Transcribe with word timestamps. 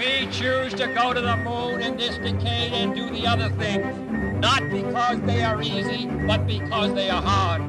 We 0.00 0.26
choose 0.32 0.72
to 0.80 0.86
go 0.94 1.12
to 1.12 1.20
the 1.20 1.36
moon 1.36 1.82
in 1.82 1.98
this 1.98 2.16
decade 2.16 2.72
and 2.72 2.94
do 2.94 3.10
the 3.10 3.26
other 3.26 3.50
things, 3.60 3.84
not 4.40 4.62
because 4.70 5.20
they 5.26 5.42
are 5.42 5.60
easy, 5.60 6.06
but 6.26 6.46
because 6.46 6.94
they 6.94 7.10
are 7.10 7.20
hard. 7.20 7.60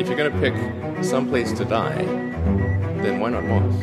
If 0.00 0.08
you're 0.08 0.16
going 0.16 0.32
to 0.32 0.40
pick 0.40 0.54
some 1.04 1.28
place 1.28 1.52
to 1.52 1.66
die, 1.66 2.06
then 3.02 3.20
why 3.20 3.28
not 3.32 3.44
Mars? 3.44 3.74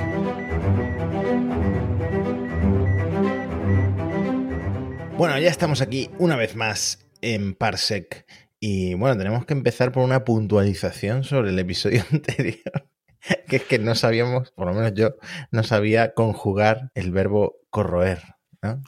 Bueno, 5.19 5.37
ya 5.37 5.51
estamos 5.51 5.81
aquí 5.81 6.09
una 6.17 6.37
vez 6.37 6.55
más 6.55 7.05
en 7.21 7.53
Parsec 7.53 8.25
y 8.59 8.95
bueno, 8.95 9.15
tenemos 9.15 9.45
que 9.45 9.53
empezar 9.53 9.91
por 9.91 10.03
una 10.03 10.23
puntualización 10.23 11.23
sobre 11.23 11.49
el 11.49 11.59
episodio 11.59 12.03
anterior, 12.11 12.80
que 13.47 13.57
es 13.57 13.63
que 13.63 13.79
no 13.79 13.95
sabíamos, 13.95 14.51
por 14.51 14.67
lo 14.67 14.73
menos 14.73 14.93
yo, 14.93 15.15
no 15.51 15.63
sabía 15.63 16.13
conjugar 16.13 16.91
el 16.95 17.11
verbo 17.11 17.57
corroer. 17.69 18.21
¿no? 18.61 18.81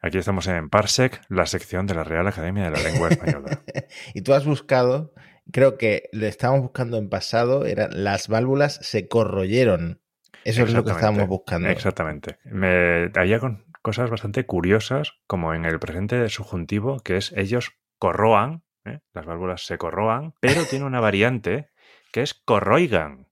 Aquí 0.00 0.18
estamos 0.18 0.46
en 0.48 0.68
Parsec, 0.68 1.22
la 1.28 1.46
sección 1.46 1.86
de 1.86 1.94
la 1.94 2.04
Real 2.04 2.26
Academia 2.26 2.64
de 2.64 2.70
la 2.70 2.82
Lengua 2.82 3.08
Española. 3.08 3.62
y 4.14 4.20
tú 4.20 4.34
has 4.34 4.44
buscado, 4.44 5.14
creo 5.50 5.78
que 5.78 6.10
lo 6.12 6.26
estábamos 6.26 6.62
buscando 6.62 6.98
en 6.98 7.08
pasado, 7.08 7.64
eran 7.64 8.04
las 8.04 8.28
válvulas 8.28 8.78
se 8.82 9.08
corroyeron. 9.08 10.02
Eso 10.44 10.62
es 10.62 10.74
lo 10.74 10.84
que 10.84 10.90
estábamos 10.90 11.26
buscando. 11.26 11.70
Exactamente. 11.70 12.36
Me 12.44 13.10
había 13.14 13.40
con 13.40 13.64
cosas 13.80 14.10
bastante 14.10 14.44
curiosas, 14.44 15.12
como 15.26 15.54
en 15.54 15.64
el 15.64 15.78
presente 15.78 16.28
subjuntivo, 16.28 17.00
que 17.00 17.16
es 17.16 17.32
ellos 17.34 17.72
corroan, 17.98 18.62
¿eh? 18.84 19.00
las 19.14 19.24
válvulas 19.24 19.64
se 19.64 19.78
corroan, 19.78 20.34
pero 20.40 20.64
tiene 20.64 20.84
una 20.84 21.00
variante 21.00 21.70
que 22.12 22.22
es 22.22 22.34
corroigan. 22.34 23.26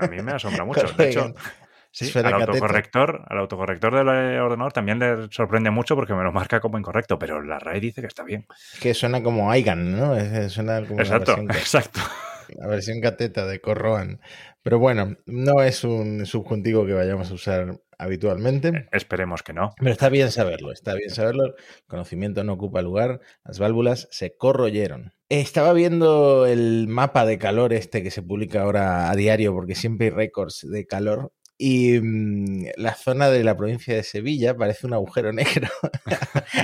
A 0.00 0.06
mí 0.08 0.22
me 0.22 0.32
asombra 0.32 0.64
mucho. 0.64 0.86
De 0.96 1.08
hecho, 1.10 1.34
Sí, 1.94 2.10
al 2.18 2.32
autocorrector, 2.32 3.26
al 3.28 3.38
autocorrector 3.38 3.94
del 3.94 4.08
ordenador 4.08 4.72
también 4.72 4.98
le 4.98 5.28
sorprende 5.30 5.70
mucho 5.70 5.94
porque 5.94 6.14
me 6.14 6.24
lo 6.24 6.32
marca 6.32 6.58
como 6.58 6.78
incorrecto, 6.78 7.18
pero 7.18 7.42
la 7.42 7.58
RAE 7.58 7.80
dice 7.80 8.00
que 8.00 8.06
está 8.06 8.24
bien. 8.24 8.46
Que 8.80 8.94
suena 8.94 9.22
como 9.22 9.50
Aigan, 9.50 9.92
¿no? 9.92 10.48
Suena 10.48 10.86
como 10.86 11.00
exacto, 11.00 11.36
exacto. 11.50 12.00
La 12.56 12.66
versión 12.66 13.02
cateta 13.02 13.46
de 13.46 13.60
Corroan. 13.60 14.20
Pero 14.62 14.78
bueno, 14.78 15.16
no 15.26 15.62
es 15.62 15.84
un 15.84 16.24
subjuntivo 16.24 16.86
que 16.86 16.94
vayamos 16.94 17.30
a 17.30 17.34
usar 17.34 17.80
habitualmente. 17.98 18.68
Eh, 18.68 18.88
esperemos 18.92 19.42
que 19.42 19.52
no. 19.52 19.74
Pero 19.78 19.90
está 19.90 20.08
bien 20.08 20.30
saberlo, 20.30 20.72
está 20.72 20.94
bien 20.94 21.10
saberlo. 21.10 21.44
El 21.46 21.54
conocimiento 21.86 22.42
no 22.42 22.54
ocupa 22.54 22.80
lugar. 22.80 23.20
Las 23.44 23.58
válvulas 23.58 24.08
se 24.10 24.34
corroyeron. 24.36 25.12
Estaba 25.32 25.72
viendo 25.72 26.44
el 26.44 26.88
mapa 26.88 27.24
de 27.24 27.38
calor 27.38 27.72
este 27.72 28.02
que 28.02 28.10
se 28.10 28.20
publica 28.20 28.60
ahora 28.60 29.10
a 29.10 29.16
diario 29.16 29.54
porque 29.54 29.74
siempre 29.74 30.08
hay 30.08 30.10
récords 30.10 30.66
de 30.68 30.86
calor 30.86 31.32
y 31.56 31.98
mm, 32.02 32.66
la 32.76 32.94
zona 32.94 33.30
de 33.30 33.42
la 33.42 33.56
provincia 33.56 33.94
de 33.94 34.02
Sevilla 34.02 34.54
parece 34.54 34.86
un 34.86 34.92
agujero 34.92 35.32
negro. 35.32 35.68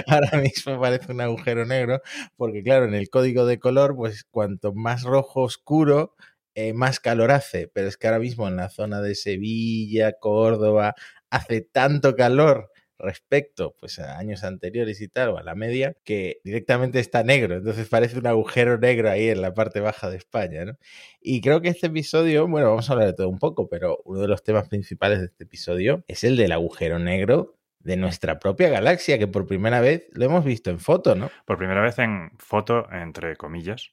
Ahora 0.06 0.38
mismo 0.42 0.78
parece 0.78 1.12
un 1.12 1.22
agujero 1.22 1.64
negro, 1.64 2.02
porque 2.36 2.62
claro, 2.62 2.84
en 2.84 2.92
el 2.94 3.08
código 3.08 3.46
de 3.46 3.58
color, 3.58 3.96
pues 3.96 4.24
cuanto 4.24 4.74
más 4.74 5.02
rojo 5.02 5.44
oscuro, 5.44 6.14
eh, 6.54 6.74
más 6.74 7.00
calor 7.00 7.30
hace. 7.30 7.68
Pero 7.68 7.88
es 7.88 7.96
que 7.96 8.08
ahora 8.08 8.18
mismo 8.18 8.48
en 8.48 8.56
la 8.56 8.68
zona 8.68 9.00
de 9.00 9.14
Sevilla, 9.14 10.12
Córdoba, 10.20 10.94
hace 11.30 11.62
tanto 11.62 12.14
calor 12.16 12.70
respecto 12.98 13.74
pues, 13.78 13.98
a 13.98 14.18
años 14.18 14.44
anteriores 14.44 15.00
y 15.00 15.08
tal, 15.08 15.30
o 15.30 15.38
a 15.38 15.42
la 15.42 15.54
media, 15.54 15.96
que 16.04 16.40
directamente 16.44 17.00
está 17.00 17.22
negro. 17.22 17.56
Entonces 17.56 17.88
parece 17.88 18.18
un 18.18 18.26
agujero 18.26 18.78
negro 18.78 19.10
ahí 19.10 19.28
en 19.28 19.42
la 19.42 19.54
parte 19.54 19.80
baja 19.80 20.10
de 20.10 20.16
España. 20.16 20.64
¿no? 20.64 20.78
Y 21.20 21.40
creo 21.40 21.60
que 21.60 21.68
este 21.68 21.88
episodio, 21.88 22.46
bueno, 22.48 22.68
vamos 22.68 22.88
a 22.88 22.92
hablar 22.92 23.08
de 23.08 23.14
todo 23.14 23.28
un 23.28 23.38
poco, 23.38 23.68
pero 23.68 24.00
uno 24.04 24.20
de 24.20 24.28
los 24.28 24.42
temas 24.42 24.68
principales 24.68 25.20
de 25.20 25.26
este 25.26 25.44
episodio 25.44 26.04
es 26.08 26.24
el 26.24 26.36
del 26.36 26.52
agujero 26.52 26.98
negro 26.98 27.58
de 27.80 27.96
nuestra 27.96 28.38
propia 28.38 28.68
galaxia, 28.68 29.18
que 29.18 29.28
por 29.28 29.46
primera 29.46 29.80
vez 29.80 30.08
lo 30.12 30.24
hemos 30.24 30.44
visto 30.44 30.70
en 30.70 30.78
foto, 30.78 31.14
¿no? 31.14 31.30
Por 31.46 31.58
primera 31.58 31.80
vez 31.80 31.98
en 31.98 32.32
foto, 32.38 32.86
entre 32.92 33.36
comillas, 33.36 33.92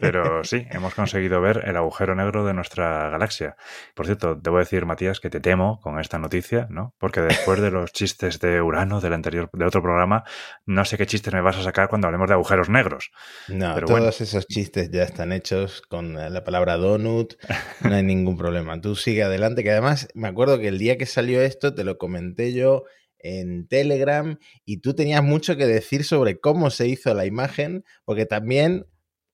pero 0.00 0.44
sí, 0.44 0.66
hemos 0.70 0.94
conseguido 0.94 1.40
ver 1.40 1.62
el 1.66 1.76
agujero 1.76 2.14
negro 2.14 2.44
de 2.44 2.54
nuestra 2.54 3.10
galaxia. 3.10 3.56
Por 3.94 4.06
cierto, 4.06 4.34
debo 4.34 4.58
decir, 4.58 4.86
Matías, 4.86 5.20
que 5.20 5.30
te 5.30 5.40
temo 5.40 5.80
con 5.80 5.98
esta 5.98 6.18
noticia, 6.18 6.66
¿no? 6.70 6.94
Porque 6.98 7.20
después 7.20 7.60
de 7.60 7.70
los 7.70 7.92
chistes 7.92 8.38
de 8.40 8.62
Urano 8.62 9.00
del 9.00 9.12
anterior, 9.12 9.50
del 9.52 9.68
otro 9.68 9.82
programa, 9.82 10.24
no 10.66 10.84
sé 10.84 10.96
qué 10.96 11.06
chistes 11.06 11.32
me 11.32 11.40
vas 11.40 11.56
a 11.56 11.62
sacar 11.62 11.88
cuando 11.88 12.06
hablemos 12.06 12.28
de 12.28 12.34
agujeros 12.34 12.68
negros. 12.68 13.10
No, 13.48 13.74
todos 13.80 14.20
esos 14.20 14.46
chistes 14.46 14.90
ya 14.90 15.02
están 15.02 15.32
hechos 15.32 15.82
con 15.82 16.14
la 16.14 16.44
palabra 16.44 16.76
donut, 16.76 17.34
no 17.82 17.94
hay 17.94 18.02
ningún 18.02 18.36
problema. 18.36 18.80
Tú 18.80 18.94
sigue 18.94 19.22
adelante, 19.22 19.62
que 19.62 19.70
además 19.72 20.08
me 20.14 20.28
acuerdo 20.28 20.58
que 20.58 20.68
el 20.68 20.78
día 20.78 20.96
que 20.96 21.06
salió 21.06 21.42
esto 21.42 21.74
te 21.74 21.84
lo 21.84 21.98
comenté 21.98 22.52
yo 22.52 22.84
en 23.22 23.66
Telegram 23.68 24.38
y 24.64 24.78
tú 24.78 24.94
tenías 24.94 25.22
mucho 25.22 25.56
que 25.56 25.66
decir 25.66 26.04
sobre 26.04 26.40
cómo 26.40 26.70
se 26.70 26.88
hizo 26.88 27.12
la 27.14 27.26
imagen, 27.26 27.84
porque 28.04 28.26
también 28.26 28.86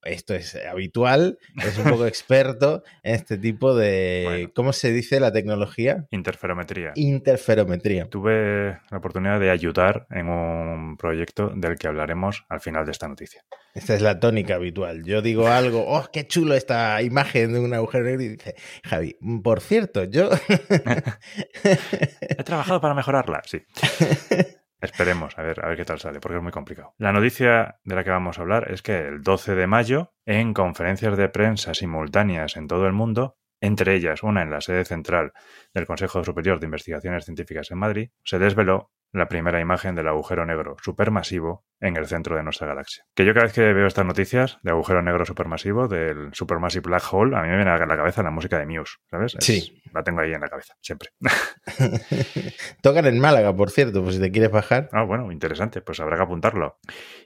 esto 0.06 0.34
es 0.34 0.56
habitual, 0.56 1.38
es 1.56 1.78
un 1.78 1.84
poco 1.84 2.06
experto 2.06 2.82
en 3.02 3.14
este 3.14 3.38
tipo 3.38 3.74
de, 3.74 4.50
¿cómo 4.54 4.72
se 4.72 4.92
dice 4.92 5.20
la 5.20 5.32
tecnología? 5.32 6.06
Interferometría. 6.10 6.92
Interferometría. 6.94 8.08
Tuve 8.08 8.78
la 8.90 8.98
oportunidad 8.98 9.40
de 9.40 9.50
ayudar 9.50 10.06
en 10.10 10.28
un 10.28 10.96
proyecto 10.96 11.50
del 11.54 11.76
que 11.76 11.88
hablaremos 11.88 12.44
al 12.48 12.60
final 12.60 12.84
de 12.84 12.92
esta 12.92 13.08
noticia. 13.08 13.42
Esta 13.74 13.94
es 13.94 14.02
la 14.02 14.18
tónica 14.18 14.54
habitual. 14.54 15.04
Yo 15.04 15.20
digo 15.22 15.48
algo, 15.48 15.84
oh, 15.86 16.06
qué 16.12 16.26
chulo 16.26 16.54
esta 16.54 17.02
imagen 17.02 17.52
de 17.52 17.60
un 17.60 17.74
agujero 17.74 18.04
negro 18.04 18.22
y 18.22 18.28
dice, 18.28 18.54
Javi, 18.84 19.16
por 19.42 19.60
cierto, 19.60 20.04
yo... 20.04 20.30
He 22.20 22.44
trabajado 22.44 22.80
para 22.80 22.94
mejorarla, 22.94 23.42
sí. 23.44 23.62
Esperemos, 24.80 25.38
a 25.38 25.42
ver, 25.42 25.64
a 25.64 25.68
ver 25.68 25.76
qué 25.76 25.84
tal 25.84 25.98
sale, 25.98 26.20
porque 26.20 26.36
es 26.36 26.42
muy 26.42 26.52
complicado. 26.52 26.94
La 26.98 27.12
noticia 27.12 27.80
de 27.84 27.94
la 27.94 28.04
que 28.04 28.10
vamos 28.10 28.38
a 28.38 28.42
hablar 28.42 28.70
es 28.70 28.82
que 28.82 28.98
el 28.98 29.22
12 29.22 29.54
de 29.54 29.66
mayo, 29.66 30.12
en 30.26 30.52
conferencias 30.52 31.16
de 31.16 31.28
prensa 31.28 31.72
simultáneas 31.72 32.56
en 32.56 32.68
todo 32.68 32.86
el 32.86 32.92
mundo, 32.92 33.36
entre 33.60 33.94
ellas 33.94 34.22
una 34.22 34.42
en 34.42 34.50
la 34.50 34.60
sede 34.60 34.84
central 34.84 35.32
del 35.72 35.86
Consejo 35.86 36.22
Superior 36.24 36.60
de 36.60 36.66
Investigaciones 36.66 37.24
Científicas 37.24 37.70
en 37.70 37.78
Madrid, 37.78 38.10
se 38.22 38.38
desveló 38.38 38.92
la 39.12 39.28
primera 39.28 39.60
imagen 39.60 39.94
del 39.94 40.08
agujero 40.08 40.44
negro 40.44 40.76
supermasivo 40.82 41.64
en 41.80 41.96
el 41.96 42.06
centro 42.06 42.36
de 42.36 42.42
nuestra 42.42 42.66
galaxia. 42.66 43.04
Que 43.14 43.24
yo 43.24 43.34
cada 43.34 43.46
vez 43.46 43.52
que 43.52 43.72
veo 43.72 43.86
estas 43.86 44.06
noticias 44.06 44.58
de 44.62 44.70
agujero 44.70 45.02
negro 45.02 45.24
supermasivo, 45.24 45.88
del 45.88 46.30
Supermassive 46.32 46.82
Black 46.82 47.04
Hole, 47.10 47.36
a 47.36 47.42
mí 47.42 47.48
me 47.48 47.56
viene 47.56 47.70
a 47.70 47.78
la 47.78 47.96
cabeza 47.96 48.22
la 48.22 48.30
música 48.30 48.58
de 48.58 48.66
Muse, 48.66 48.96
¿sabes? 49.10 49.36
sí. 49.40 49.82
La 49.92 50.02
tengo 50.02 50.20
ahí 50.20 50.32
en 50.32 50.40
la 50.40 50.48
cabeza, 50.48 50.74
siempre. 50.80 51.08
Tocan 52.82 53.06
en 53.06 53.18
Málaga, 53.18 53.56
por 53.56 53.70
cierto, 53.70 54.02
pues 54.02 54.16
si 54.16 54.20
te 54.20 54.30
quieres 54.30 54.50
bajar. 54.50 54.90
Ah, 54.92 55.04
bueno, 55.04 55.32
interesante, 55.32 55.80
pues 55.80 56.00
habrá 56.00 56.16
que 56.16 56.22
apuntarlo. 56.24 56.78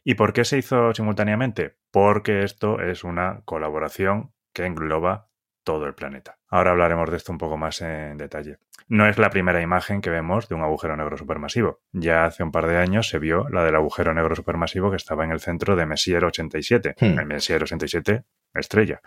¿Y 0.04 0.14
por 0.14 0.32
qué 0.32 0.44
se 0.44 0.58
hizo 0.58 0.94
simultáneamente? 0.94 1.76
Porque 1.90 2.44
esto 2.44 2.80
es 2.80 3.02
una 3.02 3.42
colaboración 3.44 4.32
que 4.52 4.66
engloba 4.66 5.29
todo 5.64 5.86
el 5.86 5.94
planeta. 5.94 6.38
Ahora 6.48 6.70
hablaremos 6.70 7.10
de 7.10 7.16
esto 7.16 7.32
un 7.32 7.38
poco 7.38 7.56
más 7.56 7.80
en 7.82 8.16
detalle. 8.16 8.58
No 8.88 9.06
es 9.06 9.18
la 9.18 9.30
primera 9.30 9.60
imagen 9.60 10.00
que 10.00 10.10
vemos 10.10 10.48
de 10.48 10.54
un 10.54 10.62
agujero 10.62 10.96
negro 10.96 11.16
supermasivo. 11.16 11.80
Ya 11.92 12.24
hace 12.24 12.42
un 12.42 12.50
par 12.50 12.66
de 12.66 12.78
años 12.78 13.08
se 13.08 13.18
vio 13.18 13.48
la 13.48 13.64
del 13.64 13.76
agujero 13.76 14.14
negro 14.14 14.34
supermasivo 14.34 14.90
que 14.90 14.96
estaba 14.96 15.24
en 15.24 15.30
el 15.30 15.40
centro 15.40 15.76
de 15.76 15.86
Messier 15.86 16.24
87, 16.24 16.96
hmm. 16.98 17.18
el 17.18 17.26
Messier 17.26 17.62
87 17.62 18.24
estrella, 18.54 19.00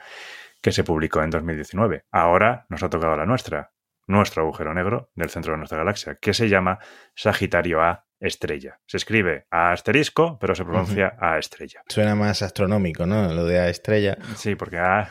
que 0.62 0.72
se 0.72 0.84
publicó 0.84 1.22
en 1.22 1.30
2019. 1.30 2.06
Ahora 2.12 2.66
nos 2.70 2.84
ha 2.84 2.90
tocado 2.90 3.18
la 3.18 3.26
nuestra, 3.26 3.74
nuestro 4.08 4.44
agujero 4.44 4.74
negro 4.74 5.12
del 5.16 5.30
centro 5.30 5.52
de 5.52 5.58
nuestra 5.58 5.80
galaxia, 5.80 6.16
que 6.16 6.34
se 6.34 6.48
llama 6.48 6.80
Sagitario 7.16 7.82
A 7.82 8.06
estrella. 8.20 8.80
Se 8.86 8.98
escribe 8.98 9.48
A 9.52 9.72
asterisco, 9.72 10.38
pero 10.40 10.56
se 10.56 10.64
pronuncia 10.64 11.16
A 11.20 11.38
estrella. 11.38 11.84
Suena 11.88 12.16
más 12.16 12.42
astronómico, 12.42 13.06
¿no? 13.06 13.34
Lo 13.34 13.46
de 13.46 13.60
A 13.60 13.70
estrella. 13.70 14.18
Sí, 14.36 14.56
porque 14.56 14.78
A 14.78 15.10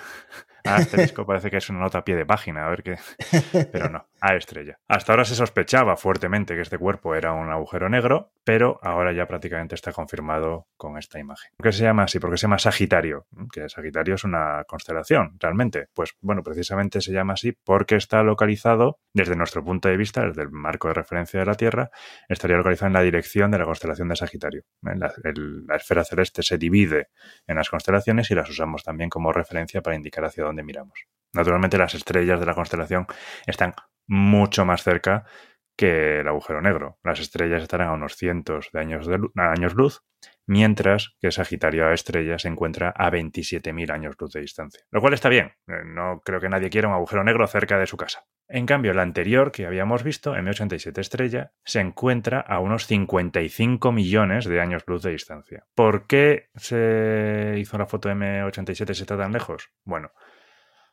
asterisco 0.65 1.27
parece 1.27 1.51
que 1.51 1.57
es 1.59 1.69
una 1.71 1.81
nota 1.81 1.99
a 1.99 2.05
pie 2.05 2.17
de 2.17 2.27
página, 2.27 2.67
a 2.67 2.71
ver 2.71 2.83
qué. 2.83 2.99
Pero 3.73 3.89
no, 3.89 4.07
A 4.25 4.37
estrella. 4.37 4.79
Hasta 4.87 5.13
ahora 5.13 5.25
se 5.25 5.35
sospechaba 5.35 5.97
fuertemente 5.97 6.55
que 6.55 6.61
este 6.61 6.79
cuerpo 6.79 7.17
era 7.17 7.33
un 7.33 7.51
agujero 7.51 7.89
negro, 7.89 8.31
pero 8.45 8.79
ahora 8.81 9.13
ya 9.13 9.27
prácticamente 9.27 9.75
está 9.75 9.93
confirmado 9.93 10.69
con 10.77 10.97
esta 10.97 11.19
imagen. 11.19 11.51
¿Por 11.57 11.65
qué 11.65 11.73
se 11.73 11.83
llama 11.83 12.05
así? 12.05 12.21
Porque 12.21 12.37
se 12.37 12.43
llama 12.43 12.61
Sagitario, 12.61 13.27
que 13.53 13.69
Sagitario 13.69 14.15
es 14.15 14.23
una 14.23 14.63
constelación, 14.69 15.37
realmente. 15.41 15.89
Pues 15.93 16.15
bueno, 16.21 16.45
precisamente 16.45 17.01
se 17.01 17.11
llama 17.11 17.33
así 17.33 17.51
porque 17.51 17.97
está 17.97 18.23
localizado, 18.23 19.01
desde 19.13 19.35
nuestro 19.35 19.65
punto 19.65 19.89
de 19.89 19.97
vista, 19.97 20.25
desde 20.25 20.43
el 20.43 20.53
marco 20.53 20.87
de 20.87 20.95
referencia 20.95 21.41
de 21.41 21.47
la 21.47 21.57
Tierra, 21.57 21.91
estaría 22.29 22.57
localizado 22.57 22.87
en 22.87 22.93
la 22.93 23.03
dirección 23.03 23.51
de 23.51 23.59
la 23.59 23.65
constelación 23.65 24.07
de 24.07 24.15
Sagitario. 24.15 24.63
La, 24.83 25.13
la 25.67 25.77
esfera 25.77 26.05
celeste 26.05 26.45
se 26.45 26.59
divide 26.59 27.09
en 27.49 27.57
las 27.57 27.69
constelaciones 27.69 28.31
y 28.31 28.37
las 28.37 28.49
usamos 28.49 28.85
también 28.85 29.11
como 29.11 29.33
referencia 29.33 29.83
para 29.83 29.97
indicar 29.97 30.25
hacia 30.25 30.45
dónde 30.45 30.63
miramos. 30.63 31.09
Naturalmente 31.33 31.79
las 31.79 31.95
estrellas 31.95 32.39
de 32.39 32.47
la 32.47 32.55
constelación 32.55 33.07
están 33.47 33.75
mucho 34.07 34.65
más 34.65 34.83
cerca 34.83 35.25
que 35.77 36.21
el 36.21 36.29
agujero 36.29 36.61
negro. 36.61 36.99
Las 37.03 37.21
estrellas 37.21 37.63
estarán 37.63 37.89
a 37.89 37.93
unos 37.93 38.17
cientos 38.17 38.69
de 38.73 38.81
años, 38.81 39.09
años 39.37 39.75
luz, 39.75 40.03
mientras 40.47 41.17
que 41.21 41.31
Sagitario 41.31 41.87
A 41.87 41.95
estrella 41.95 42.39
se 42.39 42.49
encuentra 42.49 42.91
a 42.91 43.11
27.000 43.11 43.91
años 43.91 44.15
luz 44.19 44.33
de 44.33 44.41
distancia. 44.41 44.85
Lo 44.91 45.01
cual 45.01 45.15
está 45.15 45.29
bien, 45.29 45.53
eh, 45.67 45.83
no 45.85 46.21
creo 46.25 46.41
que 46.41 46.49
nadie 46.49 46.71
quiera 46.71 46.89
un 46.89 46.95
agujero 46.95 47.25
negro 47.25 47.47
cerca 47.47 47.79
de 47.79 47.87
su 47.87 47.97
casa. 47.97 48.27
En 48.49 48.67
cambio, 48.67 48.93
la 48.93 49.03
anterior 49.03 49.51
que 49.51 49.67
habíamos 49.67 50.03
visto, 50.03 50.37
M87 50.37 50.99
estrella, 50.99 51.53
se 51.65 51.81
encuentra 51.81 52.41
a 52.41 52.61
unos 52.61 52.87
55 52.87 53.93
millones 53.93 54.45
de 54.45 54.61
años 54.61 54.85
luz 54.87 55.03
de 55.03 55.13
distancia. 55.13 55.65
¿Por 55.75 56.07
qué 56.07 56.51
se 56.55 57.55
hizo 57.59 57.79
la 57.79 57.87
foto 57.87 58.11
M87 58.11 58.93
si 58.95 59.03
está 59.03 59.17
tan 59.17 59.33
lejos? 59.33 59.71
Bueno, 59.85 60.13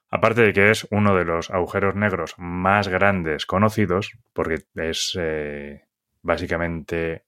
Aparte 0.10 0.42
de 0.42 0.54
que 0.54 0.72
es 0.72 0.88
uno 0.92 1.16
de 1.16 1.26
los 1.26 1.52
agujeros 1.52 1.96
negros 1.96 2.36
más 2.38 2.88
grandes 2.88 3.46
conocidos, 3.46 4.18
porque 4.34 4.64
es 4.76 5.18
eh, 5.20 5.86
básicamente 6.22 7.26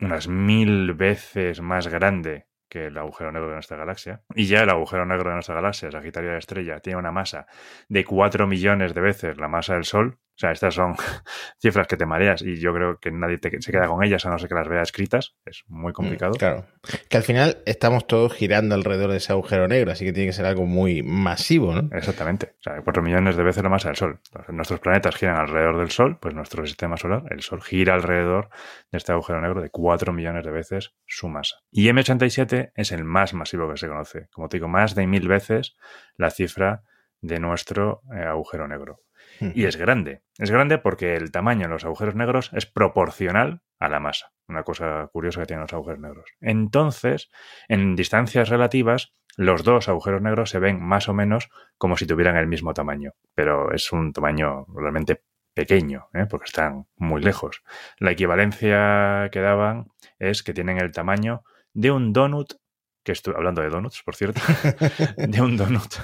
unas 0.00 0.28
mil 0.28 0.92
veces 0.94 1.60
más 1.60 1.86
grande 1.86 2.46
que 2.68 2.86
el 2.86 2.98
agujero 2.98 3.32
negro 3.32 3.48
de 3.48 3.54
nuestra 3.54 3.76
galaxia. 3.76 4.22
Y 4.34 4.46
ya 4.46 4.62
el 4.62 4.70
agujero 4.70 5.06
negro 5.06 5.30
de 5.30 5.34
nuestra 5.34 5.54
galaxia, 5.54 5.90
Sagitario 5.90 6.30
de 6.30 6.34
la 6.34 6.40
Estrella, 6.40 6.80
tiene 6.80 6.98
una 6.98 7.12
masa 7.12 7.46
de 7.88 8.04
4 8.04 8.46
millones 8.46 8.92
de 8.94 9.00
veces 9.00 9.38
la 9.38 9.48
masa 9.48 9.74
del 9.74 9.84
Sol, 9.84 10.18
o 10.36 10.38
sea, 10.38 10.52
estas 10.52 10.74
son 10.74 10.94
cifras 11.58 11.86
que 11.86 11.96
te 11.96 12.04
mareas 12.04 12.42
y 12.42 12.60
yo 12.60 12.74
creo 12.74 12.98
que 13.00 13.10
nadie 13.10 13.38
se 13.40 13.72
queda 13.72 13.86
con 13.86 14.04
ellas 14.04 14.26
a 14.26 14.30
no 14.30 14.38
ser 14.38 14.50
que 14.50 14.54
las 14.54 14.68
vea 14.68 14.82
escritas. 14.82 15.34
Es 15.46 15.64
muy 15.66 15.92
mm, 15.92 15.94
complicado. 15.94 16.32
claro. 16.34 16.66
Que 17.08 17.16
al 17.16 17.22
final 17.22 17.62
estamos 17.64 18.06
todos 18.06 18.34
girando 18.34 18.74
alrededor 18.74 19.10
de 19.10 19.16
ese 19.16 19.32
agujero 19.32 19.66
negro, 19.66 19.92
así 19.92 20.04
que 20.04 20.12
tiene 20.12 20.28
que 20.28 20.34
ser 20.34 20.44
algo 20.44 20.66
muy 20.66 21.02
masivo, 21.02 21.74
¿no? 21.74 21.88
Exactamente. 21.96 22.54
O 22.58 22.62
sea, 22.62 22.82
cuatro 22.82 23.02
millones 23.02 23.36
de 23.36 23.42
veces 23.42 23.62
la 23.62 23.70
masa 23.70 23.88
del 23.88 23.96
Sol. 23.96 24.20
nuestros 24.48 24.80
planetas 24.80 25.16
giran 25.16 25.36
alrededor 25.36 25.78
del 25.78 25.90
Sol, 25.90 26.18
pues 26.20 26.34
nuestro 26.34 26.66
sistema 26.66 26.98
solar, 26.98 27.22
el 27.30 27.40
Sol 27.40 27.62
gira 27.62 27.94
alrededor 27.94 28.50
de 28.92 28.98
este 28.98 29.12
agujero 29.12 29.40
negro 29.40 29.62
de 29.62 29.70
4 29.70 30.12
millones 30.12 30.44
de 30.44 30.50
veces 30.50 30.94
su 31.06 31.28
masa. 31.28 31.56
Y 31.70 31.88
M87 31.88 32.72
es 32.74 32.92
el 32.92 33.04
más 33.04 33.32
masivo 33.32 33.70
que 33.70 33.78
se 33.78 33.88
conoce. 33.88 34.28
Como 34.32 34.48
te 34.48 34.58
digo, 34.58 34.68
más 34.68 34.94
de 34.94 35.06
mil 35.06 35.28
veces 35.28 35.76
la 36.16 36.30
cifra 36.30 36.82
de 37.20 37.40
nuestro 37.40 38.02
eh, 38.14 38.22
agujero 38.22 38.68
negro. 38.68 39.05
Y 39.40 39.64
es 39.64 39.76
grande. 39.76 40.22
Es 40.38 40.50
grande 40.50 40.78
porque 40.78 41.16
el 41.16 41.30
tamaño 41.30 41.62
de 41.62 41.68
los 41.68 41.84
agujeros 41.84 42.14
negros 42.14 42.50
es 42.52 42.66
proporcional 42.66 43.62
a 43.78 43.88
la 43.88 44.00
masa. 44.00 44.32
Una 44.48 44.62
cosa 44.62 45.08
curiosa 45.12 45.40
que 45.40 45.46
tienen 45.46 45.62
los 45.62 45.72
agujeros 45.72 46.00
negros. 46.00 46.30
Entonces, 46.40 47.30
en 47.68 47.96
distancias 47.96 48.48
relativas, 48.48 49.14
los 49.36 49.64
dos 49.64 49.88
agujeros 49.88 50.22
negros 50.22 50.50
se 50.50 50.58
ven 50.58 50.80
más 50.80 51.08
o 51.08 51.14
menos 51.14 51.48
como 51.78 51.96
si 51.96 52.06
tuvieran 52.06 52.36
el 52.36 52.46
mismo 52.46 52.72
tamaño. 52.74 53.12
Pero 53.34 53.72
es 53.72 53.92
un 53.92 54.12
tamaño 54.12 54.66
realmente 54.74 55.22
pequeño, 55.56 56.08
¿eh? 56.12 56.26
porque 56.28 56.44
están 56.44 56.86
muy 56.96 57.22
lejos. 57.22 57.62
La 57.98 58.10
equivalencia 58.10 59.30
que 59.32 59.40
daban 59.40 59.90
es 60.18 60.42
que 60.42 60.52
tienen 60.52 60.78
el 60.78 60.92
tamaño 60.92 61.44
de 61.72 61.90
un 61.90 62.12
donut, 62.12 62.54
que 63.02 63.14
hablando 63.34 63.62
de 63.62 63.70
donuts, 63.70 64.02
por 64.02 64.16
cierto, 64.16 64.40
de 65.16 65.40
un 65.40 65.56
donut 65.56 65.94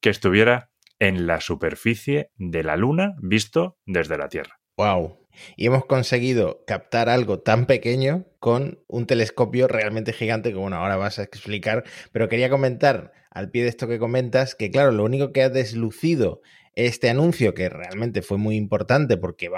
que 0.00 0.10
estuviera 0.10 0.70
en 0.98 1.26
la 1.26 1.40
superficie 1.40 2.30
de 2.36 2.62
la 2.62 2.76
Luna 2.76 3.14
visto 3.22 3.78
desde 3.86 4.18
la 4.18 4.28
Tierra. 4.28 4.60
¡Wow! 4.76 5.28
Y 5.56 5.66
hemos 5.66 5.84
conseguido 5.84 6.64
captar 6.66 7.08
algo 7.08 7.40
tan 7.40 7.66
pequeño 7.66 8.26
con 8.40 8.82
un 8.88 9.06
telescopio 9.06 9.68
realmente 9.68 10.12
gigante 10.12 10.50
que, 10.50 10.56
bueno, 10.56 10.76
ahora 10.76 10.96
vas 10.96 11.18
a 11.18 11.22
explicar, 11.22 11.84
pero 12.12 12.28
quería 12.28 12.50
comentar 12.50 13.12
al 13.30 13.50
pie 13.50 13.62
de 13.62 13.68
esto 13.68 13.86
que 13.86 13.98
comentas 13.98 14.54
que, 14.54 14.70
claro, 14.70 14.90
lo 14.90 15.04
único 15.04 15.32
que 15.32 15.42
ha 15.42 15.48
deslucido 15.48 16.40
este 16.78 17.10
anuncio, 17.10 17.54
que 17.54 17.68
realmente 17.68 18.22
fue 18.22 18.38
muy 18.38 18.54
importante 18.54 19.16
porque 19.16 19.50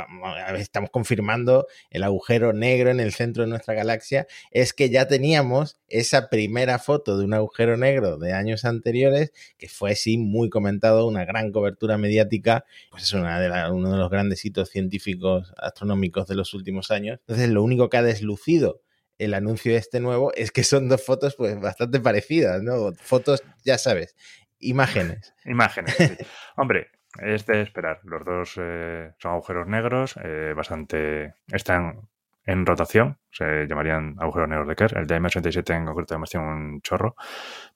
estamos 0.56 0.88
confirmando 0.88 1.66
el 1.90 2.02
agujero 2.02 2.54
negro 2.54 2.90
en 2.90 2.98
el 2.98 3.12
centro 3.12 3.42
de 3.42 3.50
nuestra 3.50 3.74
galaxia, 3.74 4.26
es 4.50 4.72
que 4.72 4.88
ya 4.88 5.06
teníamos 5.06 5.78
esa 5.88 6.30
primera 6.30 6.78
foto 6.78 7.18
de 7.18 7.26
un 7.26 7.34
agujero 7.34 7.76
negro 7.76 8.16
de 8.16 8.32
años 8.32 8.64
anteriores, 8.64 9.32
que 9.58 9.68
fue 9.68 9.96
sí 9.96 10.16
muy 10.16 10.48
comentado, 10.48 11.06
una 11.06 11.26
gran 11.26 11.52
cobertura 11.52 11.98
mediática, 11.98 12.64
pues 12.90 13.02
es 13.02 13.12
una 13.12 13.38
de 13.38 13.70
uno 13.70 13.92
de 13.92 13.98
los 13.98 14.08
grandes 14.08 14.42
hitos 14.46 14.70
científicos 14.70 15.52
astronómicos 15.58 16.26
de 16.26 16.36
los 16.36 16.54
últimos 16.54 16.90
años. 16.90 17.18
Entonces, 17.20 17.50
lo 17.50 17.62
único 17.62 17.90
que 17.90 17.98
ha 17.98 18.02
deslucido 18.02 18.80
el 19.18 19.34
anuncio 19.34 19.72
de 19.72 19.78
este 19.78 20.00
nuevo 20.00 20.32
es 20.32 20.52
que 20.52 20.64
son 20.64 20.88
dos 20.88 21.04
fotos 21.04 21.36
pues 21.36 21.60
bastante 21.60 22.00
parecidas, 22.00 22.62
¿no? 22.62 22.94
Fotos, 22.94 23.42
ya 23.62 23.76
sabes, 23.76 24.16
imágenes. 24.58 25.34
Imágenes. 25.44 25.94
Hombre, 26.56 26.88
es 27.18 27.46
de 27.46 27.62
esperar. 27.62 28.00
Los 28.04 28.24
dos 28.24 28.54
eh, 28.58 29.12
son 29.18 29.32
agujeros 29.32 29.66
negros, 29.66 30.16
eh, 30.22 30.52
bastante. 30.56 31.34
están 31.48 32.08
en 32.50 32.66
rotación, 32.66 33.18
se 33.30 33.66
llamarían 33.66 34.16
agujeros 34.18 34.48
negros 34.48 34.68
de 34.68 34.76
Kerr. 34.76 34.98
El 34.98 35.06
de 35.06 35.20
M87 35.20 35.76
en 35.76 35.86
concreto 35.86 36.14
además 36.14 36.30
tiene 36.30 36.46
un 36.46 36.80
chorro, 36.82 37.14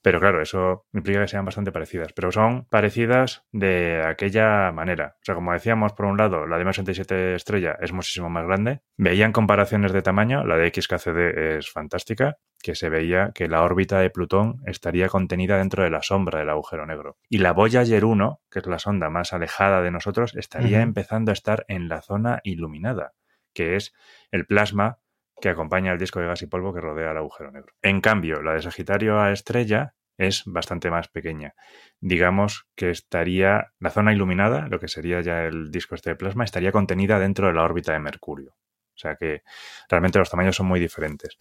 pero 0.02 0.20
claro, 0.20 0.42
eso 0.42 0.86
implica 0.92 1.20
que 1.20 1.28
sean 1.28 1.44
bastante 1.44 1.72
parecidas, 1.72 2.12
pero 2.12 2.32
son 2.32 2.66
parecidas 2.66 3.44
de 3.52 4.02
aquella 4.04 4.72
manera. 4.72 5.16
O 5.20 5.24
sea, 5.24 5.34
como 5.34 5.52
decíamos, 5.52 5.92
por 5.92 6.06
un 6.06 6.16
lado, 6.16 6.46
la 6.46 6.58
de 6.58 6.64
M87 6.64 7.34
estrella 7.34 7.76
es 7.80 7.92
muchísimo 7.92 8.28
más 8.28 8.46
grande. 8.46 8.80
Veían 8.96 9.32
comparaciones 9.32 9.92
de 9.92 10.02
tamaño, 10.02 10.44
la 10.44 10.56
de 10.56 10.72
XKCD 10.74 11.58
es 11.58 11.70
fantástica, 11.70 12.38
que 12.60 12.74
se 12.74 12.88
veía 12.88 13.30
que 13.34 13.46
la 13.46 13.62
órbita 13.62 13.98
de 13.98 14.10
Plutón 14.10 14.62
estaría 14.66 15.08
contenida 15.08 15.58
dentro 15.58 15.84
de 15.84 15.90
la 15.90 16.02
sombra 16.02 16.38
del 16.38 16.50
agujero 16.50 16.86
negro. 16.86 17.18
Y 17.28 17.38
la 17.38 17.52
Voyager 17.52 18.04
1, 18.04 18.40
que 18.50 18.60
es 18.60 18.66
la 18.66 18.78
sonda 18.78 19.10
más 19.10 19.32
alejada 19.34 19.82
de 19.82 19.90
nosotros, 19.90 20.34
estaría 20.34 20.80
empezando 20.80 21.30
a 21.30 21.34
estar 21.34 21.64
en 21.68 21.88
la 21.88 22.00
zona 22.00 22.40
iluminada 22.42 23.12
que 23.54 23.76
es 23.76 23.94
el 24.30 24.46
plasma 24.46 24.98
que 25.40 25.48
acompaña 25.48 25.92
al 25.92 25.98
disco 25.98 26.20
de 26.20 26.26
gas 26.26 26.42
y 26.42 26.46
polvo 26.46 26.72
que 26.72 26.80
rodea 26.80 27.10
el 27.10 27.16
agujero 27.16 27.50
negro. 27.50 27.74
En 27.82 28.00
cambio, 28.00 28.42
la 28.42 28.52
de 28.52 28.62
Sagitario 28.62 29.20
a 29.20 29.32
estrella 29.32 29.94
es 30.16 30.42
bastante 30.46 30.90
más 30.90 31.08
pequeña. 31.08 31.54
Digamos 32.00 32.66
que 32.76 32.90
estaría 32.90 33.72
la 33.78 33.90
zona 33.90 34.12
iluminada, 34.12 34.68
lo 34.68 34.78
que 34.78 34.88
sería 34.88 35.20
ya 35.20 35.44
el 35.44 35.70
disco 35.70 35.94
este 35.94 36.10
de 36.10 36.16
plasma, 36.16 36.44
estaría 36.44 36.72
contenida 36.72 37.18
dentro 37.18 37.48
de 37.48 37.54
la 37.54 37.64
órbita 37.64 37.92
de 37.92 38.00
Mercurio. 38.00 38.54
O 38.94 38.96
sea 38.96 39.16
que 39.16 39.42
realmente 39.88 40.18
los 40.18 40.30
tamaños 40.30 40.56
son 40.56 40.66
muy 40.66 40.78
diferentes. 40.78 41.36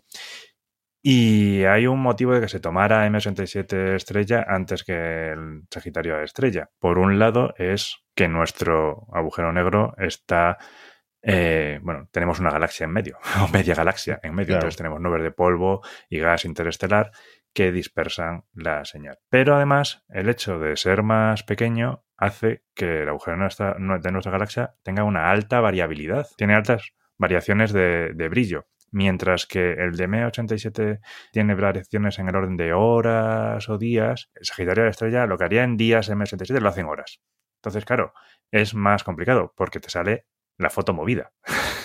Y 1.05 1.65
hay 1.65 1.85
un 1.85 1.99
motivo 1.99 2.33
de 2.33 2.39
que 2.39 2.47
se 2.47 2.61
tomara 2.61 3.05
M87 3.07 3.95
estrella 3.95 4.45
antes 4.47 4.83
que 4.83 5.31
el 5.31 5.63
Sagitario 5.69 6.15
A 6.15 6.23
estrella. 6.23 6.69
Por 6.79 6.97
un 6.97 7.19
lado 7.19 7.53
es 7.57 7.97
que 8.15 8.29
nuestro 8.29 9.05
agujero 9.11 9.51
negro 9.51 9.93
está 9.97 10.57
eh, 11.25 11.79
bueno, 11.81 12.09
tenemos 12.11 12.39
una 12.39 12.51
galaxia 12.51 12.83
en 12.83 12.91
medio, 12.91 13.17
o 13.41 13.47
media 13.47 13.73
galaxia 13.73 14.19
en 14.21 14.35
medio, 14.35 14.55
entonces 14.55 14.77
tenemos 14.77 14.99
nubes 14.99 15.23
de 15.23 15.31
polvo 15.31 15.81
y 16.09 16.19
gas 16.19 16.43
interestelar 16.43 17.11
que 17.53 17.71
dispersan 17.71 18.43
la 18.53 18.83
señal. 18.83 19.19
Pero 19.29 19.55
además, 19.55 20.03
el 20.09 20.27
hecho 20.27 20.59
de 20.59 20.75
ser 20.75 21.03
más 21.03 21.43
pequeño 21.43 22.03
hace 22.17 22.63
que 22.73 23.03
el 23.03 23.09
agujero 23.09 23.37
de 23.37 24.11
nuestra 24.11 24.31
galaxia 24.31 24.75
tenga 24.83 25.03
una 25.03 25.31
alta 25.31 25.61
variabilidad, 25.61 26.27
tiene 26.35 26.55
altas 26.55 26.93
variaciones 27.17 27.71
de, 27.71 28.27
brillo. 28.29 28.65
Mientras 28.91 29.47
que 29.47 29.71
el 29.73 29.95
de 29.95 30.07
M87 30.07 30.99
tiene 31.31 31.55
variaciones 31.55 32.19
en 32.19 32.27
el 32.29 32.35
orden 32.35 32.57
de 32.57 32.73
horas 32.73 33.67
o 33.69 33.77
días, 33.77 34.29
el 34.35 34.45
Sagitario 34.45 34.83
de 34.83 34.87
la 34.87 34.91
Estrella 34.91 35.25
lo 35.25 35.37
que 35.37 35.45
haría 35.45 35.63
en 35.63 35.77
días 35.77 36.11
M87 36.11 36.59
lo 36.59 36.69
hace 36.69 36.81
en 36.81 36.87
horas. 36.87 37.21
Entonces, 37.57 37.85
claro, 37.85 38.13
es 38.51 38.75
más 38.75 39.03
complicado 39.03 39.53
porque 39.55 39.79
te 39.79 39.89
sale 39.89 40.25
la 40.57 40.69
foto 40.69 40.93
movida. 40.93 41.31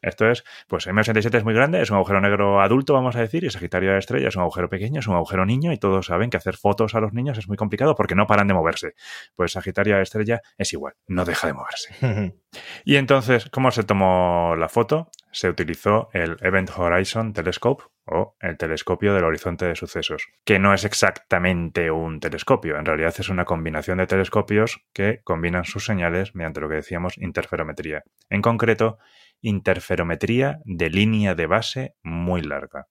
Esto 0.00 0.30
es, 0.30 0.44
pues 0.68 0.86
M87 0.86 1.38
es 1.38 1.44
muy 1.44 1.54
grande, 1.54 1.82
es 1.82 1.90
un 1.90 1.96
agujero 1.96 2.20
negro 2.20 2.60
adulto, 2.60 2.94
vamos 2.94 3.16
a 3.16 3.20
decir, 3.20 3.42
y 3.42 3.50
Sagitario 3.50 3.92
de 3.92 3.98
Estrella 3.98 4.28
es 4.28 4.36
un 4.36 4.42
agujero 4.42 4.68
pequeño, 4.68 5.00
es 5.00 5.08
un 5.08 5.16
agujero 5.16 5.44
niño, 5.44 5.72
y 5.72 5.78
todos 5.78 6.06
saben 6.06 6.30
que 6.30 6.36
hacer 6.36 6.56
fotos 6.56 6.94
a 6.94 7.00
los 7.00 7.12
niños 7.12 7.36
es 7.36 7.48
muy 7.48 7.56
complicado 7.56 7.96
porque 7.96 8.14
no 8.14 8.26
paran 8.26 8.46
de 8.46 8.54
moverse. 8.54 8.94
Pues 9.34 9.52
Sagitario 9.52 9.96
de 9.96 10.02
Estrella 10.02 10.40
es 10.56 10.72
igual, 10.72 10.94
no 11.08 11.24
deja 11.24 11.48
de 11.48 11.52
moverse. 11.52 11.94
y 12.84 12.96
entonces, 12.96 13.50
¿cómo 13.50 13.72
se 13.72 13.82
tomó 13.82 14.54
la 14.56 14.68
foto? 14.68 15.10
Se 15.32 15.48
utilizó 15.48 16.10
el 16.12 16.36
Event 16.42 16.70
Horizon 16.76 17.32
Telescope, 17.32 17.84
o 18.10 18.36
el 18.40 18.56
telescopio 18.56 19.14
del 19.14 19.24
horizonte 19.24 19.66
de 19.66 19.76
sucesos, 19.76 20.28
que 20.44 20.58
no 20.58 20.74
es 20.74 20.84
exactamente 20.84 21.90
un 21.90 22.20
telescopio, 22.20 22.78
en 22.78 22.84
realidad 22.84 23.14
es 23.18 23.28
una 23.28 23.44
combinación 23.44 23.98
de 23.98 24.06
telescopios 24.06 24.80
que 24.92 25.20
combinan 25.24 25.64
sus 25.64 25.84
señales 25.84 26.34
mediante 26.34 26.60
lo 26.60 26.68
que 26.68 26.76
decíamos 26.76 27.18
interferometría. 27.18 28.02
En 28.30 28.42
concreto, 28.42 28.98
interferometría 29.40 30.60
de 30.64 30.90
línea 30.90 31.34
de 31.34 31.46
base 31.46 31.94
muy 32.02 32.42
larga. 32.42 32.88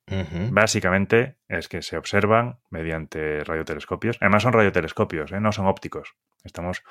Básicamente 0.52 1.38
es 1.48 1.68
que 1.68 1.82
se 1.82 1.98
observan 1.98 2.60
mediante 2.70 3.44
radiotelescopios. 3.44 4.18
Además 4.22 4.44
son 4.44 4.54
radiotelescopios, 4.54 5.32
¿eh? 5.32 5.42
no 5.42 5.52
son 5.52 5.68
ópticos. 5.68 6.16
Estamos 6.48 6.84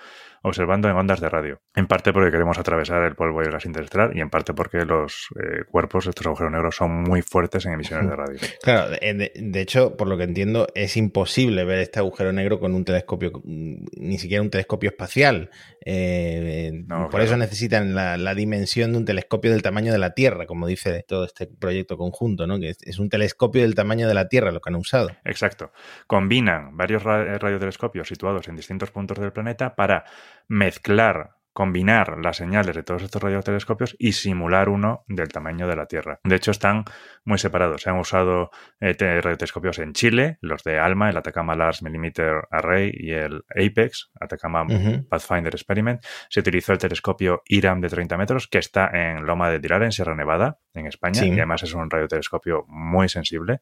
observando 0.42 0.88
en 0.88 0.96
ondas 0.96 1.20
de 1.20 1.28
radio. 1.28 1.60
En 1.74 1.86
parte 1.86 2.12
porque 2.12 2.30
queremos 2.30 2.58
atravesar 2.58 3.02
el 3.02 3.16
polvo 3.16 3.42
y 3.42 3.46
el 3.46 3.52
gas 3.52 3.66
interestelar 3.66 4.16
y 4.16 4.20
en 4.20 4.30
parte 4.30 4.54
porque 4.54 4.84
los 4.84 5.28
eh, 5.36 5.64
cuerpos 5.68 6.04
de 6.04 6.10
estos 6.10 6.26
agujeros 6.26 6.52
negros 6.52 6.76
son 6.76 7.02
muy 7.02 7.22
fuertes 7.22 7.66
en 7.66 7.72
emisiones 7.72 8.08
de 8.08 8.16
radio. 8.16 8.38
Claro, 8.62 8.90
de, 8.90 9.32
de, 9.34 9.60
hecho, 9.60 9.96
por 9.96 10.06
lo 10.06 10.16
que 10.16 10.24
entiendo, 10.24 10.68
es 10.74 10.96
imposible 10.96 11.64
ver 11.64 11.80
este 11.80 11.98
agujero 11.98 12.32
negro 12.32 12.60
con 12.60 12.74
un 12.74 12.84
telescopio, 12.84 13.32
ni 13.44 14.18
siquiera 14.18 14.42
un 14.42 14.50
telescopio 14.50 14.90
espacial. 14.90 15.50
Eh, 15.84 16.70
no, 16.86 17.02
por 17.02 17.10
claro. 17.10 17.24
eso 17.24 17.36
necesitan 17.36 17.94
la, 17.94 18.16
la, 18.16 18.34
dimensión 18.34 18.92
de 18.92 18.98
un 18.98 19.04
telescopio 19.04 19.52
del 19.52 19.62
tamaño 19.62 19.92
de 19.92 19.98
la 19.98 20.14
Tierra, 20.14 20.46
como 20.46 20.66
dice 20.66 21.04
todo 21.06 21.24
este 21.24 21.46
proyecto 21.46 21.96
conjunto, 21.96 22.46
¿no? 22.46 22.58
Que 22.58 22.70
es, 22.70 22.78
es 22.82 22.98
un 22.98 23.08
telescopio 23.08 23.62
del 23.62 23.74
tamaño 23.74 24.08
de 24.08 24.14
la 24.14 24.28
Tierra 24.28 24.50
lo 24.50 24.60
que 24.60 24.70
han 24.70 24.76
usado. 24.76 25.10
Exacto. 25.24 25.72
Combinan 26.06 26.76
varios 26.76 27.02
radiotelescopios 27.04 28.08
situados 28.08 28.48
en 28.48 28.56
distintos 28.56 28.90
puntos 28.90 29.18
del 29.18 29.32
planeta 29.32 29.45
para 29.74 30.04
mezclar 30.48 31.35
combinar 31.56 32.18
las 32.22 32.36
señales 32.36 32.76
de 32.76 32.82
todos 32.82 33.02
estos 33.02 33.22
radiotelescopios 33.22 33.96
y 33.98 34.12
simular 34.12 34.68
uno 34.68 35.06
del 35.08 35.28
tamaño 35.28 35.66
de 35.66 35.74
la 35.74 35.86
Tierra. 35.86 36.20
De 36.22 36.36
hecho, 36.36 36.50
están 36.50 36.84
muy 37.24 37.38
separados. 37.38 37.80
Se 37.80 37.88
han 37.88 37.98
usado 37.98 38.50
eh, 38.78 38.92
radiotelescopios 38.98 39.78
en 39.78 39.94
Chile, 39.94 40.36
los 40.42 40.62
de 40.64 40.78
ALMA, 40.78 41.08
el 41.08 41.16
Atacama 41.16 41.56
Large 41.56 41.82
Millimeter 41.82 42.42
Array 42.50 42.92
y 42.92 43.12
el 43.12 43.42
APEX, 43.48 44.10
Atacama 44.20 44.64
uh 44.64 44.66
-huh. 44.66 45.08
Pathfinder 45.08 45.54
Experiment. 45.54 46.04
Se 46.28 46.40
utilizó 46.40 46.74
el 46.74 46.78
telescopio 46.78 47.42
IRAM 47.46 47.80
de 47.80 47.88
30 47.88 48.18
metros, 48.18 48.48
que 48.48 48.58
está 48.58 48.90
en 48.92 49.24
Loma 49.24 49.48
de 49.48 49.58
Tirar, 49.58 49.82
en 49.82 49.92
Sierra 49.92 50.14
Nevada, 50.14 50.58
en 50.74 50.86
España, 50.86 51.22
sí. 51.22 51.28
y 51.28 51.32
además 51.32 51.62
es 51.62 51.72
un 51.72 51.88
radiotelescopio 51.88 52.66
muy 52.68 53.08
sensible. 53.08 53.60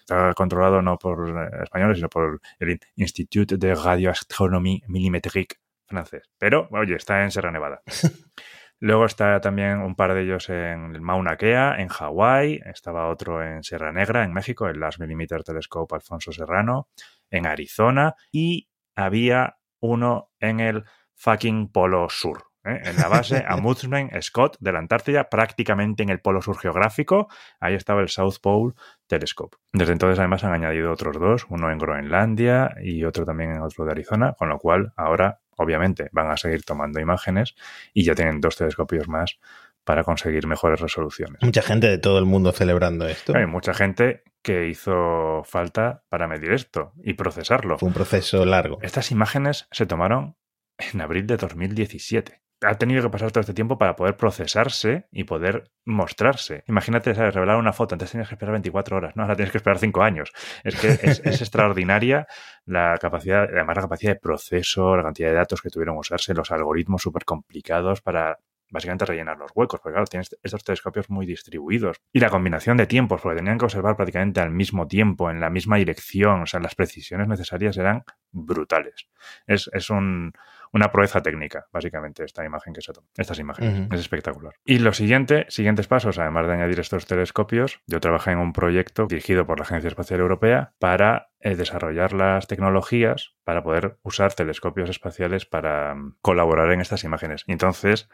Está 0.00 0.34
controlado 0.34 0.82
no 0.82 0.98
por 0.98 1.48
españoles, 1.62 1.98
sino 1.98 2.08
por 2.08 2.40
el 2.58 2.80
Institut 2.96 3.52
de 3.52 3.72
Radioastronomie 3.76 4.82
Millimétrique 4.88 5.58
francés. 5.86 6.30
Pero, 6.38 6.68
oye, 6.70 6.96
está 6.96 7.22
en 7.22 7.30
Sierra 7.30 7.50
Nevada. 7.50 7.82
Luego 8.78 9.06
está 9.06 9.40
también 9.40 9.78
un 9.78 9.94
par 9.94 10.12
de 10.12 10.22
ellos 10.22 10.50
en 10.50 11.02
Mauna 11.02 11.36
Kea, 11.36 11.76
en 11.78 11.88
Hawái. 11.88 12.60
Estaba 12.66 13.08
otro 13.08 13.42
en 13.42 13.62
Sierra 13.62 13.90
Negra, 13.90 14.22
en 14.22 14.34
México, 14.34 14.68
el 14.68 14.78
Last 14.78 15.00
Millimeter 15.00 15.42
Telescope 15.42 15.94
Alfonso 15.94 16.30
Serrano, 16.30 16.88
en 17.30 17.46
Arizona. 17.46 18.14
Y 18.30 18.68
había 18.94 19.56
uno 19.80 20.30
en 20.40 20.60
el 20.60 20.84
fucking 21.14 21.72
Polo 21.72 22.08
Sur. 22.10 22.44
¿eh? 22.66 22.80
En 22.84 22.96
la 22.96 23.08
base 23.08 23.44
Amundsen 23.46 24.10
Scott 24.20 24.56
de 24.60 24.72
la 24.72 24.78
Antártida, 24.78 25.30
prácticamente 25.30 26.02
en 26.02 26.10
el 26.10 26.20
polo 26.20 26.42
sur 26.42 26.58
geográfico. 26.58 27.28
Ahí 27.60 27.74
estaba 27.74 28.02
el 28.02 28.08
South 28.08 28.36
Pole 28.42 28.74
Telescope. 29.06 29.56
Desde 29.72 29.92
entonces, 29.92 30.18
además, 30.18 30.44
han 30.44 30.52
añadido 30.52 30.92
otros 30.92 31.18
dos, 31.18 31.46
uno 31.48 31.70
en 31.70 31.78
Groenlandia 31.78 32.74
y 32.82 33.04
otro 33.04 33.24
también 33.24 33.52
en 33.52 33.62
otro 33.62 33.84
de 33.84 33.92
Arizona, 33.92 34.34
con 34.36 34.48
lo 34.48 34.58
cual 34.58 34.92
ahora 34.96 35.40
obviamente 35.56 36.08
van 36.12 36.30
a 36.30 36.36
seguir 36.36 36.62
tomando 36.62 37.00
imágenes 37.00 37.54
y 37.92 38.04
ya 38.04 38.14
tienen 38.14 38.40
dos 38.40 38.56
telescopios 38.56 39.08
más 39.08 39.38
para 39.84 40.02
conseguir 40.02 40.46
mejores 40.46 40.80
resoluciones. 40.80 41.42
Mucha 41.42 41.62
gente 41.62 41.86
de 41.86 41.98
todo 41.98 42.18
el 42.18 42.24
mundo 42.24 42.52
celebrando 42.52 43.06
esto. 43.06 43.36
Hay 43.36 43.46
mucha 43.46 43.72
gente 43.72 44.24
que 44.42 44.68
hizo 44.68 45.42
falta 45.44 46.04
para 46.08 46.26
medir 46.26 46.52
esto 46.52 46.92
y 47.02 47.14
procesarlo. 47.14 47.78
Fue 47.78 47.88
un 47.88 47.94
proceso 47.94 48.44
largo. 48.44 48.78
Estas 48.82 49.10
imágenes 49.10 49.68
se 49.70 49.86
tomaron 49.86 50.36
en 50.78 51.00
abril 51.00 51.26
de 51.26 51.36
2017 51.36 52.45
ha 52.62 52.74
tenido 52.76 53.02
que 53.02 53.10
pasar 53.10 53.30
todo 53.32 53.40
este 53.40 53.54
tiempo 53.54 53.76
para 53.78 53.96
poder 53.96 54.16
procesarse 54.16 55.06
y 55.12 55.24
poder 55.24 55.70
mostrarse. 55.84 56.64
Imagínate, 56.66 57.14
¿sabes? 57.14 57.34
Revelar 57.34 57.56
una 57.56 57.72
foto, 57.72 57.94
antes 57.94 58.10
tenías 58.10 58.28
que 58.28 58.34
esperar 58.34 58.52
24 58.52 58.96
horas, 58.96 59.16
no, 59.16 59.22
ahora 59.22 59.36
tienes 59.36 59.52
que 59.52 59.58
esperar 59.58 59.78
5 59.78 60.02
años. 60.02 60.32
Es 60.64 60.76
que 60.76 60.88
es, 60.88 61.20
es, 61.24 61.40
extraordinaria 61.42 62.26
la 62.64 62.96
capacidad, 63.00 63.44
además 63.44 63.76
la 63.76 63.82
capacidad 63.82 64.12
de 64.12 64.20
proceso, 64.20 64.96
la 64.96 65.02
cantidad 65.02 65.28
de 65.28 65.34
datos 65.34 65.60
que 65.60 65.70
tuvieron 65.70 65.96
que 65.96 66.00
usarse, 66.00 66.34
los 66.34 66.50
algoritmos 66.50 67.02
súper 67.02 67.24
complicados 67.24 68.00
para 68.00 68.38
básicamente 68.70 69.04
rellenar 69.04 69.38
los 69.38 69.52
huecos, 69.54 69.80
porque 69.80 69.94
claro, 69.94 70.06
tienes 70.06 70.36
estos 70.42 70.64
telescopios 70.64 71.08
muy 71.10 71.26
distribuidos. 71.26 71.98
Y 72.12 72.20
la 72.20 72.30
combinación 72.30 72.76
de 72.76 72.86
tiempos, 72.86 73.20
porque 73.20 73.38
tenían 73.38 73.58
que 73.58 73.64
observar 73.64 73.96
prácticamente 73.96 74.40
al 74.40 74.50
mismo 74.50 74.88
tiempo, 74.88 75.30
en 75.30 75.40
la 75.40 75.50
misma 75.50 75.76
dirección, 75.76 76.42
o 76.42 76.46
sea, 76.46 76.60
las 76.60 76.74
precisiones 76.74 77.28
necesarias 77.28 77.76
eran 77.76 78.02
brutales. 78.32 79.08
Es, 79.46 79.70
es 79.72 79.90
un, 79.90 80.32
una 80.76 80.92
proeza 80.92 81.22
técnica, 81.22 81.66
básicamente, 81.72 82.24
esta 82.24 82.44
imagen 82.44 82.72
que 82.72 82.82
se 82.82 82.92
toma, 82.92 83.08
estas 83.16 83.38
imágenes. 83.38 83.72
Uh 83.72 83.82
-huh. 83.82 83.94
Es 83.94 84.00
espectacular. 84.00 84.54
Y 84.64 84.78
lo 84.78 84.92
siguiente, 84.92 85.46
siguientes 85.48 85.86
pasos, 85.88 86.18
además 86.18 86.46
de 86.46 86.52
añadir 86.52 86.78
estos 86.78 87.06
telescopios, 87.06 87.80
yo 87.86 88.00
trabajé 88.00 88.32
en 88.32 88.38
un 88.38 88.52
proyecto 88.52 89.06
dirigido 89.06 89.46
por 89.46 89.58
la 89.58 89.64
Agencia 89.64 89.88
Espacial 89.88 90.20
Europea 90.20 90.74
para 90.78 91.30
eh, 91.40 91.56
desarrollar 91.56 92.12
las 92.12 92.46
tecnologías 92.46 93.34
para 93.44 93.62
poder 93.62 93.98
usar 94.02 94.34
telescopios 94.34 94.90
espaciales 94.90 95.46
para 95.46 95.94
um, 95.94 96.14
colaborar 96.20 96.70
en 96.72 96.80
estas 96.80 97.04
imágenes. 97.04 97.44
Y 97.46 97.52
entonces, 97.52 98.08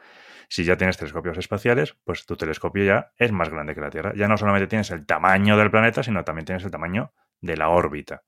si 0.49 0.65
ya 0.65 0.77
tienes 0.77 0.97
telescopios 0.97 1.39
espaciales, 1.39 1.97
pues 2.05 2.27
tu 2.27 2.37
telescopio 2.37 2.85
ya 2.85 3.13
es 3.17 3.33
más 3.33 3.49
grande 3.49 3.75
que 3.75 3.81
la 3.81 3.91
Tierra. 3.91 4.13
Ya 4.15 4.29
no 4.29 4.37
solamente 4.37 4.67
tienes 4.69 4.91
el 4.91 5.05
tamaño 5.07 5.57
del 5.57 5.71
planeta, 5.71 6.03
sino 6.03 6.25
también 6.25 6.45
tienes 6.45 6.65
el 6.65 6.71
tamaño 6.71 7.13
de 7.41 7.57
la 7.57 7.69
órbita. 7.71 8.23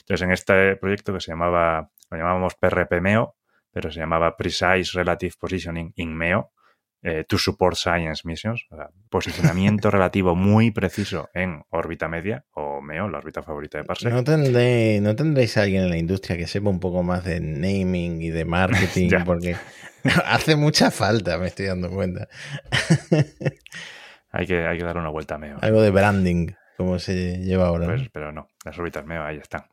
Entonces, 0.00 0.22
en 0.22 0.32
este 0.32 0.76
proyecto 0.76 1.12
que 1.12 1.20
se 1.20 1.32
llamaba, 1.32 1.90
lo 2.10 2.18
llamábamos 2.18 2.54
PRPMEO, 2.56 3.36
pero 3.72 3.90
se 3.90 4.00
llamaba 4.00 4.36
Precise 4.36 4.92
Relative 4.94 5.34
Positioning 5.38 5.92
in 5.96 6.14
MEO, 6.14 6.52
eh, 7.02 7.24
to 7.26 7.38
Support 7.38 7.76
Science 7.76 8.22
Missions, 8.24 8.66
o 8.70 8.76
sea, 8.76 8.90
posicionamiento 9.08 9.90
relativo 9.90 10.34
muy 10.34 10.70
preciso 10.70 11.30
en 11.32 11.62
órbita 11.70 12.08
media, 12.08 12.44
o 12.52 12.82
MEO, 12.82 13.08
la 13.08 13.18
órbita 13.18 13.42
favorita 13.42 13.78
de 13.78 13.84
Parsec. 13.84 14.12
¿No, 14.12 14.22
tendré, 14.22 15.00
¿No 15.00 15.16
tendréis 15.16 15.56
a 15.56 15.62
alguien 15.62 15.84
en 15.84 15.90
la 15.90 15.96
industria 15.96 16.36
que 16.36 16.46
sepa 16.46 16.68
un 16.68 16.78
poco 16.78 17.02
más 17.02 17.24
de 17.24 17.40
naming 17.40 18.20
y 18.20 18.28
de 18.28 18.44
marketing? 18.44 19.08
porque 19.24 19.56
hace 20.26 20.56
mucha 20.56 20.90
falta, 20.90 21.38
me 21.38 21.46
estoy 21.46 21.66
dando 21.66 21.88
cuenta. 21.88 22.28
hay, 24.30 24.46
que, 24.46 24.66
hay 24.66 24.76
que 24.76 24.84
darle 24.84 25.00
una 25.00 25.10
vuelta 25.10 25.36
a 25.36 25.38
MEO. 25.38 25.56
Algo 25.62 25.80
de 25.80 25.90
branding 25.90 26.48
como 26.76 26.98
se 26.98 27.38
lleva 27.38 27.68
ahora. 27.68 27.86
Pues, 27.86 28.02
¿no? 28.02 28.08
Pero 28.12 28.32
no, 28.32 28.48
las 28.64 28.78
órbitas 28.78 29.06
MEO 29.06 29.22
ahí 29.22 29.38
están. 29.38 29.64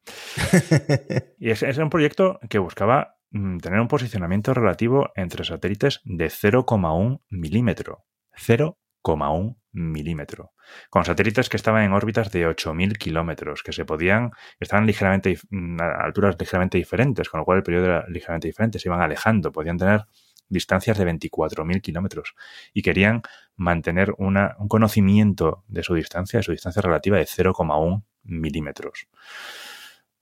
y 1.39 1.51
es, 1.51 1.61
es 1.63 1.77
un 1.77 1.89
proyecto 1.89 2.39
que 2.49 2.59
buscaba 2.59 3.16
tener 3.61 3.79
un 3.79 3.87
posicionamiento 3.87 4.53
relativo 4.53 5.11
entre 5.15 5.43
satélites 5.43 6.01
de 6.03 6.27
0,1 6.27 7.21
milímetro. 7.29 8.05
0,1 8.35 9.57
milímetro. 9.71 10.53
Con 10.89 11.05
satélites 11.05 11.49
que 11.49 11.57
estaban 11.57 11.83
en 11.83 11.93
órbitas 11.93 12.31
de 12.31 12.47
8.000 12.47 12.97
kilómetros, 12.97 13.63
que 13.63 13.71
se 13.71 13.85
podían, 13.85 14.31
estaban 14.59 14.85
ligeramente 14.85 15.37
mm, 15.49 15.81
a 15.81 16.05
alturas 16.05 16.35
ligeramente 16.39 16.77
diferentes, 16.77 17.29
con 17.29 17.39
lo 17.39 17.45
cual 17.45 17.57
el 17.57 17.63
periodo 17.63 17.85
era 17.85 18.05
ligeramente 18.07 18.47
diferente, 18.47 18.79
se 18.79 18.89
iban 18.89 19.01
alejando, 19.01 19.51
podían 19.51 19.77
tener 19.77 20.05
distancias 20.49 20.97
de 20.97 21.05
24.000 21.05 21.81
kilómetros 21.81 22.35
y 22.73 22.81
querían 22.81 23.21
mantener 23.55 24.13
un 24.17 24.37
conocimiento 24.67 25.63
de 25.67 25.83
su 25.83 25.93
distancia, 25.93 26.39
de 26.39 26.43
su 26.43 26.51
distancia 26.51 26.81
relativa 26.81 27.17
de 27.17 27.25
0,1 27.25 28.03
milímetros. 28.23 29.07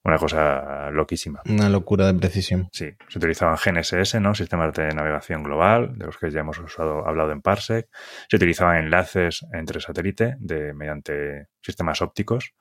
Una 0.05 0.17
cosa 0.17 0.91
loquísima. 0.91 1.41
Una 1.49 1.67
locura 1.67 2.05
de 2.05 2.13
precisión. 2.13 2.69
Sí, 2.71 2.89
se 3.09 3.17
utilizaban 3.17 3.57
GNSS, 3.57 4.21
¿no? 4.21 4.35
Sistemas 4.35 4.71
de 4.73 4.93
navegación 4.93 5.43
global, 5.43 5.97
de 5.97 6.05
los 6.05 6.17
que 6.17 6.29
ya 6.29 6.41
hemos 6.41 6.59
usado, 6.59 7.07
hablado 7.07 7.31
en 7.31 7.41
Parsec. 7.41 7.89
Se 8.29 8.35
utilizaban 8.35 8.77
enlaces 8.77 9.43
entre 9.51 9.81
satélite 9.81 10.35
de, 10.39 10.73
mediante 10.73 11.47
sistemas 11.59 12.03
ópticos 12.03 12.53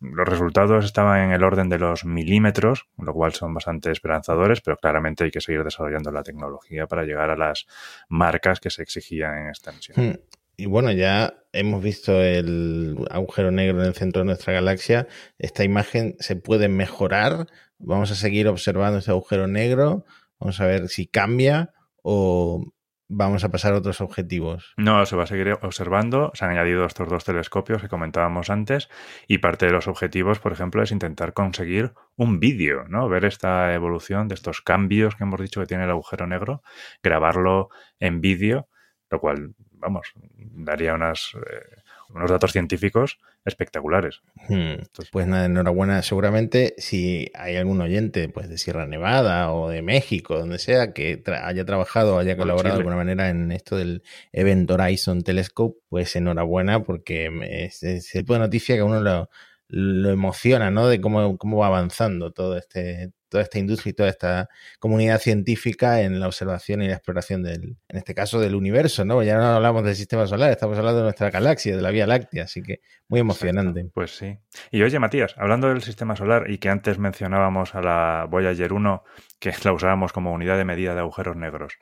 los 0.00 0.28
resultados 0.28 0.84
estaban 0.84 1.24
en 1.24 1.32
el 1.32 1.42
orden 1.42 1.68
de 1.68 1.78
los 1.78 2.04
milímetros, 2.04 2.86
lo 2.98 3.12
cual 3.12 3.32
son 3.32 3.52
bastante 3.52 3.90
esperanzadores, 3.90 4.60
pero 4.60 4.76
claramente 4.76 5.24
hay 5.24 5.30
que 5.30 5.40
seguir 5.40 5.64
desarrollando 5.64 6.12
la 6.12 6.22
tecnología 6.22 6.86
para 6.86 7.02
llegar 7.02 7.30
a 7.30 7.36
las 7.36 7.66
marcas 8.08 8.60
que 8.60 8.70
se 8.70 8.82
exigían 8.82 9.36
en 9.38 9.50
esta 9.50 9.72
misión. 9.72 10.20
Y 10.60 10.66
bueno, 10.66 10.90
ya 10.90 11.34
hemos 11.52 11.80
visto 11.80 12.20
el 12.20 12.96
agujero 13.12 13.52
negro 13.52 13.80
en 13.80 13.86
el 13.86 13.94
centro 13.94 14.22
de 14.22 14.26
nuestra 14.26 14.52
galaxia. 14.52 15.06
Esta 15.38 15.62
imagen 15.62 16.16
se 16.18 16.34
puede 16.34 16.68
mejorar. 16.68 17.46
Vamos 17.78 18.10
a 18.10 18.16
seguir 18.16 18.48
observando 18.48 18.98
este 18.98 19.12
agujero 19.12 19.46
negro. 19.46 20.04
Vamos 20.40 20.60
a 20.60 20.66
ver 20.66 20.88
si 20.88 21.06
cambia 21.06 21.72
o 22.02 22.72
vamos 23.06 23.44
a 23.44 23.50
pasar 23.50 23.72
a 23.72 23.76
otros 23.76 24.00
objetivos. 24.00 24.74
No, 24.76 25.06
se 25.06 25.14
va 25.14 25.22
a 25.22 25.26
seguir 25.28 25.56
observando. 25.62 26.32
Se 26.34 26.44
han 26.44 26.50
añadido 26.50 26.84
estos 26.84 27.08
dos 27.08 27.24
telescopios 27.24 27.80
que 27.80 27.88
comentábamos 27.88 28.50
antes 28.50 28.88
y 29.28 29.38
parte 29.38 29.66
de 29.66 29.72
los 29.72 29.86
objetivos, 29.86 30.40
por 30.40 30.50
ejemplo, 30.50 30.82
es 30.82 30.90
intentar 30.90 31.34
conseguir 31.34 31.92
un 32.16 32.40
vídeo, 32.40 32.82
¿no? 32.88 33.08
Ver 33.08 33.26
esta 33.26 33.72
evolución 33.74 34.26
de 34.26 34.34
estos 34.34 34.60
cambios 34.60 35.14
que 35.14 35.22
hemos 35.22 35.40
dicho 35.40 35.60
que 35.60 35.68
tiene 35.68 35.84
el 35.84 35.90
agujero 35.90 36.26
negro, 36.26 36.62
grabarlo 37.00 37.68
en 38.00 38.20
vídeo, 38.20 38.68
lo 39.08 39.20
cual, 39.20 39.54
vamos, 39.78 40.12
daría 40.36 40.94
unas, 40.94 41.32
eh, 41.34 41.82
unos 42.14 42.30
datos 42.30 42.52
científicos 42.52 43.18
espectaculares. 43.44 44.20
Hmm. 44.48 44.82
Pues 45.10 45.26
nada, 45.26 45.46
enhorabuena. 45.46 46.02
Seguramente 46.02 46.74
si 46.78 47.30
hay 47.34 47.56
algún 47.56 47.80
oyente 47.80 48.28
pues 48.28 48.48
de 48.48 48.58
Sierra 48.58 48.86
Nevada 48.86 49.52
o 49.52 49.68
de 49.68 49.82
México, 49.82 50.38
donde 50.38 50.58
sea, 50.58 50.92
que 50.92 51.16
tra 51.16 51.46
haya 51.46 51.64
trabajado 51.64 52.16
o 52.16 52.18
haya 52.18 52.36
colaborado 52.36 52.76
de 52.76 52.80
alguna 52.80 52.96
manera 52.96 53.30
en 53.30 53.52
esto 53.52 53.76
del 53.76 54.02
Event 54.32 54.70
Horizon 54.70 55.22
Telescope, 55.22 55.78
pues 55.88 56.14
enhorabuena 56.16 56.82
porque 56.82 57.30
es, 57.64 57.82
es 57.82 58.14
el 58.14 58.22
tipo 58.22 58.34
de 58.34 58.40
noticia 58.40 58.74
que 58.74 58.82
a 58.82 58.84
uno 58.84 59.00
lo, 59.00 59.30
lo 59.68 60.10
emociona, 60.10 60.70
¿no? 60.70 60.88
De 60.88 61.00
cómo, 61.00 61.36
cómo 61.38 61.58
va 61.58 61.66
avanzando 61.66 62.32
todo 62.32 62.56
este, 62.56 63.12
toda 63.28 63.42
esta 63.42 63.58
industria 63.58 63.90
y 63.90 63.94
toda 63.94 64.08
esta 64.08 64.48
comunidad 64.78 65.20
científica 65.20 66.00
en 66.00 66.18
la 66.20 66.26
observación 66.26 66.82
y 66.82 66.88
la 66.88 66.94
exploración 66.94 67.42
del, 67.42 67.76
en 67.88 67.98
este 67.98 68.14
caso, 68.14 68.40
del 68.40 68.54
universo, 68.54 69.04
¿no? 69.04 69.22
Ya 69.22 69.36
no 69.36 69.44
hablamos 69.44 69.84
del 69.84 69.94
sistema 69.94 70.26
solar, 70.26 70.50
estamos 70.50 70.78
hablando 70.78 70.98
de 70.98 71.04
nuestra 71.04 71.30
galaxia, 71.30 71.76
de 71.76 71.82
la 71.82 71.90
Vía 71.90 72.06
Láctea, 72.06 72.44
así 72.44 72.62
que 72.62 72.80
muy 73.08 73.20
emocionante. 73.20 73.84
Pues 73.92 74.16
sí. 74.16 74.38
Y 74.70 74.82
oye, 74.82 74.98
Matías, 74.98 75.34
hablando 75.36 75.68
del 75.68 75.82
sistema 75.82 76.16
solar 76.16 76.50
y 76.50 76.58
que 76.58 76.70
antes 76.70 76.98
mencionábamos 76.98 77.74
a 77.74 77.82
la 77.82 78.26
Voyager 78.28 78.72
1, 78.72 79.04
que 79.38 79.52
la 79.64 79.72
usábamos 79.72 80.12
como 80.12 80.32
unidad 80.32 80.56
de 80.56 80.64
medida 80.64 80.94
de 80.94 81.00
agujeros 81.00 81.36
negros. 81.36 81.78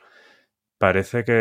Parece 0.79 1.25
que 1.25 1.33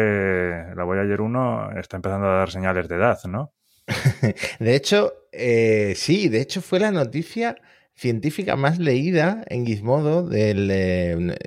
la 0.76 0.84
Voyager 0.84 1.20
1 1.22 1.80
está 1.80 1.98
empezando 1.98 2.28
a 2.28 2.38
dar 2.38 2.52
señales 2.52 2.88
de 2.88 2.96
edad, 2.96 3.20
¿no? 3.26 3.54
de 4.60 4.76
hecho, 4.76 5.14
eh, 5.32 5.94
sí, 5.96 6.30
de 6.30 6.42
hecho 6.42 6.62
fue 6.62 6.80
la 6.80 6.92
noticia 6.92 7.56
científica 7.96 8.58
más 8.58 8.78
leída 8.78 9.44
en 9.48 9.66
Gizmodo 9.66 10.28
del, 10.28 10.70
eh, 10.72 11.38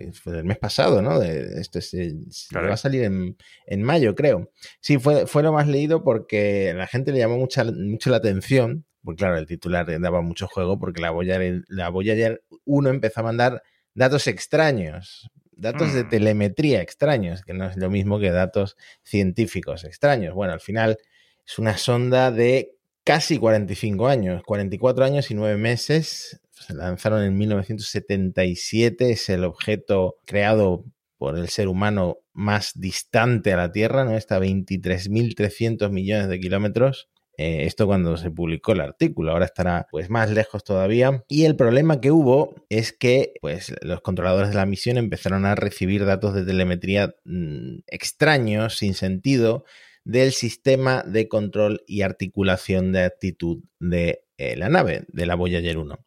mes 0.44 0.58
pasado, 0.58 1.02
¿no? 1.02 1.18
De, 1.18 1.62
se, 1.64 2.14
va 2.54 2.72
a 2.72 2.76
salir 2.76 3.04
en, 3.04 3.82
mayo, 3.82 4.14
creo. 4.14 4.50
Sí, 4.80 4.98
fue, 4.98 5.26
fue 5.26 5.42
lo 5.42 5.52
más 5.52 5.68
leído 5.68 6.02
porque 6.02 6.72
la 6.74 6.86
gente 6.86 7.12
le 7.12 7.18
llamó 7.18 7.36
mucha, 7.36 7.64
mucho 7.64 8.10
la 8.10 8.16
atención, 8.16 8.86
porque 9.04 9.18
claro, 9.18 9.36
el 9.36 9.46
titular 9.46 9.86
daba 10.00 10.22
mucho 10.22 10.46
juego 10.48 10.78
porque 10.78 11.02
la 11.02 11.10
Voyager, 11.10 11.64
la 11.68 11.90
Voyager 11.90 12.42
1 12.64 12.88
empezó 12.88 13.20
a 13.20 13.24
mandar 13.24 13.62
datos 13.94 14.26
extraños, 14.26 15.30
datos 15.52 15.92
de 15.92 16.04
mm. 16.04 16.08
telemetría 16.08 16.80
extraños, 16.80 17.42
que 17.42 17.52
no 17.52 17.66
es 17.66 17.76
lo 17.76 17.90
mismo 17.90 18.18
que 18.18 18.30
datos 18.30 18.76
científicos 19.02 19.84
extraños. 19.84 20.34
Bueno, 20.34 20.54
al 20.54 20.60
final 20.60 20.98
es 21.48 21.58
una 21.58 21.78
sonda 21.78 22.30
de 22.30 22.76
casi 23.04 23.38
45 23.38 24.06
años, 24.06 24.42
44 24.44 25.04
años 25.04 25.30
y 25.30 25.34
9 25.34 25.56
meses. 25.56 26.42
Se 26.50 26.74
lanzaron 26.74 27.22
en 27.22 27.38
1977, 27.38 29.10
es 29.10 29.30
el 29.30 29.44
objeto 29.44 30.16
creado 30.26 30.84
por 31.16 31.38
el 31.38 31.48
ser 31.48 31.68
humano 31.68 32.18
más 32.34 32.72
distante 32.74 33.54
a 33.54 33.56
la 33.56 33.72
Tierra, 33.72 34.04
¿no? 34.04 34.14
Está 34.14 34.36
a 34.36 34.40
23.300 34.40 35.90
millones 35.90 36.28
de 36.28 36.38
kilómetros. 36.38 37.08
Eh, 37.38 37.64
esto 37.64 37.86
cuando 37.86 38.18
se 38.18 38.30
publicó 38.30 38.72
el 38.72 38.82
artículo, 38.82 39.32
ahora 39.32 39.46
estará 39.46 39.86
pues 39.90 40.10
más 40.10 40.30
lejos 40.30 40.64
todavía. 40.64 41.24
Y 41.28 41.46
el 41.46 41.56
problema 41.56 42.02
que 42.02 42.10
hubo 42.10 42.56
es 42.68 42.92
que 42.92 43.32
pues 43.40 43.74
los 43.80 44.02
controladores 44.02 44.50
de 44.50 44.56
la 44.56 44.66
misión 44.66 44.98
empezaron 44.98 45.46
a 45.46 45.54
recibir 45.54 46.04
datos 46.04 46.34
de 46.34 46.44
telemetría 46.44 47.14
mm, 47.24 47.78
extraños, 47.86 48.76
sin 48.76 48.92
sentido, 48.92 49.64
del 50.08 50.32
sistema 50.32 51.04
de 51.06 51.28
control 51.28 51.84
y 51.86 52.00
articulación 52.00 52.92
de 52.92 53.02
actitud 53.02 53.62
de 53.78 54.24
eh, 54.38 54.56
la 54.56 54.70
nave, 54.70 55.04
de 55.08 55.26
la 55.26 55.34
Voyager 55.34 55.76
1. 55.76 55.98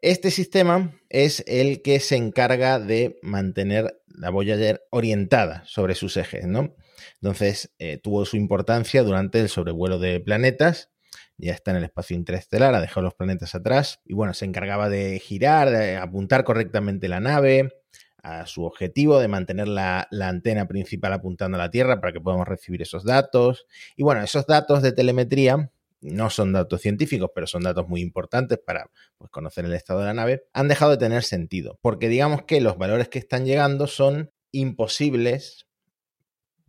Este 0.00 0.30
sistema 0.30 0.98
es 1.10 1.44
el 1.46 1.82
que 1.82 2.00
se 2.00 2.16
encarga 2.16 2.78
de 2.80 3.18
mantener 3.20 4.00
la 4.06 4.30
Voyager 4.30 4.80
orientada 4.90 5.62
sobre 5.66 5.94
sus 5.94 6.16
ejes, 6.16 6.46
¿no? 6.46 6.74
Entonces, 7.20 7.74
eh, 7.78 7.98
tuvo 7.98 8.24
su 8.24 8.38
importancia 8.38 9.02
durante 9.02 9.38
el 9.38 9.50
sobrevuelo 9.50 9.98
de 9.98 10.20
planetas. 10.20 10.90
Ya 11.36 11.52
está 11.52 11.72
en 11.72 11.76
el 11.76 11.84
espacio 11.84 12.16
interestelar, 12.16 12.74
ha 12.74 12.80
dejado 12.80 13.02
los 13.02 13.14
planetas 13.14 13.54
atrás. 13.54 14.00
Y 14.06 14.14
bueno, 14.14 14.32
se 14.32 14.46
encargaba 14.46 14.88
de 14.88 15.18
girar, 15.18 15.68
de 15.68 15.98
apuntar 15.98 16.44
correctamente 16.44 17.06
la 17.08 17.20
nave 17.20 17.79
a 18.22 18.46
su 18.46 18.64
objetivo 18.64 19.18
de 19.18 19.28
mantener 19.28 19.68
la, 19.68 20.08
la, 20.10 20.28
antena 20.28 20.66
principal 20.66 21.12
apuntando 21.12 21.56
a 21.56 21.60
la 21.60 21.70
Tierra 21.70 22.00
para 22.00 22.12
que 22.12 22.20
podamos 22.20 22.46
recibir 22.46 22.82
esos 22.82 23.04
datos. 23.04 23.66
Y 23.96 24.02
bueno, 24.02 24.22
esos 24.22 24.46
datos 24.46 24.82
de 24.82 24.92
telemetría 24.92 25.70
no 26.00 26.30
son 26.30 26.52
datos 26.52 26.80
científicos, 26.80 27.30
pero 27.34 27.46
son 27.46 27.62
datos 27.62 27.88
muy 27.88 28.00
importantes 28.00 28.58
para 28.58 28.90
pues, 29.18 29.30
conocer 29.30 29.64
el 29.64 29.74
estado 29.74 30.00
de 30.00 30.06
la 30.06 30.14
nave, 30.14 30.44
han 30.52 30.68
dejado 30.68 30.92
de 30.92 30.96
tener 30.96 31.22
sentido, 31.22 31.78
porque 31.82 32.08
digamos 32.08 32.44
que 32.44 32.60
los 32.60 32.78
valores 32.78 33.08
que 33.08 33.18
están 33.18 33.44
llegando 33.44 33.86
son 33.86 34.30
imposibles 34.52 35.66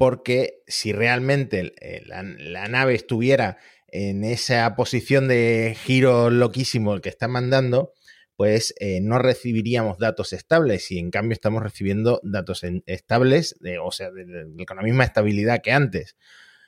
porque 0.02 0.64
si 0.66 0.94
realmente 0.94 1.74
eh, 1.80 2.02
la, 2.08 2.68
nave 2.68 2.96
estuviera 2.96 3.58
en 3.88 4.24
esa 4.24 4.76
posición 4.76 5.28
de 5.28 5.78
giro 5.80 6.32
loquísimo 6.32 6.96
el 6.96 7.02
que 7.02 7.10
está 7.10 7.28
mandando, 7.28 7.94
pues 8.42 8.74
eh, 8.80 9.02
no 9.02 9.20
recibiríamos 9.20 10.00
datos 10.00 10.34
estables 10.34 10.90
y 10.90 10.98
en 10.98 11.12
cambio 11.12 11.34
estamos 11.34 11.62
recibiendo 11.62 12.20
datos 12.24 12.64
estables, 12.88 13.56
o 13.84 13.92
sea, 13.92 14.10
con 14.68 14.78
la 14.78 14.82
misma 14.82 15.04
estabilidad 15.04 15.62
que 15.62 15.72
antes. 15.72 16.16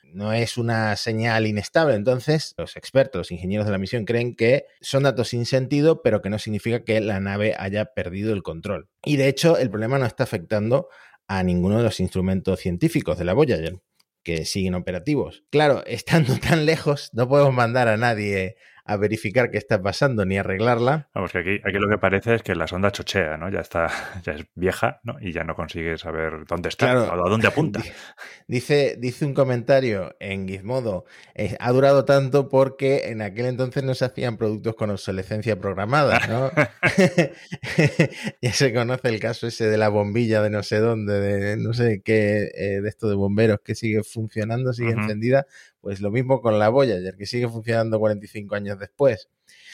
No 0.04 0.32
es 0.32 0.56
una 0.56 0.94
señal 0.94 1.48
inestable. 1.48 1.96
Entonces, 1.96 2.54
los 2.58 2.76
expertos, 2.76 3.18
los 3.18 3.32
ingenieros 3.32 3.66
de 3.66 3.72
la 3.72 3.78
misión 3.78 4.04
creen 4.04 4.36
que 4.36 4.66
son 4.80 5.02
datos 5.02 5.30
sin 5.30 5.46
sentido, 5.46 6.00
pero 6.00 6.22
que 6.22 6.30
no 6.30 6.38
significa 6.38 6.84
que 6.84 7.00
la 7.00 7.18
nave 7.18 7.56
haya 7.58 7.86
perdido 7.86 8.32
el 8.32 8.44
control. 8.44 8.88
Y 9.04 9.16
de 9.16 9.26
hecho, 9.26 9.58
el 9.58 9.68
problema 9.68 9.98
no 9.98 10.06
está 10.06 10.22
afectando 10.22 10.86
a 11.26 11.42
ninguno 11.42 11.78
de 11.78 11.82
los 11.82 11.98
instrumentos 11.98 12.60
científicos 12.60 13.18
de 13.18 13.24
la 13.24 13.32
Voyager, 13.32 13.80
que 14.22 14.44
siguen 14.44 14.76
operativos. 14.76 15.42
Claro, 15.50 15.82
estando 15.88 16.36
tan 16.36 16.66
lejos, 16.66 17.10
no 17.14 17.28
podemos 17.28 17.52
mandar 17.52 17.88
a 17.88 17.96
nadie 17.96 18.54
a 18.86 18.96
verificar 18.96 19.50
qué 19.50 19.56
está 19.56 19.80
pasando 19.80 20.26
ni 20.26 20.36
arreglarla. 20.36 21.08
Vamos, 21.14 21.32
que 21.32 21.38
aquí, 21.38 21.60
aquí 21.64 21.78
lo 21.78 21.88
que 21.88 21.96
parece 21.96 22.34
es 22.34 22.42
que 22.42 22.54
la 22.54 22.66
sonda 22.66 22.92
chochea, 22.92 23.38
¿no? 23.38 23.48
Ya 23.50 23.60
está, 23.60 23.88
ya 24.24 24.32
es 24.32 24.44
vieja, 24.54 25.00
¿no? 25.04 25.16
Y 25.20 25.32
ya 25.32 25.42
no 25.44 25.54
consigue 25.54 25.96
saber 25.96 26.44
dónde 26.46 26.68
está 26.68 27.02
o 27.02 27.26
a 27.26 27.30
dónde 27.30 27.48
apunta. 27.48 27.80
Dice, 28.46 28.96
dice 28.98 29.24
un 29.24 29.32
comentario 29.32 30.16
en 30.20 30.46
Gizmodo, 30.46 31.06
eh, 31.34 31.56
ha 31.58 31.72
durado 31.72 32.04
tanto 32.04 32.50
porque 32.50 33.08
en 33.08 33.22
aquel 33.22 33.46
entonces 33.46 33.82
no 33.84 33.94
se 33.94 34.04
hacían 34.04 34.36
productos 34.36 34.74
con 34.74 34.90
obsolescencia 34.90 35.58
programada, 35.58 36.20
¿no? 36.28 36.50
ya 38.42 38.52
se 38.52 38.74
conoce 38.74 39.08
el 39.08 39.18
caso 39.18 39.46
ese 39.46 39.66
de 39.66 39.78
la 39.78 39.88
bombilla 39.88 40.42
de 40.42 40.50
no 40.50 40.62
sé 40.62 40.78
dónde, 40.78 41.20
de 41.20 41.56
no 41.56 41.72
sé 41.72 42.02
qué, 42.04 42.50
eh, 42.54 42.80
de 42.82 42.88
esto 42.88 43.08
de 43.08 43.14
bomberos 43.14 43.60
que 43.64 43.74
sigue 43.74 44.02
funcionando, 44.02 44.74
sigue 44.74 44.90
encendida, 44.90 45.46
pues 45.84 46.00
lo 46.00 46.10
mismo 46.10 46.40
con 46.40 46.58
la 46.58 46.70
Voyager, 46.70 47.14
que 47.14 47.26
sigue 47.26 47.46
funcionando 47.46 48.00
45 48.00 48.54
años 48.54 48.78
después. 48.78 49.28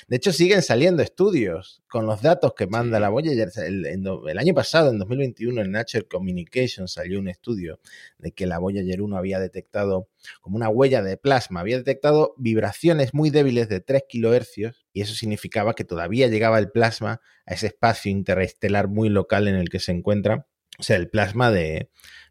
De 0.08 0.16
hecho, 0.16 0.32
siguen 0.32 0.60
saliendo 0.60 1.04
estudios 1.04 1.84
con 1.88 2.04
los 2.04 2.20
datos 2.20 2.52
que 2.54 2.66
manda 2.66 2.98
la 2.98 3.10
Voyager. 3.10 3.48
El, 3.64 3.86
el, 3.86 4.38
año 4.38 4.52
pasado, 4.52 4.90
en 4.90 4.98
2021, 4.98 5.62
en 5.62 5.70
Nature 5.70 6.08
Communication 6.08 6.88
salió 6.88 7.20
un 7.20 7.28
estudio 7.28 7.78
de 8.18 8.32
que 8.32 8.48
la 8.48 8.58
Voyager 8.58 9.02
1 9.02 9.16
había 9.16 9.38
detectado 9.38 10.08
como 10.40 10.56
una 10.56 10.68
huella 10.68 11.00
de 11.00 11.16
plasma, 11.16 11.60
había 11.60 11.76
detectado 11.76 12.34
vibraciones 12.36 13.14
muy 13.14 13.30
débiles 13.30 13.68
de 13.68 13.80
3 13.80 14.02
kHz 14.10 14.74
y 14.92 15.02
eso 15.02 15.14
significaba 15.14 15.74
que 15.74 15.84
todavía 15.84 16.26
llegaba 16.26 16.58
el 16.58 16.72
plasma 16.72 17.20
a 17.46 17.54
ese 17.54 17.68
espacio 17.68 18.10
interestelar 18.10 18.88
muy 18.88 19.10
local 19.10 19.46
en 19.46 19.54
el 19.54 19.68
que 19.68 19.78
se 19.78 19.92
encuentra, 19.92 20.48
o 20.76 20.82
sea, 20.82 20.96
el 20.96 21.08
plasma 21.08 21.52
de, 21.52 21.88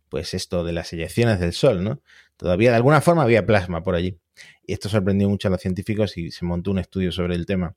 pues 0.09 0.33
esto 0.33 0.65
de 0.65 0.73
las 0.73 0.91
eyecciones 0.91 1.39
del 1.39 1.53
Sol, 1.53 1.81
¿no? 1.81 2.01
Todavía 2.39 2.69
de 2.69 2.77
alguna 2.77 3.01
forma 3.01 3.23
había 3.23 3.45
plasma 3.45 3.83
por 3.83 3.95
allí. 3.95 4.17
Y 4.65 4.71
esto 4.71 4.87
sorprendió 4.87 5.27
mucho 5.27 5.49
a 5.49 5.51
los 5.51 5.59
científicos 5.59 6.17
y 6.17 6.31
se 6.31 6.45
montó 6.45 6.71
un 6.71 6.79
estudio 6.79 7.11
sobre 7.11 7.35
el 7.35 7.45
tema. 7.45 7.75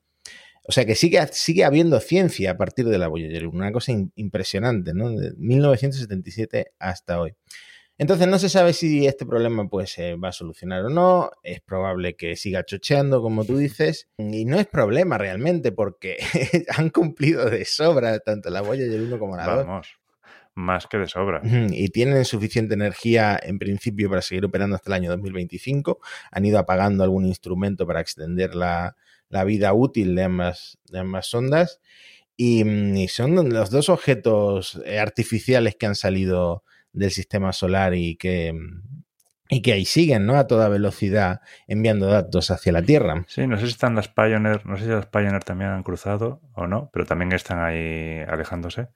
O 0.64 0.70
sea 0.70 0.84
que 0.84 0.94
sigue, 0.94 1.18
sigue 1.32 1.64
habiendo 1.64 1.98
ciencia 1.98 2.52
a 2.52 2.56
partir 2.56 2.86
de 2.86 2.96
la 2.96 3.08
Voyager, 3.08 3.48
una 3.48 3.72
cosa 3.72 3.90
impresionante, 4.14 4.94
¿no? 4.94 5.10
De 5.10 5.32
1977 5.36 6.74
hasta 6.78 7.20
hoy. 7.20 7.34
Entonces 7.98 8.28
no 8.28 8.38
se 8.38 8.48
sabe 8.48 8.72
si 8.72 9.04
este 9.04 9.26
problema 9.26 9.68
pues 9.68 9.90
se 9.90 10.14
va 10.14 10.28
a 10.28 10.32
solucionar 10.32 10.84
o 10.84 10.90
no. 10.90 11.32
Es 11.42 11.60
probable 11.60 12.14
que 12.14 12.36
siga 12.36 12.64
chocheando, 12.64 13.20
como 13.20 13.44
tú 13.44 13.58
dices. 13.58 14.08
Y 14.16 14.44
no 14.44 14.60
es 14.60 14.68
problema 14.68 15.18
realmente 15.18 15.72
porque 15.72 16.18
han 16.76 16.90
cumplido 16.90 17.50
de 17.50 17.64
sobra 17.64 18.20
tanto 18.20 18.48
la 18.48 18.60
Voyager 18.60 19.00
1 19.00 19.18
como 19.18 19.36
la 19.36 19.64
2. 19.64 19.86
Más 20.54 20.86
que 20.86 20.98
de 20.98 21.08
sobra. 21.08 21.40
Y 21.44 21.88
tienen 21.88 22.24
suficiente 22.26 22.74
energía 22.74 23.38
en 23.42 23.58
principio 23.58 24.10
para 24.10 24.20
seguir 24.20 24.44
operando 24.44 24.76
hasta 24.76 24.90
el 24.90 24.94
año 24.94 25.10
2025. 25.10 25.98
Han 26.30 26.44
ido 26.44 26.58
apagando 26.58 27.04
algún 27.04 27.24
instrumento 27.24 27.86
para 27.86 28.00
extender 28.00 28.54
la, 28.54 28.94
vida 29.46 29.72
útil 29.72 30.14
de 30.14 30.24
ambas, 30.24 30.78
de 30.90 30.98
ambas 30.98 31.26
sondas. 31.26 31.80
Mm, 32.38 32.96
y, 32.96 33.08
son 33.08 33.48
los 33.50 33.70
dos 33.70 33.88
objetos 33.88 34.80
eh, 34.84 34.98
artificiales 34.98 35.76
que 35.76 35.86
han 35.86 35.94
salido 35.94 36.64
del 36.92 37.10
sistema 37.10 37.52
solar 37.52 37.94
y 37.94 38.16
que, 38.16 38.52
mm, 38.52 39.02
y 39.48 39.62
que 39.62 39.72
ahí 39.72 39.84
siguen, 39.84 40.26
¿no? 40.26 40.36
A 40.36 40.46
toda 40.46 40.68
velocidad 40.68 41.40
enviando 41.66 42.06
datos 42.06 42.50
hacia 42.50 42.72
la 42.72 42.82
Tierra. 42.82 43.24
Sí, 43.28 43.46
no 43.46 43.56
sé 43.56 43.66
si 43.66 43.72
están 43.72 43.94
las 43.94 44.08
Pioneer, 44.08 44.66
no 44.66 44.76
sé 44.76 44.84
si 44.84 44.90
las 44.90 45.06
Pioneer 45.06 45.44
también 45.44 45.70
han 45.70 45.82
cruzado 45.82 46.40
o 46.54 46.66
no, 46.66 46.90
pero 46.92 47.06
también 47.06 47.32
están 47.32 47.60
ahí 47.60 48.20
alejándose. 48.28 48.88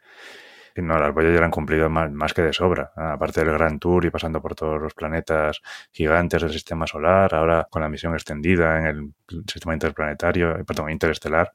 No, 0.82 0.98
las 0.98 1.12
Voyager 1.12 1.42
han 1.42 1.50
cumplido 1.50 1.88
más, 1.88 2.34
que 2.34 2.42
de 2.42 2.52
sobra. 2.52 2.92
Aparte 2.96 3.44
del 3.44 3.52
Gran 3.52 3.78
Tour 3.78 4.04
y 4.04 4.10
pasando 4.10 4.40
por 4.40 4.54
todos 4.54 4.80
los 4.80 4.94
planetas 4.94 5.60
gigantes 5.90 6.42
del 6.42 6.52
sistema 6.52 6.86
solar, 6.86 7.34
ahora 7.34 7.66
con 7.70 7.82
la 7.82 7.88
misión 7.88 8.14
extendida 8.14 8.78
en 8.78 8.86
el 8.86 9.42
sistema 9.46 9.74
interplanetario, 9.74 10.64
perdón, 10.64 10.90
interestelar. 10.90 11.52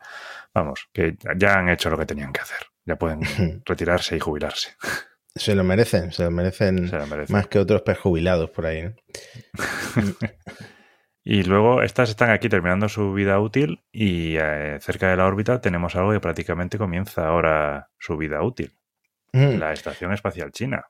Vamos, 0.54 0.90
que 0.92 1.18
ya 1.38 1.60
han 1.60 1.70
hecho 1.70 1.90
lo 1.90 1.98
que 1.98 2.06
tenían 2.06 2.34
que 2.34 2.42
hacer. 2.42 2.60
Ya 2.86 2.96
pueden 2.96 3.22
retirarse 3.66 4.16
y 4.16 4.20
jubilarse. 4.20 4.76
Se 5.34 5.56
lo 5.56 5.64
merecen, 5.64 6.12
se 6.12 6.24
lo 6.24 6.32
merecen, 6.32 6.92
más 7.30 7.48
que 7.48 7.60
otros 7.60 7.84
jubilados 8.00 8.50
por 8.50 8.66
ahí. 8.66 8.94
Y 11.24 11.44
luego 11.44 11.84
estas 11.84 12.10
están 12.10 12.32
aquí 12.32 12.50
terminando 12.50 12.90
su 12.90 13.14
vida 13.14 13.40
útil 13.40 13.84
y 13.92 14.38
eh, 14.38 14.80
cerca 14.82 15.10
de 15.10 15.18
la 15.18 15.28
órbita 15.28 15.62
tenemos 15.62 15.96
algo 15.96 16.12
que 16.12 16.20
prácticamente 16.20 16.80
comienza 16.80 17.28
ahora 17.28 17.92
su 18.00 18.18
vida 18.18 18.42
útil. 18.42 18.76
Mm. 19.34 19.58
La 19.60 19.74
Estación 19.74 20.14
Espacial 20.14 20.52
China. 20.52 20.86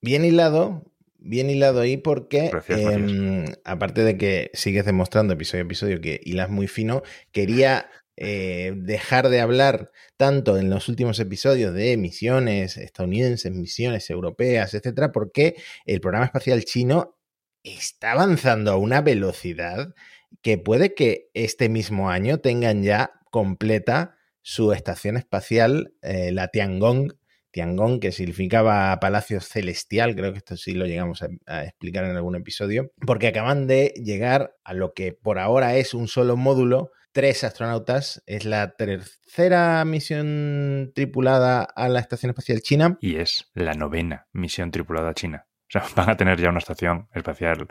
Bien 0.00 0.24
hilado, 0.24 0.84
bien 1.18 1.50
hilado 1.50 1.80
ahí 1.80 1.96
porque, 1.96 2.48
Gracias, 2.50 2.80
gracias. 2.80 3.10
em, 3.10 3.44
aparte 3.64 4.04
de 4.04 4.16
que 4.16 4.50
sigues 4.54 4.84
demostrando 4.84 5.34
episodio 5.34 5.62
a 5.64 5.66
episodio 5.66 6.00
que 6.00 6.20
hilas 6.22 6.50
muy 6.50 6.68
fino, 6.68 7.02
quería 7.32 7.90
eh, 8.16 8.72
dejar 8.76 9.28
de 9.28 9.40
hablar 9.40 9.92
tanto 10.16 10.58
en 10.58 10.70
los 10.70 10.88
últimos 10.88 11.20
episodios 11.20 11.72
de 11.72 11.96
misiones 11.96 12.76
estadounidenses, 12.76 13.52
misiones 13.52 14.10
europeas, 14.10 14.74
etcétera, 14.74 15.12
porque 15.12 15.56
el 15.84 16.00
programa 16.00 16.26
espacial 16.26 16.64
chino 16.64 17.16
está 17.62 18.12
avanzando 18.12 18.72
a 18.72 18.76
una 18.76 19.02
velocidad 19.02 19.94
que 20.42 20.58
puede 20.58 20.94
que 20.94 21.30
este 21.34 21.68
mismo 21.68 22.10
año 22.10 22.38
tengan 22.38 22.82
ya 22.82 23.12
completa 23.30 24.16
su 24.42 24.72
estación 24.72 25.16
espacial, 25.16 25.94
eh, 26.02 26.32
la 26.32 26.48
Tiangong, 26.48 27.12
Tiangong, 27.50 28.00
que 28.00 28.12
significaba 28.12 28.98
Palacio 29.00 29.40
Celestial, 29.40 30.14
creo 30.14 30.32
que 30.32 30.38
esto 30.38 30.56
sí 30.56 30.74
lo 30.74 30.86
llegamos 30.86 31.22
a, 31.22 31.28
a 31.46 31.64
explicar 31.64 32.04
en 32.04 32.16
algún 32.16 32.36
episodio, 32.36 32.92
porque 33.06 33.28
acaban 33.28 33.66
de 33.66 33.92
llegar 33.96 34.54
a 34.64 34.74
lo 34.74 34.92
que 34.92 35.12
por 35.12 35.38
ahora 35.38 35.76
es 35.76 35.94
un 35.94 36.08
solo 36.08 36.36
módulo, 36.36 36.92
tres 37.12 37.42
astronautas, 37.44 38.22
es 38.26 38.44
la 38.44 38.76
tercera 38.76 39.84
misión 39.84 40.92
tripulada 40.94 41.62
a 41.62 41.88
la 41.88 42.00
Estación 42.00 42.30
Espacial 42.30 42.60
China. 42.60 42.98
Y 43.00 43.16
es 43.16 43.50
la 43.54 43.74
novena 43.74 44.28
misión 44.32 44.70
tripulada 44.70 45.14
china. 45.14 45.46
O 45.68 45.70
sea, 45.70 45.84
van 45.96 46.10
a 46.10 46.16
tener 46.16 46.40
ya 46.40 46.48
una 46.48 46.58
estación 46.58 47.08
espacial 47.12 47.68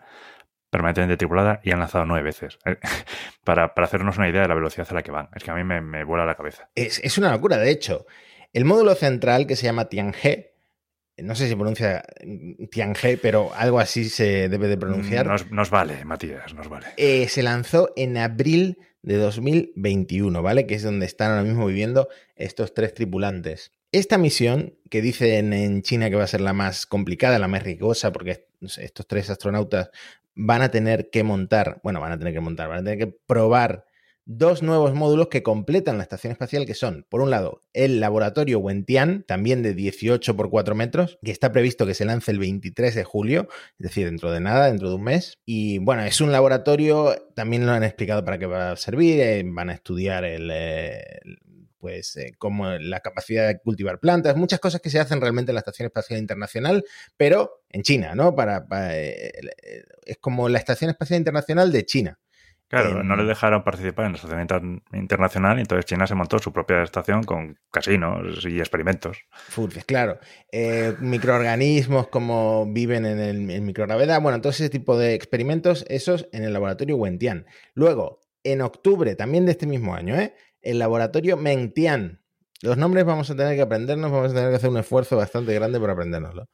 permanentemente 0.69 1.17
tripulada 1.17 1.61
y 1.63 1.71
han 1.71 1.79
lanzado 1.79 2.05
nueve 2.05 2.23
veces. 2.23 2.59
Para, 3.43 3.73
para 3.73 3.87
hacernos 3.87 4.17
una 4.17 4.27
idea 4.27 4.41
de 4.41 4.49
la 4.49 4.55
velocidad 4.55 4.87
a 4.89 4.93
la 4.93 5.01
que 5.01 5.11
van. 5.11 5.29
Es 5.33 5.41
que 5.41 5.51
a 5.51 5.55
mí 5.55 5.63
me, 5.63 5.79
me 5.79 6.03
vuela 6.03 6.25
la 6.25 6.35
cabeza. 6.35 6.69
Es, 6.75 6.99
es 7.01 7.17
una 7.17 7.31
locura, 7.31 7.55
de 7.55 7.71
hecho. 7.71 8.05
El 8.53 8.65
módulo 8.65 8.95
central 8.95 9.47
que 9.47 9.55
se 9.55 9.63
llama 9.65 9.89
Tianhe, 9.89 10.51
no 11.17 11.35
sé 11.35 11.43
si 11.45 11.49
se 11.49 11.55
pronuncia 11.55 12.03
Tianhe, 12.71 13.17
pero 13.17 13.51
algo 13.55 13.79
así 13.79 14.09
se 14.09 14.49
debe 14.49 14.67
de 14.67 14.77
pronunciar. 14.77 15.25
Nos, 15.25 15.51
nos 15.51 15.69
vale, 15.69 16.05
Matías, 16.05 16.53
nos 16.53 16.69
vale. 16.69 16.87
eh, 16.97 17.27
se 17.27 17.43
lanzó 17.43 17.91
en 17.95 18.17
abril 18.17 18.77
de 19.01 19.15
2021, 19.17 20.41
¿vale? 20.41 20.65
Que 20.67 20.75
es 20.75 20.83
donde 20.83 21.05
están 21.05 21.31
ahora 21.31 21.43
mismo 21.43 21.65
viviendo 21.65 22.09
estos 22.35 22.73
tres 22.73 22.93
tripulantes. 22.93 23.71
Esta 23.91 24.17
misión, 24.17 24.75
que 24.89 25.01
dicen 25.01 25.53
en 25.53 25.81
China 25.81 26.09
que 26.09 26.17
va 26.17 26.23
a 26.23 26.27
ser 26.27 26.41
la 26.41 26.53
más 26.53 26.85
complicada, 26.85 27.39
la 27.39 27.47
más 27.47 27.63
riesgosa, 27.63 28.11
porque 28.11 28.47
estos 28.61 29.07
tres 29.07 29.29
astronautas 29.29 29.91
van 30.35 30.61
a 30.61 30.69
tener 30.69 31.09
que 31.09 31.23
montar, 31.23 31.79
bueno, 31.83 32.01
van 32.01 32.11
a 32.11 32.17
tener 32.17 32.33
que 32.33 32.41
montar, 32.41 32.67
van 32.67 32.79
a 32.79 32.83
tener 32.83 32.99
que 32.99 33.07
probar 33.07 33.85
dos 34.27 34.61
nuevos 34.61 34.93
módulos 34.93 35.29
que 35.29 35.41
completan 35.41 35.97
la 35.97 36.03
estación 36.03 36.31
espacial, 36.31 36.65
que 36.65 36.73
son, 36.73 37.05
por 37.09 37.21
un 37.21 37.29
lado, 37.29 37.63
el 37.71 38.01
laboratorio 38.01 38.59
Wentian, 38.59 39.23
también 39.25 39.63
de 39.63 39.73
18 39.73 40.35
por 40.35 40.49
4 40.49 40.75
metros, 40.75 41.17
que 41.23 41.31
está 41.31 41.53
previsto 41.53 41.85
que 41.85 41.93
se 41.93 42.03
lance 42.03 42.31
el 42.31 42.37
23 42.37 42.93
de 42.93 43.03
julio, 43.05 43.47
es 43.79 43.85
decir, 43.85 44.05
dentro 44.05 44.31
de 44.31 44.41
nada, 44.41 44.67
dentro 44.67 44.89
de 44.89 44.95
un 44.95 45.03
mes. 45.03 45.39
Y 45.45 45.77
bueno, 45.79 46.03
es 46.03 46.19
un 46.19 46.33
laboratorio, 46.33 47.15
también 47.35 47.65
lo 47.65 47.71
han 47.71 47.83
explicado 47.83 48.25
para 48.25 48.37
qué 48.37 48.45
va 48.45 48.71
a 48.71 48.75
servir, 48.75 49.21
eh, 49.21 49.43
van 49.45 49.69
a 49.69 49.73
estudiar 49.73 50.25
el... 50.25 50.49
eh, 50.51 51.19
pues 51.79 52.17
eh, 52.17 52.33
como 52.37 52.69
la 52.71 52.99
capacidad 52.99 53.47
de 53.47 53.59
cultivar 53.59 53.99
plantas, 53.99 54.35
muchas 54.35 54.59
cosas 54.59 54.81
que 54.81 54.89
se 54.89 54.99
hacen 54.99 55.21
realmente 55.21 55.51
en 55.51 55.55
la 55.55 55.59
Estación 55.59 55.85
Espacial 55.85 56.19
Internacional, 56.19 56.83
pero 57.15 57.61
en 57.69 57.83
China, 57.83 58.13
¿no? 58.15 58.35
Para, 58.35 58.67
para, 58.67 58.97
es 58.97 60.17
como 60.19 60.49
la 60.49 60.57
Estación 60.57 60.89
Espacial 60.89 61.19
Internacional 61.19 61.71
de 61.71 61.85
China. 61.85 62.19
Claro, 62.69 62.99
Em, 62.99 63.07
no 63.07 63.15
les 63.15 63.27
dejaron 63.27 63.63
participar 63.63 64.05
en 64.07 64.11
la 64.11 64.15
estación 64.17 64.41
inter- 64.41 64.81
internacional 64.93 65.57
y 65.57 65.61
entonces 65.61 65.85
China 65.85 66.05
se 66.05 66.15
montó 66.15 66.37
su 66.39 66.51
propia 66.51 66.83
estación 66.83 67.23
con 67.23 67.57
casinos 67.71 68.45
y 68.45 68.59
experimentos. 68.59 69.17
Furces, 69.31 69.85
claro. 69.85 70.19
Eh, 70.51 70.93
microorganismos 70.99 72.07
como 72.09 72.65
viven 72.71 73.05
en, 73.05 73.19
el, 73.19 73.49
en 73.51 73.65
microgravedad. 73.65 74.21
Bueno, 74.21 74.41
todo 74.41 74.49
ese 74.49 74.69
tipo 74.69 74.97
de 74.97 75.13
experimentos, 75.13 75.85
esos 75.87 76.27
en 76.31 76.43
el 76.43 76.51
laboratorio 76.53 76.97
Wentian. 76.97 77.45
Luego, 77.73 78.19
en 78.43 78.61
octubre 78.61 79.15
también 79.15 79.45
de 79.45 79.51
este 79.51 79.65
mismo 79.67 79.95
año, 79.95 80.15
¿eh? 80.15 80.33
el 80.61 80.79
laboratorio 80.79 81.37
Mengtian. 81.37 82.21
Los 82.61 82.75
nombres 82.77 83.05
vamos 83.05 83.29
a 83.29 83.35
tener 83.35 83.55
que 83.55 83.61
aprendernos, 83.61 84.11
vamos 84.11 84.31
a 84.31 84.35
tener 84.35 84.49
que 84.49 84.55
hacer 84.55 84.69
un 84.69 84.77
esfuerzo 84.77 85.15
bastante 85.15 85.53
grande 85.53 85.79
por 85.79 85.89
aprendérnoslo. 85.89 86.49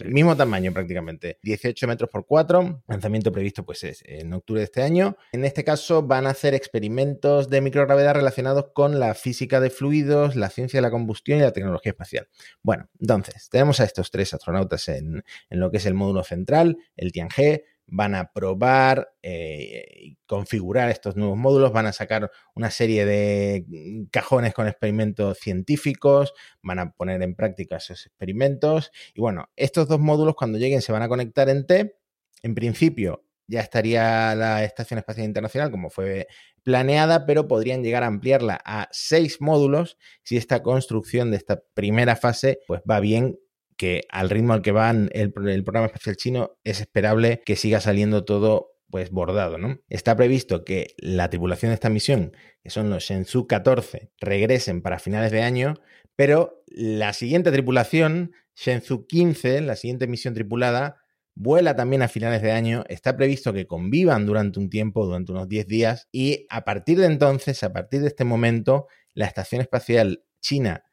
El 0.00 0.12
mismo 0.12 0.36
tamaño 0.36 0.72
prácticamente, 0.72 1.38
18 1.42 1.86
metros 1.86 2.10
por 2.10 2.26
4, 2.26 2.82
lanzamiento 2.88 3.32
previsto 3.32 3.64
pues 3.64 3.84
es 3.84 4.02
en 4.04 4.32
octubre 4.32 4.60
de 4.60 4.64
este 4.64 4.82
año. 4.82 5.16
En 5.32 5.44
este 5.44 5.64
caso 5.64 6.02
van 6.02 6.26
a 6.26 6.30
hacer 6.30 6.54
experimentos 6.54 7.48
de 7.48 7.60
microgravedad 7.60 8.14
relacionados 8.14 8.66
con 8.74 8.98
la 8.98 9.14
física 9.14 9.60
de 9.60 9.70
fluidos, 9.70 10.36
la 10.36 10.50
ciencia 10.50 10.78
de 10.78 10.82
la 10.82 10.90
combustión 10.90 11.38
y 11.38 11.42
la 11.42 11.52
tecnología 11.52 11.90
espacial. 11.90 12.28
Bueno, 12.62 12.88
entonces, 13.00 13.48
tenemos 13.50 13.80
a 13.80 13.84
estos 13.84 14.10
tres 14.10 14.34
astronautas 14.34 14.88
en, 14.88 15.24
en 15.50 15.60
lo 15.60 15.70
que 15.70 15.78
es 15.78 15.86
el 15.86 15.94
módulo 15.94 16.24
central, 16.24 16.78
el 16.96 17.12
Tianhe, 17.12 17.64
van 17.86 18.14
a 18.14 18.32
probar 18.32 19.12
eh, 19.22 19.84
y 19.96 20.18
configurar 20.26 20.90
estos 20.90 21.16
nuevos 21.16 21.36
módulos, 21.36 21.72
van 21.72 21.86
a 21.86 21.92
sacar 21.92 22.30
una 22.54 22.70
serie 22.70 23.04
de 23.06 23.64
mm, 23.68 24.04
cajones 24.10 24.54
con 24.54 24.66
experimentos 24.66 25.38
científicos, 25.38 26.34
van 26.62 26.78
a 26.78 26.92
poner 26.92 27.22
en 27.22 27.34
práctica 27.34 27.76
esos 27.76 28.06
experimentos 28.06 28.90
y 29.14 29.20
bueno, 29.20 29.50
estos 29.56 29.88
dos 29.88 30.00
módulos 30.00 30.34
cuando 30.34 30.58
lleguen 30.58 30.82
se 30.82 30.92
van 30.92 31.02
a 31.02 31.08
conectar 31.08 31.48
en 31.48 31.66
T. 31.66 31.96
En 32.42 32.54
principio 32.54 33.24
ya 33.48 33.60
estaría 33.60 34.34
la 34.34 34.64
Estación 34.64 34.98
Espacial 34.98 35.26
Internacional 35.26 35.70
como 35.70 35.90
fue 35.90 36.26
planeada, 36.62 37.26
pero 37.26 37.46
podrían 37.46 37.82
llegar 37.84 38.02
a 38.02 38.08
ampliarla 38.08 38.60
a 38.64 38.88
seis 38.90 39.40
módulos 39.40 39.98
si 40.24 40.36
esta 40.36 40.62
construcción 40.62 41.30
de 41.30 41.36
esta 41.36 41.62
primera 41.74 42.16
fase 42.16 42.58
pues 42.66 42.82
va 42.88 42.98
bien 43.00 43.38
que 43.76 44.02
al 44.10 44.30
ritmo 44.30 44.52
al 44.52 44.62
que 44.62 44.72
van 44.72 45.10
el, 45.12 45.32
el, 45.46 45.64
programa 45.64 45.86
espacial 45.86 46.16
chino 46.16 46.58
es 46.64 46.80
esperable 46.80 47.42
que 47.44 47.56
siga 47.56 47.80
saliendo 47.80 48.24
todo 48.24 48.76
pues 48.90 49.10
bordado, 49.10 49.58
¿no? 49.58 49.80
Está 49.88 50.16
previsto 50.16 50.64
que 50.64 50.94
la 50.98 51.28
tripulación 51.28 51.70
de 51.70 51.74
esta 51.74 51.90
misión, 51.90 52.32
que 52.62 52.70
son 52.70 52.88
los 52.88 53.04
Shenzhou 53.04 53.46
14, 53.46 54.12
regresen 54.20 54.80
para 54.80 54.98
finales 54.98 55.32
de 55.32 55.42
año, 55.42 55.74
pero 56.14 56.62
la 56.68 57.12
siguiente 57.12 57.50
tripulación, 57.50 58.32
Shenzhou 58.54 59.06
15, 59.06 59.60
la 59.60 59.76
siguiente 59.76 60.06
misión 60.06 60.34
tripulada, 60.34 61.02
vuela 61.34 61.76
también 61.76 62.02
a 62.02 62.08
finales 62.08 62.42
de 62.42 62.52
año, 62.52 62.84
está 62.88 63.16
previsto 63.16 63.52
que 63.52 63.66
convivan 63.66 64.24
durante 64.24 64.58
un 64.58 64.70
tiempo, 64.70 65.04
durante 65.04 65.32
unos 65.32 65.48
10 65.48 65.66
días, 65.66 66.08
y 66.10 66.46
a 66.48 66.64
partir 66.64 66.98
de 66.98 67.06
entonces, 67.06 67.62
a 67.62 67.72
partir 67.72 68.00
de 68.00 68.08
este 68.08 68.24
momento, 68.24 68.86
la 69.12 69.26
Estación 69.26 69.60
Espacial 69.60 70.24
China, 70.40 70.84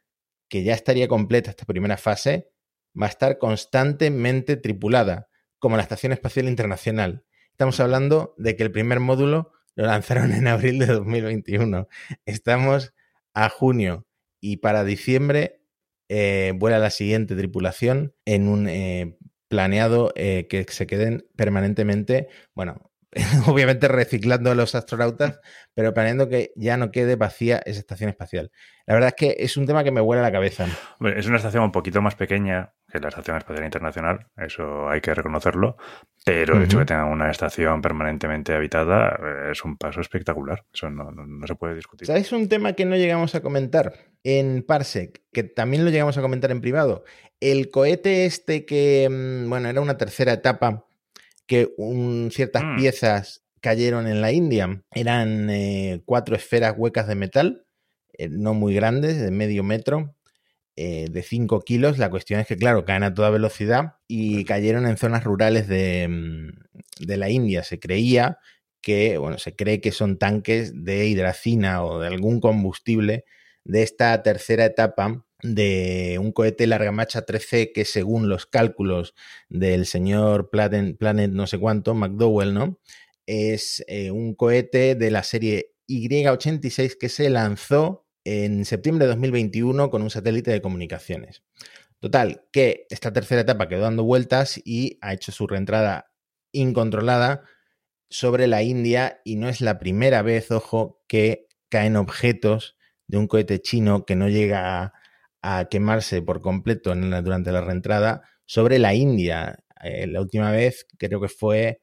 que 0.50 0.64
ya 0.64 0.74
estaría 0.74 1.08
completa 1.08 1.52
esta 1.52 1.66
primera 1.66 1.98
fase, 1.98 2.50
va 3.00 3.08
a 3.08 3.10
estar 3.10 3.38
constantemente 3.38 4.58
tripulada, 4.58 5.30
como 5.60 5.78
la 5.78 5.84
Estación 5.84 6.12
Espacial 6.12 6.48
Internacional. 6.48 7.24
Estamos 7.52 7.80
hablando 7.80 8.34
de 8.38 8.56
que 8.56 8.64
el 8.64 8.72
primer 8.72 9.00
módulo 9.00 9.52
lo 9.76 9.86
lanzaron 9.86 10.32
en 10.32 10.48
abril 10.48 10.80
de 10.80 10.88
2021. 10.88 11.88
Estamos 12.26 12.94
a 13.34 13.50
junio 13.50 14.06
y 14.40 14.58
para 14.58 14.84
diciembre 14.84 15.62
eh, 16.10 16.54
vuela 16.56 16.80
la 16.80 16.90
siguiente 16.90 17.36
tripulación 17.36 18.14
en 18.26 18.48
un 18.48 18.68
eh, 18.68 19.18
planeado 19.48 20.12
eh, 20.16 20.48
que 20.50 20.66
se 20.70 20.86
queden 20.86 21.26
permanentemente, 21.36 22.28
bueno, 22.54 22.92
obviamente 23.48 23.88
reciclando 23.88 24.52
a 24.52 24.56
los 24.56 24.76
astronautas, 24.76 25.40
pero 25.74 25.94
planeando 25.94 26.30
que 26.30 26.52
ya 26.56 26.78
no 26.78 26.92
quede 26.92 27.16
vacía 27.16 27.62
esa 27.66 27.80
estación 27.80 28.10
espacial. 28.10 28.52
La 28.86 28.96
verdad 28.96 29.10
es 29.10 29.16
que 29.16 29.44
es 29.44 29.58
un 29.58 29.66
tema 29.66 29.84
que 29.84 29.92
me 29.92 30.02
vuela 30.02 30.22
la 30.22 30.32
cabeza. 30.32 30.68
Es 31.16 31.28
una 31.28 31.38
estación 31.38 31.64
un 31.64 31.72
poquito 31.72 32.02
más 32.02 32.16
pequeña 32.16 32.74
que 32.94 33.00
la 33.00 33.10
Estación 33.10 33.38
Espacial 33.38 33.66
Internacional, 33.66 34.28
eso 34.38 34.88
hay 34.88 35.02
que 35.02 35.14
reconocerlo, 35.14 35.78
pero 36.24 36.56
el 36.58 36.64
hecho 36.64 36.78
de 36.78 36.84
que 36.84 36.88
tengan 36.90 37.10
una 37.10 37.30
estación 37.32 37.82
permanentemente 37.82 38.54
habitada 38.54 39.18
eh, 39.20 39.52
es 39.52 39.66
un 39.66 39.76
paso 39.78 40.00
espectacular, 40.00 40.64
eso 40.74 40.90
no, 40.90 41.12
no- 41.12 41.26
no 41.26 41.48
se 41.48 41.56
puede 41.56 41.76
discutir. 41.76 42.06
¿Sabes 42.08 42.32
un 42.32 42.48
tema 42.48 42.74
que 42.74 42.86
no 42.86 42.96
llegamos 42.96 43.34
a 43.36 43.42
comentar 43.42 43.94
en 44.24 44.64
Parsec, 44.64 45.22
que 45.34 45.44
también 45.44 45.84
lo 45.84 45.92
llegamos 45.92 46.18
a 46.18 46.22
comentar 46.22 46.52
en 46.52 46.62
privado? 46.62 47.04
El 47.40 47.70
cohete 47.72 48.26
este 48.26 48.66
que, 48.66 49.10
mm, 49.12 49.50
bueno, 49.50 49.68
era 49.70 49.82
una 49.82 49.98
tercera 49.98 50.32
etapa, 50.34 50.86
que 51.48 51.74
un- 51.78 52.30
ciertas 52.32 52.64
Mm. 52.64 52.76
piezas 52.78 53.44
cayeron 53.60 54.08
en 54.08 54.22
la 54.22 54.32
India, 54.32 54.82
eran 54.94 55.50
eh, 55.50 56.02
cuatro 56.06 56.36
esferas 56.36 56.76
huecas 56.78 57.08
de 57.08 57.16
metal, 57.16 57.66
eh, 58.18 58.30
no 58.30 58.54
muy 58.54 58.76
grandes, 58.76 59.20
de 59.20 59.32
medio 59.32 59.64
metro, 59.64 60.16
eh, 60.76 61.08
de 61.12 61.24
5 61.24 61.62
kilos. 61.62 61.98
La 61.98 62.10
cuestión 62.10 62.40
es 62.40 62.48
que, 62.48 62.58
claro, 62.58 62.86
caen 62.86 63.04
a 63.04 63.14
toda 63.14 63.30
velocidad 63.30 63.96
y 64.08 64.46
cayeron 64.46 64.88
en 64.88 64.98
zonas 64.98 65.24
rurales 65.24 65.68
de, 65.68 66.08
mm, 66.08 67.06
de 67.06 67.18
la 67.18 67.30
India. 67.30 67.64
Se 67.64 67.80
creía 67.80 68.40
que, 68.82 69.18
bueno, 69.18 69.38
se 69.38 69.56
cree 69.56 69.82
que 69.82 69.92
son 69.92 70.18
tanques 70.18 70.84
de 70.84 71.08
hidracina 71.08 71.84
o 71.84 72.00
de 72.00 72.08
algún 72.08 72.40
combustible 72.40 73.26
de 73.64 73.84
esta 73.84 74.22
tercera 74.24 74.66
etapa 74.66 75.26
de 75.42 76.18
un 76.22 76.32
cohete 76.32 76.68
larga 76.68 76.92
marcha 76.92 77.24
13 77.24 77.72
que 77.74 77.86
según 77.86 78.30
los 78.30 78.46
cálculos 78.46 79.14
del 79.50 79.86
señor 79.86 80.50
Planet, 80.50 80.98
Planet 80.98 81.32
no 81.32 81.48
sé 81.48 81.60
cuánto, 81.60 81.94
McDowell, 81.94 82.54
¿no? 82.54 82.80
es 83.26 83.84
eh, 83.88 84.12
un 84.12 84.36
cohete 84.36 84.96
de 84.96 85.12
la 85.12 85.24
serie 85.24 85.74
Y86 85.88 86.98
que 86.98 87.10
se 87.10 87.30
lanzó 87.30 88.06
en 88.26 88.66
septiembre 88.66 89.06
de 89.06 89.12
2021 89.12 89.90
con 89.90 90.02
un 90.02 90.10
satélite 90.10 90.52
de 90.52 90.62
comunicaciones. 90.62 91.44
Total, 92.00 92.46
que 92.52 92.86
esta 92.90 93.14
tercera 93.14 93.42
etapa 93.42 93.70
quedó 93.70 93.82
dando 93.82 94.04
vueltas 94.04 94.62
y 94.64 94.98
ha 95.02 95.14
hecho 95.14 95.32
su 95.32 95.48
reentrada 95.48 96.12
incontrolada 96.52 97.44
sobre 98.10 98.48
la 98.48 98.62
India 98.62 99.22
y 99.24 99.38
no 99.38 99.50
es 99.50 99.62
la 99.62 99.80
primera 99.80 100.22
vez, 100.22 100.52
ojo, 100.52 101.02
que 101.08 101.48
caen 101.70 101.96
objetos 101.96 102.78
de 103.08 103.18
un 103.18 103.28
cohete 103.28 103.62
chino 103.62 104.06
que 104.06 104.16
no 104.16 104.30
llega 104.30 104.94
a, 105.42 105.66
quemarse 105.70 106.22
por 106.22 106.42
completo 106.42 106.94
durante 106.96 107.52
la 107.52 107.62
reentrada 107.62 108.24
sobre 108.46 108.80
la 108.80 108.94
India. 108.94 109.64
Eh, 109.82 110.08
la 110.08 110.22
última 110.22 110.52
vez 110.52 110.88
creo 110.98 111.20
que 111.20 111.28
fue 111.30 111.82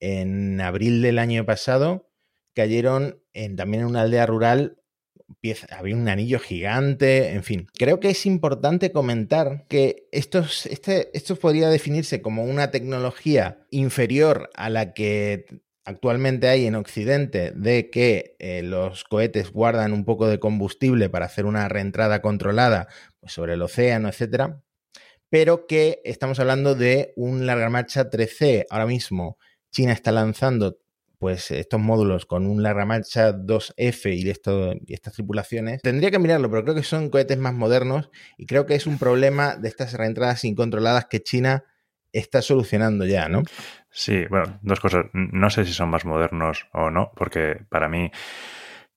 en 0.00 0.60
abril 0.60 1.02
del 1.02 1.18
año 1.18 1.44
pasado, 1.46 2.10
cayeron 2.54 3.22
en, 3.32 3.56
también 3.56 3.82
en 3.82 3.88
una 3.88 4.02
aldea 4.02 4.26
rural 4.26 4.79
había 5.70 5.96
un 5.96 6.08
anillo 6.08 6.38
gigante, 6.38 7.32
en 7.32 7.42
fin. 7.42 7.66
Creo 7.78 8.00
que 8.00 8.10
es 8.10 8.26
importante 8.26 8.92
comentar 8.92 9.66
que 9.68 10.08
este, 10.12 11.10
esto 11.12 11.36
podría 11.36 11.68
definirse 11.68 12.22
como 12.22 12.44
una 12.44 12.70
tecnología 12.70 13.64
inferior 13.70 14.50
a 14.54 14.70
la 14.70 14.92
que 14.92 15.46
actualmente 15.84 16.48
hay 16.48 16.66
en 16.66 16.74
Occidente 16.74 17.52
de 17.52 17.90
que 17.90 18.36
eh, 18.38 18.62
los 18.62 19.04
cohetes 19.04 19.50
guardan 19.50 19.92
un 19.92 20.04
poco 20.04 20.28
de 20.28 20.38
combustible 20.38 21.08
para 21.08 21.26
hacer 21.26 21.46
una 21.46 21.68
reentrada 21.68 22.22
controlada 22.22 22.88
pues, 23.20 23.32
sobre 23.32 23.54
el 23.54 23.62
océano, 23.62 24.08
etcétera, 24.08 24.62
pero 25.30 25.66
que 25.66 26.00
estamos 26.04 26.38
hablando 26.40 26.74
de 26.74 27.12
un 27.16 27.46
larga 27.46 27.70
marcha 27.70 28.10
3C. 28.10 28.66
Ahora 28.70 28.86
mismo 28.86 29.38
China 29.72 29.92
está 29.92 30.12
lanzando 30.12 30.78
pues 31.20 31.50
estos 31.50 31.78
módulos 31.78 32.24
con 32.24 32.46
un 32.46 32.62
larga 32.62 32.86
marcha 32.86 33.34
2F 33.34 34.16
y, 34.16 34.30
esto, 34.30 34.72
y 34.86 34.94
estas 34.94 35.12
tripulaciones, 35.12 35.82
tendría 35.82 36.10
que 36.10 36.18
mirarlo, 36.18 36.50
pero 36.50 36.64
creo 36.64 36.74
que 36.74 36.82
son 36.82 37.10
cohetes 37.10 37.36
más 37.36 37.52
modernos 37.52 38.10
y 38.38 38.46
creo 38.46 38.64
que 38.64 38.74
es 38.74 38.86
un 38.86 38.98
problema 38.98 39.54
de 39.54 39.68
estas 39.68 39.92
reentradas 39.92 40.44
incontroladas 40.46 41.06
que 41.10 41.22
China 41.22 41.64
está 42.10 42.40
solucionando 42.40 43.04
ya, 43.04 43.28
¿no? 43.28 43.42
Sí, 43.90 44.24
bueno, 44.30 44.58
dos 44.62 44.80
cosas. 44.80 45.06
No 45.12 45.50
sé 45.50 45.66
si 45.66 45.74
son 45.74 45.90
más 45.90 46.06
modernos 46.06 46.66
o 46.72 46.90
no, 46.90 47.12
porque 47.14 47.66
para 47.68 47.90
mí 47.90 48.10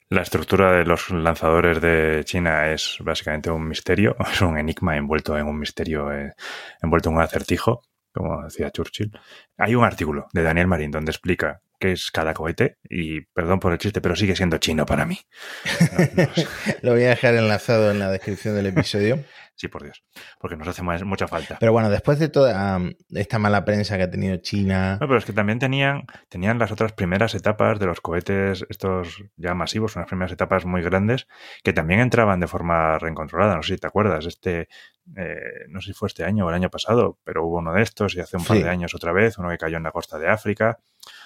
la 0.07 0.21
estructura 0.21 0.71
de 0.71 0.85
los 0.85 1.09
lanzadores 1.09 1.81
de 1.81 2.21
China 2.23 2.71
es 2.71 2.99
básicamente 3.01 3.51
un 3.51 3.67
misterio, 3.67 4.15
es 4.31 4.41
un 4.41 4.57
enigma 4.57 4.95
envuelto 4.95 5.37
en 5.37 5.45
un 5.45 5.59
misterio, 5.59 6.09
eh, 6.13 6.33
envuelto 6.81 7.09
en 7.09 7.17
un 7.17 7.21
acertijo, 7.21 7.81
como 8.13 8.43
decía 8.43 8.71
Churchill. 8.71 9.11
Hay 9.57 9.75
un 9.75 9.83
artículo 9.83 10.27
de 10.31 10.43
Daniel 10.43 10.67
Marín 10.67 10.91
donde 10.91 11.11
explica 11.11 11.62
qué 11.83 11.91
es 11.91 12.11
cada 12.11 12.33
cohete 12.33 12.77
y 12.89 13.19
perdón 13.19 13.59
por 13.59 13.73
el 13.73 13.77
chiste, 13.77 13.99
pero 13.99 14.15
sigue 14.15 14.37
siendo 14.37 14.57
chino 14.57 14.85
para 14.85 15.05
mí. 15.05 15.19
Lo 16.81 16.93
voy 16.93 17.03
a 17.03 17.09
dejar 17.09 17.35
enlazado 17.35 17.91
en 17.91 17.99
la 17.99 18.09
descripción 18.09 18.55
del 18.55 18.67
episodio. 18.67 19.19
Sí, 19.55 19.67
por 19.67 19.83
Dios, 19.83 20.03
porque 20.39 20.57
nos 20.57 20.67
hace 20.67 20.81
mucha 20.81 21.27
falta. 21.27 21.57
Pero 21.59 21.71
bueno, 21.71 21.91
después 21.91 22.17
de 22.17 22.27
toda 22.27 22.81
esta 23.11 23.37
mala 23.37 23.63
prensa 23.63 23.97
que 23.97 24.03
ha 24.03 24.09
tenido 24.09 24.37
China. 24.37 24.97
No, 24.99 25.07
pero 25.07 25.19
es 25.19 25.25
que 25.25 25.31
también 25.31 25.59
tenían, 25.59 26.07
tenían 26.27 26.57
las 26.57 26.71
otras 26.71 26.93
primeras 26.93 27.35
etapas 27.35 27.77
de 27.77 27.85
los 27.85 28.01
cohetes, 28.01 28.65
estos 28.67 29.23
ya 29.37 29.53
masivos, 29.53 29.95
unas 29.95 30.07
primeras 30.07 30.31
etapas 30.31 30.65
muy 30.65 30.81
grandes, 30.81 31.27
que 31.63 31.71
también 31.71 31.99
entraban 31.99 32.39
de 32.39 32.47
forma 32.47 32.97
reencontrolada. 32.97 33.55
No 33.55 33.61
sé 33.61 33.75
si 33.75 33.79
te 33.79 33.85
acuerdas, 33.85 34.25
este, 34.25 34.69
eh, 35.15 35.65
no 35.69 35.81
sé 35.81 35.89
si 35.89 35.93
fue 35.93 36.07
este 36.07 36.23
año 36.23 36.47
o 36.47 36.49
el 36.49 36.55
año 36.55 36.71
pasado, 36.71 37.19
pero 37.23 37.45
hubo 37.45 37.59
uno 37.59 37.73
de 37.73 37.83
estos 37.83 38.15
y 38.15 38.21
hace 38.21 38.37
un 38.37 38.45
par 38.45 38.57
de 38.57 38.69
años 38.69 38.95
otra 38.95 39.11
vez, 39.11 39.37
uno 39.37 39.49
que 39.49 39.59
cayó 39.59 39.77
en 39.77 39.83
la 39.83 39.91
costa 39.91 40.17
de 40.17 40.29
África. 40.29 40.79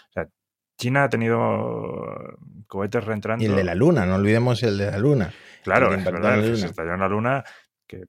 O 0.09 0.11
sea, 0.11 0.27
China 0.77 1.05
ha 1.05 1.09
tenido 1.09 2.37
cohetes 2.67 3.03
reentrando. 3.03 3.43
Y 3.43 3.47
el 3.47 3.55
de 3.55 3.63
la 3.63 3.75
Luna, 3.75 4.05
no 4.05 4.15
olvidemos 4.15 4.61
el 4.63 4.77
de 4.77 4.91
la 4.91 4.97
Luna. 4.97 5.33
Claro, 5.63 5.93
es 5.93 6.03
verdad, 6.03 6.41
se 6.55 6.67
estalló 6.67 6.93
en 6.93 6.99
la 6.99 7.07
Luna 7.07 7.43
que 7.87 8.05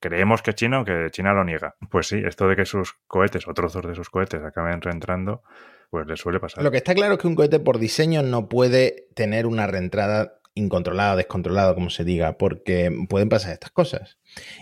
creemos 0.00 0.42
que 0.42 0.50
es 0.50 0.56
China, 0.56 0.84
que 0.84 1.08
China 1.10 1.32
lo 1.32 1.44
niega. 1.44 1.76
Pues 1.90 2.08
sí, 2.08 2.20
esto 2.24 2.48
de 2.48 2.56
que 2.56 2.66
sus 2.66 2.94
cohetes 3.06 3.46
o 3.46 3.54
trozos 3.54 3.86
de 3.86 3.94
sus 3.94 4.10
cohetes 4.10 4.42
acaben 4.42 4.82
reentrando, 4.82 5.42
pues 5.88 6.06
le 6.06 6.16
suele 6.16 6.40
pasar. 6.40 6.64
Lo 6.64 6.70
que 6.70 6.78
está 6.78 6.94
claro 6.94 7.14
es 7.14 7.20
que 7.20 7.28
un 7.28 7.36
cohete 7.36 7.60
por 7.60 7.78
diseño 7.78 8.22
no 8.22 8.48
puede 8.48 9.08
tener 9.14 9.46
una 9.46 9.66
reentrada 9.66 10.39
incontrolada, 10.60 11.16
descontrolada, 11.16 11.74
como 11.74 11.90
se 11.90 12.04
diga, 12.04 12.38
porque 12.38 12.90
pueden 13.08 13.28
pasar 13.28 13.52
estas 13.52 13.70
cosas. 13.70 14.18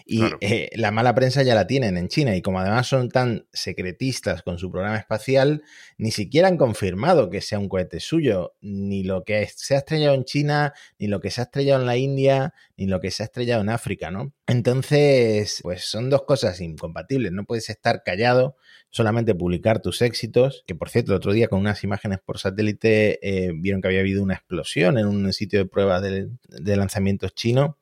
Y 0.07 0.23
eh, 0.41 0.71
la 0.75 0.91
mala 0.91 1.15
prensa 1.15 1.43
ya 1.43 1.55
la 1.55 1.67
tienen 1.67 1.97
en 1.97 2.09
China 2.09 2.35
y 2.35 2.43
como 2.43 2.61
además 2.61 2.87
son 2.87 3.11
tan 3.11 3.47
secretistas 3.53 4.43
con 4.43 4.59
su 4.59 4.71
programa 4.71 4.97
espacial, 4.97 5.63
ni 5.99 6.11
siquiera 6.11 6.49
han 6.49 6.57
confirmado 6.57 7.29
que 7.29 7.41
sea 7.41 7.59
un 7.59 7.69
cohete 7.69 8.01
suyo, 8.01 8.55
ni 8.61 9.03
lo 9.03 9.25
que 9.25 9.47
se 9.55 9.75
ha 9.75 9.79
estrellado 9.79 10.15
en 10.15 10.25
China, 10.25 10.73
ni 10.99 11.07
lo 11.07 11.21
que 11.21 11.31
se 11.31 11.43
ha 11.43 11.45
estrellado 11.45 11.81
en 11.81 11.87
la 11.87 11.97
India, 11.97 12.55
ni 12.77 12.87
lo 12.87 13.01
que 13.01 13.11
se 13.11 13.23
ha 13.23 13.27
estrellado 13.27 13.61
en 13.61 13.69
África, 13.69 14.11
¿no? 14.11 14.33
Entonces, 14.47 15.61
pues 15.63 15.85
son 15.85 16.09
dos 16.09 16.23
cosas 16.23 16.61
incompatibles, 16.61 17.33
no 17.33 17.45
puedes 17.45 17.69
estar 17.69 18.03
callado, 18.03 18.57
solamente 18.91 19.35
publicar 19.35 19.81
tus 19.81 20.03
éxitos, 20.03 20.65
que 20.67 20.75
por 20.75 20.89
cierto, 20.89 21.13
el 21.13 21.17
otro 21.17 21.33
día 21.33 21.49
con 21.49 21.61
unas 21.61 21.85
imágenes 21.85 22.19
por 22.25 22.39
satélite 22.39 23.19
eh, 23.23 23.53
vieron 23.55 23.81
que 23.81 23.89
había 23.89 24.01
habido 24.01 24.23
una 24.23 24.35
explosión 24.35 24.99
en 24.99 25.07
un 25.07 25.33
sitio 25.33 25.59
de 25.59 25.67
pruebas 25.67 26.03
de, 26.03 26.29
de 26.49 26.77
lanzamientos 26.77 27.35
chino 27.35 27.77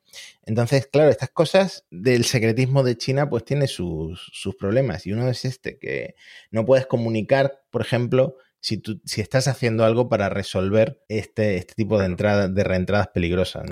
entonces, 0.45 0.87
claro, 0.87 1.09
estas 1.09 1.29
cosas 1.29 1.85
del 1.91 2.23
secretismo 2.23 2.83
de 2.83 2.97
China 2.97 3.29
pues 3.29 3.43
tiene 3.43 3.67
sus, 3.67 4.31
problemas 4.57 5.05
y 5.05 5.11
uno 5.11 5.27
es 5.27 5.45
este, 5.45 5.77
que 5.77 6.15
no 6.51 6.65
puedes 6.65 6.85
comunicar, 6.87 7.61
por 7.69 7.81
ejemplo, 7.81 8.37
si, 8.59 8.77
tú, 8.77 9.01
si 9.05 9.21
estás 9.21 9.47
haciendo 9.47 9.85
algo 9.85 10.09
para 10.09 10.29
resolver 10.29 11.01
este, 11.09 11.57
este 11.57 11.73
tipo 11.75 11.99
de, 11.99 12.05
entrada, 12.05 12.47
de 12.47 12.63
reentradas 12.63 13.09
peligrosas. 13.09 13.69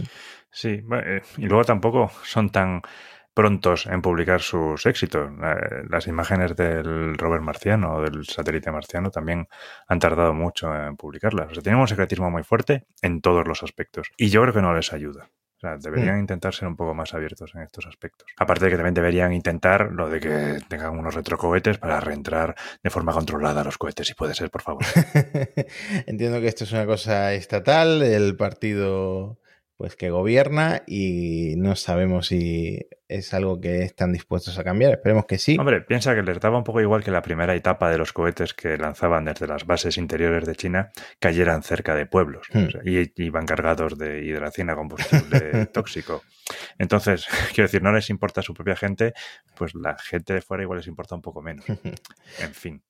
Sí, 0.52 0.84
eh, 1.06 1.22
y 1.38 1.46
luego 1.46 1.64
tampoco 1.64 2.12
son 2.24 2.50
tan 2.50 2.82
prontos 3.36 3.86
en 3.86 4.02
publicar 4.02 4.42
sus 4.42 4.88
éxitos. 4.88 5.30
Las 5.90 6.08
imágenes 6.08 6.56
del 6.56 7.16
rover 7.16 7.42
marciano 7.42 7.98
o 7.98 8.02
del 8.02 8.26
satélite 8.26 8.72
marciano 8.72 9.12
también 9.12 9.48
han 9.88 10.00
tardado 10.00 10.34
mucho 10.34 10.74
en 10.74 10.96
publicarlas. 10.96 11.52
O 11.52 11.54
sea, 11.54 11.62
tienen 11.62 11.82
un 11.82 11.88
secretismo 11.88 12.32
muy 12.32 12.44
fuerte 12.44 12.86
en 13.04 13.22
todos 13.22 13.48
los 13.48 13.62
aspectos. 13.62 14.10
Y 14.18 14.30
yo 14.30 14.42
creo 14.42 14.54
que 14.54 14.62
no 14.62 14.74
les 14.74 14.92
ayuda 14.94 15.30
deberían 15.80 16.18
mm. 16.18 16.20
intentar 16.20 16.54
ser 16.54 16.68
un 16.68 16.76
poco 16.76 16.94
más 16.94 17.14
abiertos 17.14 17.52
en 17.56 17.62
estos 17.62 17.86
aspectos. 17.88 18.28
Aparte 18.38 18.66
de 18.66 18.72
que 18.72 18.78
también 18.78 18.94
deberían 18.94 19.34
intentar 19.34 19.92
lo 19.92 20.10
de 20.10 20.20
que 20.20 20.60
tengan 20.68 20.98
unos 20.98 21.16
retrocohetes 21.16 21.78
para 21.78 22.00
reentrar 22.00 22.56
de 22.84 22.90
forma 22.90 23.14
controlada 23.14 23.64
los 23.64 23.78
cohetes, 23.78 24.08
si 24.08 24.14
puede 24.14 24.36
ser, 24.36 24.50
por 24.50 24.62
favor. 24.62 24.84
Entiendo 26.06 26.40
que 26.40 26.48
esto 26.48 26.66
es 26.66 26.72
una 26.72 26.86
cosa 26.86 27.34
estatal, 27.34 28.02
el 28.02 28.36
partido 28.36 29.40
pues 29.78 29.96
que 29.96 30.10
gobierna 30.10 30.84
y 30.88 31.56
no 31.58 31.76
sabemos 31.76 32.28
si 32.28 32.88
es 33.08 33.34
algo 33.34 33.60
que 33.60 33.84
están 33.84 34.14
dispuestos 34.14 34.58
a 34.58 34.64
cambiar. 34.64 34.94
Esperemos 34.94 35.26
que 35.26 35.38
sí. 35.38 35.58
Hombre, 35.60 35.82
piensa 35.82 36.16
que 36.16 36.24
les 36.24 36.40
daba 36.40 36.58
un 36.58 36.64
poco 36.64 36.82
igual 36.82 37.04
que 37.04 37.12
la 37.12 37.22
primera 37.22 37.54
etapa 37.56 37.92
de 37.92 37.98
los 37.98 38.14
cohetes 38.14 38.54
que 38.54 38.78
lanzaban 38.78 39.26
desde 39.26 39.48
las 39.48 39.66
bases 39.66 39.98
interiores 39.98 40.46
de 40.46 40.56
China 40.56 40.92
cayeran 41.20 41.62
cerca 41.64 41.96
de 41.96 42.06
pueblos 42.06 42.48
hmm. 42.54 42.88
y 42.88 43.12
iban 43.24 43.46
cargados 43.46 43.98
de 43.98 44.24
hidracina, 44.24 44.76
combustible 44.76 45.66
tóxico. 45.74 46.24
Entonces, 46.78 47.28
quiero 47.54 47.68
decir, 47.68 47.82
no 47.82 47.92
les 47.92 48.10
importa 48.10 48.42
a 48.42 48.44
su 48.44 48.54
propia 48.54 48.76
gente, 48.76 49.14
pues 49.56 49.76
la 49.76 49.98
gente 49.98 50.34
de 50.34 50.42
fuera 50.42 50.64
igual 50.64 50.78
les 50.80 50.88
importa 50.88 51.16
un 51.16 51.22
poco 51.22 51.42
menos. 51.42 51.66
En 52.40 52.54
fin. 52.54 52.82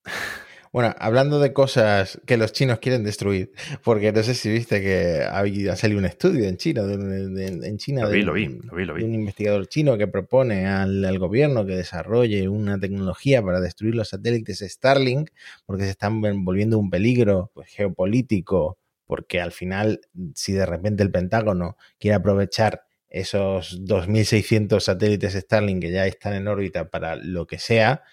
Bueno, 0.76 0.94
hablando 1.00 1.40
de 1.40 1.54
cosas 1.54 2.20
que 2.26 2.36
los 2.36 2.52
chinos 2.52 2.80
quieren 2.80 3.06
destruir, 3.06 3.54
porque 3.86 4.12
no 4.12 4.22
sé 4.24 4.34
si 4.34 4.52
viste 4.52 4.82
que 4.82 5.22
ha, 5.22 5.76
salido 5.78 6.00
un 6.00 6.06
estudio 6.06 6.50
en 6.50 6.58
China, 6.58 6.82
en 6.84 7.78
China 7.78 8.10
de, 8.10 8.26
un 8.30 9.14
investigador 9.14 9.68
chino 9.68 9.98
que 9.98 10.08
propone 10.08 10.68
al, 10.68 11.18
gobierno 11.18 11.66
que 11.66 11.78
desarrolle 11.78 12.50
una 12.50 12.78
tecnología 12.78 13.42
para 13.42 13.62
destruir 13.62 13.96
los 13.96 14.10
satélites 14.10 14.60
Starlink, 14.60 15.30
porque 15.66 15.86
se 15.86 15.92
están 15.92 16.20
volviendo 16.44 16.78
un 16.78 16.90
peligro 16.90 17.52
pues, 17.54 17.70
geopolítico, 17.70 18.78
porque 19.06 19.40
al 19.40 19.54
final, 19.54 20.02
si 20.34 20.52
de 20.52 20.66
repente 20.66 21.04
el 21.04 21.10
Pentágono 21.10 21.78
quiere 21.98 22.16
aprovechar 22.16 22.84
esos 23.08 23.82
2.600 23.86 24.82
satélites 24.82 25.36
Starlink 25.36 25.84
que 25.84 25.92
ya 25.94 26.06
están 26.06 26.34
en 26.34 26.50
órbita 26.50 26.90
para 26.90 27.16
lo 27.16 27.48
que 27.48 27.60
sea, 27.60 28.04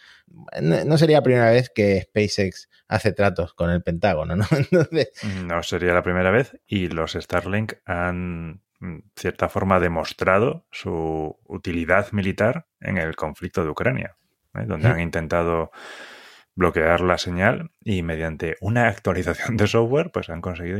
no, 0.61 0.99
sería 0.99 1.19
la 1.19 1.23
primera 1.23 1.51
vez 1.51 1.71
que 1.71 2.03
SpaceX 2.03 2.69
hace 2.89 3.13
tratos 3.13 3.55
con 3.55 3.71
el 3.71 3.83
Pentágono, 3.83 4.37
¿no? 4.37 4.45
No 5.47 5.63
sería 5.63 5.95
la 5.95 6.03
primera 6.03 6.31
vez 6.31 6.59
y 6.67 6.89
los 6.89 7.13
Starlink 7.13 7.75
han, 7.85 8.63
en 8.81 9.05
cierta 9.17 9.49
forma, 9.49 9.81
demostrado 9.81 10.67
su 10.71 11.39
utilidad 11.45 12.13
militar 12.13 12.67
en 12.81 12.99
el 12.99 13.17
conflicto 13.17 13.65
de 13.65 13.71
Ucrania, 13.71 14.17
¿eh? 14.55 14.65
donde 14.67 14.89
han 14.89 15.01
intentado 15.01 15.71
bloquear 16.55 17.01
la 17.01 17.19
señal 17.19 17.71
y 17.83 18.03
mediante 18.03 18.57
una 18.61 18.89
actualización 18.89 19.57
de 19.57 19.67
software 19.67 20.11
pues 20.13 20.29
han 20.29 20.41
conseguido 20.41 20.79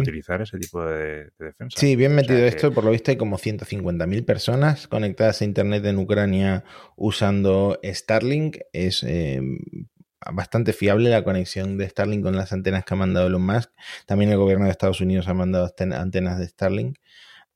utilizar 0.00 0.42
ese 0.42 0.58
tipo 0.58 0.84
de, 0.84 1.30
defensa. 1.38 1.78
Sí, 1.78 1.96
bien 1.96 2.14
metido 2.14 2.38
esto. 2.38 2.72
Por 2.72 2.84
lo 2.84 2.90
visto 2.90 3.10
hay 3.10 3.16
como 3.16 3.38
150.000 3.38 4.24
personas 4.24 4.88
conectadas 4.88 5.42
a 5.42 5.44
Internet 5.44 5.84
en 5.84 5.98
Ucrania 5.98 6.64
usando 6.96 7.78
Starlink. 7.84 8.58
Es, 8.72 9.02
eh, 9.02 9.40
bastante 10.32 10.72
fiable 10.72 11.10
la 11.10 11.24
conexión 11.24 11.78
de 11.78 11.88
Starlink 11.88 12.22
con 12.22 12.36
las 12.36 12.52
antenas 12.52 12.84
que 12.84 12.94
ha 12.94 12.96
mandado 12.96 13.26
Elon 13.26 13.44
Musk. 13.44 13.70
También 14.06 14.30
el 14.30 14.38
gobierno 14.38 14.64
de 14.64 14.70
Estados 14.70 15.00
Unidos 15.00 15.28
ha 15.28 15.34
mandado 15.34 15.72
antenas 15.78 16.38
de 16.38 16.48
Starlink. 16.48 16.98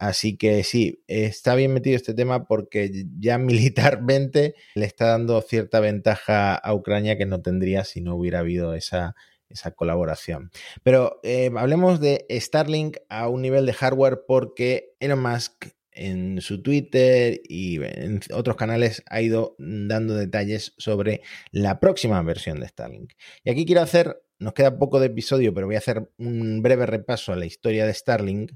Así 0.01 0.39
que 0.39 0.65
sí, 0.65 1.05
está 1.09 1.55
bien 1.55 1.75
metido 1.75 1.95
este 1.95 2.15
tema 2.15 2.47
porque 2.47 2.91
ya 3.19 3.37
militarmente 3.39 4.55
le 4.75 4.87
está 4.87 5.09
dando 5.09 5.43
cierta 5.43 5.79
ventaja 5.79 6.55
a 6.55 6.75
Ucrania 6.75 7.19
que 7.19 7.27
no 7.27 7.43
tendría 7.43 7.85
si 7.85 8.01
no 8.01 8.17
hubiera 8.17 8.39
habido 8.39 8.75
esa, 8.75 9.15
esa 9.51 9.73
colaboración. 9.73 10.51
Pero 10.83 11.21
eh, 11.23 11.51
hablemos 11.55 12.01
de 12.01 12.25
Starlink 12.31 12.97
a 13.11 13.29
un 13.29 13.43
nivel 13.43 13.67
de 13.67 13.75
hardware 13.75 14.23
porque 14.27 14.95
Elon 15.01 15.21
Musk 15.21 15.67
en 15.93 16.41
su 16.41 16.63
Twitter 16.63 17.43
y 17.45 17.85
en 17.85 18.21
otros 18.33 18.57
canales 18.57 19.03
ha 19.07 19.21
ido 19.21 19.55
dando 19.59 20.15
detalles 20.15 20.73
sobre 20.79 21.21
la 21.53 21.79
próxima 21.79 22.23
versión 22.23 22.59
de 22.59 22.69
Starlink. 22.69 23.13
Y 23.45 23.51
aquí 23.51 23.67
quiero 23.67 23.83
hacer, 23.83 24.23
nos 24.39 24.55
queda 24.55 24.79
poco 24.79 24.99
de 24.99 25.09
episodio, 25.09 25.53
pero 25.53 25.67
voy 25.67 25.75
a 25.75 25.81
hacer 25.81 26.11
un 26.17 26.63
breve 26.63 26.87
repaso 26.87 27.35
a 27.35 27.37
la 27.37 27.45
historia 27.45 27.85
de 27.85 27.93
Starlink 27.93 28.53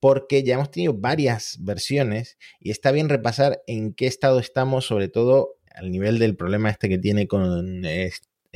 porque 0.00 0.42
ya 0.42 0.54
hemos 0.54 0.70
tenido 0.70 0.94
varias 0.94 1.58
versiones 1.60 2.38
y 2.60 2.70
está 2.70 2.92
bien 2.92 3.08
repasar 3.08 3.62
en 3.66 3.94
qué 3.94 4.06
estado 4.06 4.38
estamos, 4.38 4.86
sobre 4.86 5.08
todo 5.08 5.56
al 5.74 5.90
nivel 5.90 6.18
del 6.18 6.36
problema 6.36 6.70
este 6.70 6.88
que 6.88 6.98
tiene 6.98 7.26
con 7.26 7.84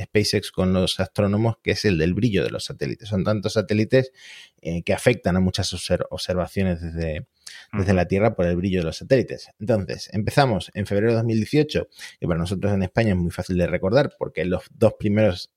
SpaceX 0.03 0.51
con 0.51 0.73
los 0.73 0.99
astrónomos, 1.01 1.57
que 1.63 1.73
es 1.73 1.85
el 1.85 1.99
del 1.99 2.15
brillo 2.15 2.43
de 2.45 2.51
los 2.51 2.65
satélites. 2.65 3.09
Son 3.09 3.25
tantos 3.25 3.55
satélites 3.55 4.13
eh, 4.61 4.83
que 4.83 4.93
afectan 4.93 5.37
a 5.37 5.41
muchas 5.41 5.73
observaciones 6.11 6.81
desde, 6.81 7.27
desde 7.73 7.95
la 7.95 8.07
Tierra 8.07 8.35
por 8.35 8.47
el 8.47 8.57
brillo 8.57 8.81
de 8.81 8.85
los 8.85 8.97
satélites. 8.97 9.49
Entonces, 9.59 10.09
empezamos 10.13 10.71
en 10.75 10.87
febrero 10.87 11.13
de 11.13 11.17
2018, 11.17 11.89
y 12.21 12.27
para 12.27 12.39
nosotros 12.39 12.73
en 12.73 12.83
España 12.83 13.11
es 13.11 13.17
muy 13.17 13.31
fácil 13.31 13.57
de 13.59 13.67
recordar 13.67 14.15
porque 14.19 14.45
los 14.45 14.65
dos 14.71 14.95
primeros 14.99 15.51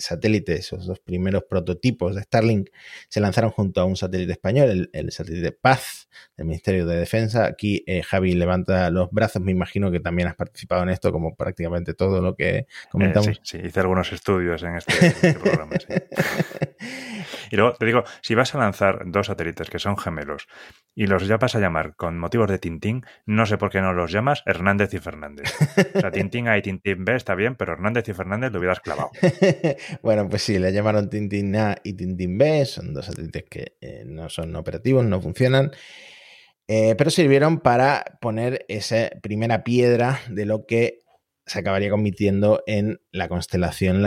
satélites, 0.00 0.58
esos 0.60 0.86
dos 0.86 1.00
primeros 1.00 1.44
prototipos 1.44 2.14
de 2.14 2.22
Starlink, 2.22 2.70
se 3.08 3.20
lanzaron 3.20 3.50
junto 3.50 3.80
a 3.80 3.84
un 3.84 3.96
satélite 3.96 4.32
español, 4.32 4.90
el, 4.92 5.12
satélite 5.12 5.52
Paz 5.52 6.08
del 6.36 6.46
Ministerio 6.46 6.86
de 6.86 6.96
Defensa. 6.96 7.46
Aquí 7.46 7.84
eh, 7.86 8.02
Javi 8.02 8.34
levanta 8.34 8.90
los 8.90 9.10
brazos, 9.10 9.42
me 9.42 9.52
imagino 9.52 9.90
que 9.90 10.00
también 10.00 10.28
has 10.28 10.36
participado 10.36 10.82
en 10.82 10.90
esto, 10.90 11.12
como 11.12 11.36
prácticamente 11.36 11.94
todo 11.94 12.20
lo 12.20 12.34
que 12.34 12.66
comentamos. 12.90 13.28
Eh, 13.28 13.40
sí, 13.42 13.58
hice 13.64 13.80
algunos 13.80 14.12
estudios 14.12 14.62
en 14.62 14.76
este, 14.76 15.06
este 15.06 15.34
programa. 15.34 15.72
y 17.50 17.56
luego 17.56 17.74
te 17.74 17.86
digo, 17.86 18.04
si 18.22 18.34
vas 18.34 18.54
a 18.54 18.58
lanzar 18.58 19.02
dos 19.06 19.26
satélites 19.26 19.68
que 19.70 19.78
son 19.78 19.96
gemelos 19.96 20.46
y 20.94 21.06
los 21.06 21.26
ya 21.26 21.36
vas 21.36 21.54
a 21.54 21.60
llamar 21.60 21.96
con 21.96 22.18
motivos 22.18 22.48
de 22.48 22.58
Tintín, 22.58 23.04
no 23.26 23.46
sé 23.46 23.58
por 23.58 23.70
qué 23.70 23.80
no 23.80 23.92
los 23.92 24.12
llamas 24.12 24.42
Hernández 24.46 24.94
y 24.94 24.98
Fernández. 24.98 25.52
O 25.94 26.00
sea, 26.00 26.10
Tintín 26.10 26.48
A 26.48 26.56
y 26.56 26.62
Tintín 26.62 27.04
B 27.04 27.14
está 27.14 27.34
bien, 27.34 27.56
pero 27.56 27.72
Hernández 27.72 28.08
y 28.08 28.14
Fernández 28.14 28.52
lo 28.52 28.58
hubieras 28.58 28.80
clavado. 28.80 29.10
bueno, 30.02 30.28
pues 30.28 30.42
sí, 30.42 30.58
le 30.58 30.72
llamaron 30.72 31.10
Tintín 31.10 31.54
A 31.56 31.76
y 31.82 31.94
Tintín 31.94 32.38
B, 32.38 32.64
son 32.66 32.94
dos 32.94 33.06
satélites 33.06 33.44
que 33.50 33.76
eh, 33.80 34.04
no 34.06 34.28
son 34.28 34.54
operativos, 34.56 35.04
no 35.04 35.20
funcionan. 35.20 35.72
Eh, 36.68 36.94
pero 36.96 37.10
sirvieron 37.10 37.58
para 37.58 38.18
poner 38.20 38.64
esa 38.68 39.10
primera 39.22 39.64
piedra 39.64 40.20
de 40.28 40.46
lo 40.46 40.66
que 40.66 41.00
se 41.50 41.58
acabaría 41.58 41.90
convirtiendo 41.90 42.62
en 42.68 43.00
la 43.10 43.26
constelación, 43.26 44.04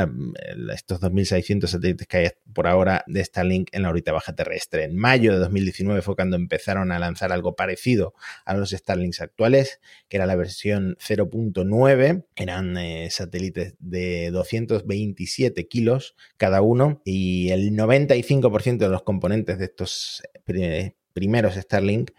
estos 0.73 1.01
2.600 1.01 1.67
satélites 1.67 2.08
que 2.08 2.17
hay 2.17 2.29
por 2.53 2.67
ahora 2.67 3.03
de 3.06 3.21
Starlink 3.21 3.67
en 3.73 3.82
la 3.82 3.89
órbita 3.89 4.13
baja 4.13 4.34
terrestre. 4.34 4.86
En 4.86 4.95
mayo 4.95 5.34
de 5.34 5.39
2019 5.39 6.01
fue 6.01 6.15
cuando 6.15 6.38
empezaron 6.38 6.93
a 6.93 6.99
lanzar 6.99 7.34
algo 7.34 7.58
parecido 7.58 8.13
a 8.45 8.53
los 8.53 8.69
Starlinks 8.69 9.19
actuales, 9.19 9.82
que 10.08 10.15
era 10.15 10.25
la 10.25 10.38
versión 10.38 10.95
0.9. 11.06 12.25
Eran 12.38 12.77
eh, 12.77 13.10
satélites 13.12 13.75
de 13.79 14.32
227 14.32 15.67
kilos 15.67 16.15
cada 16.38 16.62
uno 16.62 17.01
y 17.03 17.49
el 17.49 17.71
95% 17.71 18.77
de 18.77 18.89
los 18.89 19.03
componentes 19.03 19.60
de 19.60 19.65
estos 19.65 20.23
eh, 20.47 20.93
primeros 21.12 21.56
Starlink 21.56 22.12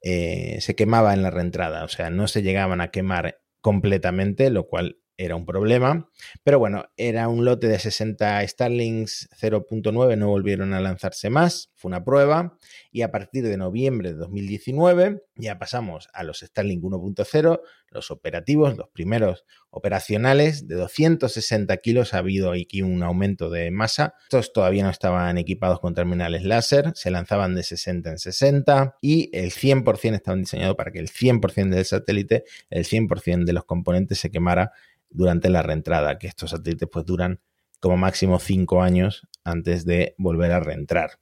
eh, 0.00 0.56
se 0.62 0.74
quemaba 0.74 1.12
en 1.12 1.22
la 1.22 1.30
reentrada, 1.30 1.84
o 1.84 1.88
sea, 1.88 2.08
no 2.08 2.28
se 2.28 2.42
llegaban 2.42 2.80
a 2.80 2.90
quemar 2.90 3.40
completamente, 3.60 4.50
lo 4.50 4.66
cual 4.66 4.98
era 5.16 5.36
un 5.36 5.44
problema. 5.44 6.08
Pero 6.42 6.58
bueno, 6.58 6.84
era 6.96 7.28
un 7.28 7.44
lote 7.44 7.68
de 7.68 7.78
60 7.78 8.46
Starlinks 8.46 9.28
0.9, 9.40 10.16
no 10.16 10.28
volvieron 10.28 10.72
a 10.72 10.80
lanzarse 10.80 11.30
más, 11.30 11.69
fue 11.80 11.88
una 11.88 12.04
prueba. 12.04 12.58
Y 12.92 13.02
a 13.02 13.10
partir 13.10 13.44
de 13.44 13.56
noviembre 13.56 14.12
de 14.12 14.18
2019 14.18 15.22
ya 15.36 15.58
pasamos 15.58 16.08
a 16.12 16.22
los 16.22 16.40
Starlink 16.40 16.82
1.0, 16.82 17.60
los 17.88 18.10
operativos, 18.10 18.76
los 18.76 18.88
primeros 18.90 19.46
operacionales 19.70 20.68
de 20.68 20.74
260 20.74 21.76
kilos. 21.78 22.12
Ha 22.12 22.18
habido 22.18 22.52
aquí 22.52 22.82
un 22.82 23.02
aumento 23.02 23.48
de 23.48 23.70
masa. 23.70 24.14
Estos 24.24 24.52
todavía 24.52 24.84
no 24.84 24.90
estaban 24.90 25.38
equipados 25.38 25.80
con 25.80 25.94
terminales 25.94 26.44
láser, 26.44 26.92
se 26.94 27.10
lanzaban 27.10 27.54
de 27.54 27.62
60 27.62 28.10
en 28.10 28.18
60 28.18 28.96
y 29.00 29.30
el 29.32 29.50
100% 29.50 30.14
estaban 30.14 30.42
diseñados 30.42 30.76
para 30.76 30.92
que 30.92 30.98
el 30.98 31.08
100% 31.08 31.70
del 31.70 31.84
satélite, 31.84 32.44
el 32.68 32.84
100% 32.84 33.44
de 33.44 33.52
los 33.54 33.64
componentes 33.64 34.18
se 34.18 34.30
quemara 34.30 34.72
durante 35.08 35.48
la 35.48 35.62
reentrada, 35.62 36.18
que 36.18 36.26
estos 36.26 36.50
satélites 36.50 36.88
pues 36.92 37.04
duran 37.06 37.40
como 37.80 37.96
máximo 37.96 38.38
5 38.38 38.82
años 38.82 39.26
antes 39.42 39.84
de 39.86 40.14
volver 40.18 40.52
a 40.52 40.60
reentrar. 40.60 41.18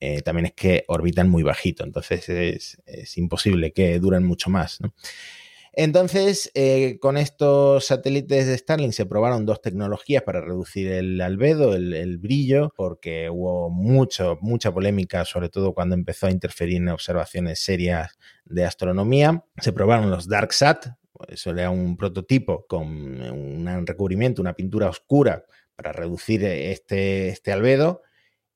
Eh, 0.00 0.22
también 0.22 0.46
es 0.46 0.52
que 0.52 0.84
orbitan 0.88 1.28
muy 1.28 1.42
bajito, 1.42 1.84
entonces 1.84 2.28
es, 2.28 3.18
imposible 3.18 3.72
que 3.72 3.98
duren 3.98 4.24
mucho 4.24 4.48
más. 4.50 4.78
Entonces, 5.72 6.50
eh, 6.54 6.98
con 7.00 7.16
estos 7.16 7.86
satélites 7.86 8.46
de 8.46 8.58
Starlink 8.58 8.92
se 8.92 9.06
probaron 9.06 9.46
dos 9.46 9.60
tecnologías 9.60 10.22
para 10.22 10.40
reducir 10.40 10.90
el 10.90 11.20
albedo, 11.20 11.74
el, 11.74 12.18
brillo, 12.18 12.72
porque 12.76 13.28
hubo 13.30 13.70
mucho, 13.70 14.38
mucha 14.40 14.72
polémica, 14.72 15.24
sobre 15.24 15.48
todo 15.48 15.74
cuando 15.74 15.94
empezó 15.94 16.26
a 16.26 16.32
interferir 16.32 16.78
en 16.78 16.88
observaciones 16.88 17.60
serias 17.60 18.18
de 18.44 18.64
astronomía. 18.64 19.44
Se 19.60 19.72
probaron 19.72 20.10
los 20.10 20.28
DarkSat, 20.28 20.86
eso 21.28 21.50
era 21.50 21.70
un 21.70 21.96
prototipo 21.96 22.66
con 22.66 22.86
un 22.86 23.86
recubrimiento, 23.86 24.42
una 24.42 24.54
pintura 24.54 24.88
oscura 24.88 25.44
para 25.76 25.92
reducir 25.92 26.44
este, 26.44 27.28
este 27.28 27.52
albedo 27.52 28.02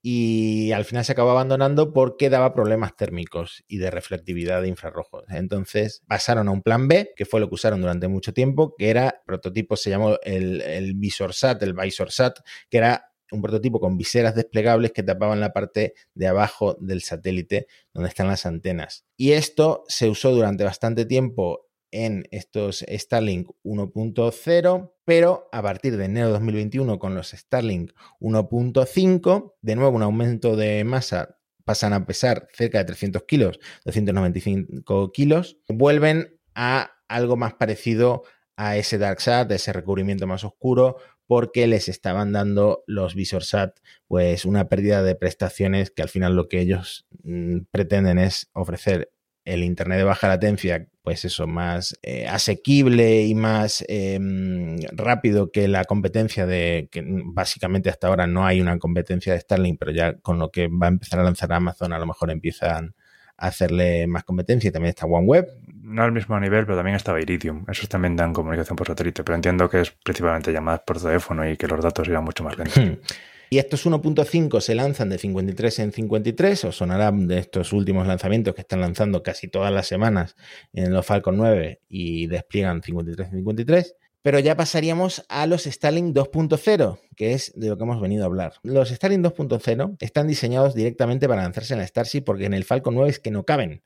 y 0.03 0.73
al 0.73 0.85
final 0.85 1.05
se 1.05 1.13
acabó 1.13 1.31
abandonando 1.31 1.93
porque 1.93 2.29
daba 2.29 2.53
problemas 2.53 2.97
térmicos 2.97 3.65
y 3.69 3.79
de 3.79 3.91
reflectividad 3.91 4.61
de 4.61 4.69
infrarrojos. 4.69 5.25
Entonces 5.29 6.03
pasaron 6.09 6.49
a 6.49 6.51
un 6.51 6.63
plan 6.63 6.89
B, 6.89 7.13
que 7.17 7.25
fue 7.25 7.39
lo 7.39 7.49
que 7.49 7.55
usaron 7.55 7.81
durante 7.81 8.09
mucho 8.09 8.35
tiempo, 8.35 8.75
que 8.77 8.91
era, 8.91 9.23
prototipo 9.25 9.77
se 9.77 9.91
llamó 9.91 10.19
el, 10.23 10.61
el 10.63 10.95
VisorSat, 10.95 11.63
el 11.63 11.75
VisorSat, 11.75 12.41
que 12.69 12.79
era 12.79 13.13
un 13.31 13.41
prototipo 13.41 13.81
con 13.81 13.97
viseras 13.97 14.35
desplegables 14.35 14.93
que 14.93 15.03
tapaban 15.03 15.41
la 15.41 15.53
parte 15.53 15.95
de 16.15 16.27
abajo 16.27 16.77
del 16.81 17.03
satélite 17.03 17.67
donde 17.95 18.09
están 18.09 18.27
las 18.27 18.45
antenas. 18.45 19.07
Y 19.17 19.33
esto 19.33 19.85
se 19.89 20.11
usó 20.11 20.33
durante 20.33 20.65
bastante 20.65 21.07
tiempo 21.07 21.69
en 21.93 22.25
estos 22.31 22.85
Starlink 22.89 23.51
1.0, 23.63 24.93
pero 25.05 25.49
a 25.53 25.63
partir 25.63 25.97
de 25.97 26.07
enero 26.07 26.27
de 26.27 26.33
2021 26.33 26.99
con 26.99 27.15
los 27.15 27.31
Starlink 27.31 27.93
1.5, 28.21 29.55
de 29.61 29.77
nuevo 29.77 29.97
un 29.97 30.03
aumento 30.03 30.57
de 30.57 30.83
masa, 30.85 31.39
pasan 31.65 31.93
a 31.93 32.07
pesar 32.07 32.49
cerca 32.53 32.79
de 32.79 32.85
300 32.87 33.23
kilos, 33.25 33.61
295 33.85 35.13
kilos, 35.13 35.59
vuelven 35.69 36.41
a 36.55 36.91
algo 37.09 37.37
más 37.37 37.55
parecido 37.55 38.25
a 38.57 38.77
ese 38.77 38.99
DarkSat, 38.99 39.51
a 39.51 39.55
ese 39.55 39.73
recubrimiento 39.73 40.27
más 40.27 40.45
oscuro, 40.45 40.97
porque 41.27 41.67
les 41.67 41.89
estaban 41.89 42.33
dando 42.33 42.85
los 42.87 43.15
VisorSat 43.15 43.79
pues 44.07 44.45
una 44.45 44.69
pérdida 44.69 45.03
de 45.03 45.15
prestaciones 45.15 45.91
que 45.91 46.03
al 46.03 46.09
final 46.09 46.37
lo 46.37 46.49
que 46.49 46.61
ellos 46.61 47.07
mm, 47.23 47.61
pretenden 47.71 48.19
es 48.19 48.51
ofrecer 48.53 49.11
el 49.45 49.65
Internet 49.65 49.99
de 49.99 50.05
baja 50.05 50.29
latencia, 50.29 50.87
pues 51.03 51.25
eso, 51.25 51.47
más 51.47 51.99
eh, 52.03 52.27
asequible 52.29 53.23
y 53.23 53.35
más 53.35 53.85
em, 53.89 54.77
rápido 54.93 55.51
que 55.51 55.67
la 55.69 55.85
competencia 55.85 56.47
de, 56.47 56.89
que 56.91 57.03
básicamente 57.07 57.91
hasta 57.91 58.09
ahora 58.09 58.27
no 58.27 58.47
hay 58.47 58.61
una 58.61 58.79
competencia 58.79 59.33
de 59.33 59.41
Starlink, 59.41 59.79
pero 59.79 59.91
ya 59.91 60.15
con 60.19 60.39
lo 60.39 60.51
que 60.51 60.69
va 60.69 60.87
a 60.87 60.91
empezar 60.91 61.21
a 61.21 61.25
lanzar 61.25 61.53
Amazon 61.53 61.93
a 61.93 61.99
lo 61.99 62.07
mejor 62.07 62.31
empiezan 62.31 62.95
a 63.37 63.49
hacerle 63.49 64.07
más 64.07 64.23
competencia 64.25 64.69
y 64.69 64.73
también 64.73 64.91
está 64.91 65.07
OneWeb. 65.07 65.49
No 65.83 66.05
al 66.05 66.13
mismo 66.13 66.39
nivel, 66.39 66.65
pero 66.65 66.77
también 66.77 66.97
estaba 66.97 67.21
Iridium. 67.21 67.65
Esos 67.69 67.89
también 67.89 68.15
dan 68.15 68.33
comunicación 68.33 68.77
por 68.77 68.87
satélite, 68.87 69.25
pero 69.25 69.35
entiendo 69.35 69.69
que 69.69 69.81
es 69.81 69.91
principalmente 69.91 70.53
llamadas 70.53 70.83
por 70.87 71.01
teléfono 71.01 71.49
y 71.49 71.57
que 71.57 71.67
los 71.67 71.83
datos 71.83 72.07
irán 72.07 72.25
mucho 72.25 72.45
más 72.45 72.57
lentos. 72.57 72.81
Y 73.53 73.59
estos 73.59 73.85
1.5 73.85 74.63
se 74.63 74.75
lanzan 74.75 75.11
de 75.11 75.19
53 75.19 75.79
en 75.81 75.93
53, 75.93 76.65
os 76.65 76.75
sonará 76.75 77.13
de 77.13 77.37
estos 77.37 77.75
últimos 77.75 78.07
lanzamientos 78.07 78.55
que 78.55 78.63
están 78.63 78.81
lanzando 78.81 79.23
casi 79.23 79.47
todas 79.47 79.71
las 79.71 79.87
semanas 79.87 80.37
en 80.73 80.95
los 80.95 81.05
Falcon 81.05 81.37
9 81.37 81.83
y 81.87 82.29
despliegan 82.29 82.83
53 82.83 83.29
en 83.29 83.35
53. 83.35 83.97
Pero 84.23 84.39
ya 84.39 84.57
pasaríamos 84.57 85.27
a 85.29 85.47
los 85.47 85.65
Starlink 85.65 86.17
2.0, 86.17 86.99
que 87.15 87.35
es 87.35 87.53
de 87.55 87.69
lo 87.69 87.77
que 87.77 87.83
hemos 87.83 88.01
venido 88.01 88.23
a 88.23 88.27
hablar. 88.29 88.55
Los 88.63 88.89
Starlink 88.89 89.23
2.0 89.23 89.97
están 90.01 90.29
diseñados 90.29 90.75
directamente 90.75 91.29
para 91.29 91.43
lanzarse 91.43 91.75
en 91.75 91.81
la 91.81 91.87
Starship 91.87 92.23
porque 92.23 92.47
en 92.47 92.55
el 92.55 92.65
Falcon 92.65 92.95
9 92.95 93.11
es 93.11 93.19
que 93.19 93.31
no 93.31 93.45
caben. 93.45 93.83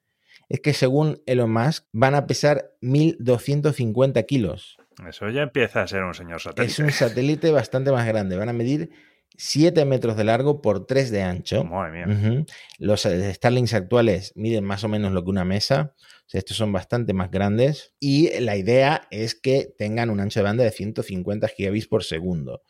Es 0.48 0.60
que 0.60 0.74
según 0.74 1.20
Elon 1.26 1.52
Musk 1.52 1.86
van 1.90 2.14
a 2.14 2.28
pesar 2.28 2.70
1.250 2.82 4.26
kilos. 4.26 4.78
Eso 5.08 5.28
ya 5.28 5.42
empieza 5.42 5.82
a 5.82 5.88
ser 5.88 6.04
un 6.04 6.14
señor 6.14 6.40
satélite. 6.40 6.72
Es 6.72 6.78
un 6.78 6.92
satélite 6.92 7.50
bastante 7.50 7.90
más 7.90 8.06
grande. 8.06 8.36
Van 8.36 8.48
a 8.48 8.52
medir 8.52 8.90
7 9.36 9.84
metros 9.84 10.16
de 10.16 10.24
largo 10.24 10.62
por 10.62 10.86
3 10.86 11.10
de 11.10 11.22
ancho. 11.22 11.64
Madre 11.64 12.06
mía. 12.06 12.16
Ujú. 12.16 12.46
Los 12.78 13.04
eh, 13.06 13.32
Starlinks 13.34 13.74
actuales 13.74 14.32
miden 14.34 14.64
más 14.64 14.84
o 14.84 14.88
menos 14.88 15.12
lo 15.12 15.24
que 15.24 15.30
una 15.30 15.44
mesa. 15.44 15.94
O 15.98 16.28
sea, 16.28 16.38
estos 16.38 16.56
son 16.56 16.72
bastante 16.72 17.12
más 17.12 17.30
grandes. 17.30 17.94
Y 18.00 18.30
la 18.40 18.56
idea 18.56 19.06
es 19.10 19.34
que 19.34 19.74
tengan 19.76 20.10
un 20.10 20.20
ancho 20.20 20.40
de 20.40 20.44
banda 20.44 20.64
de 20.64 20.70
150 20.70 21.48
gigabits 21.48 21.86
por 21.86 22.02
segundo. 22.02 22.62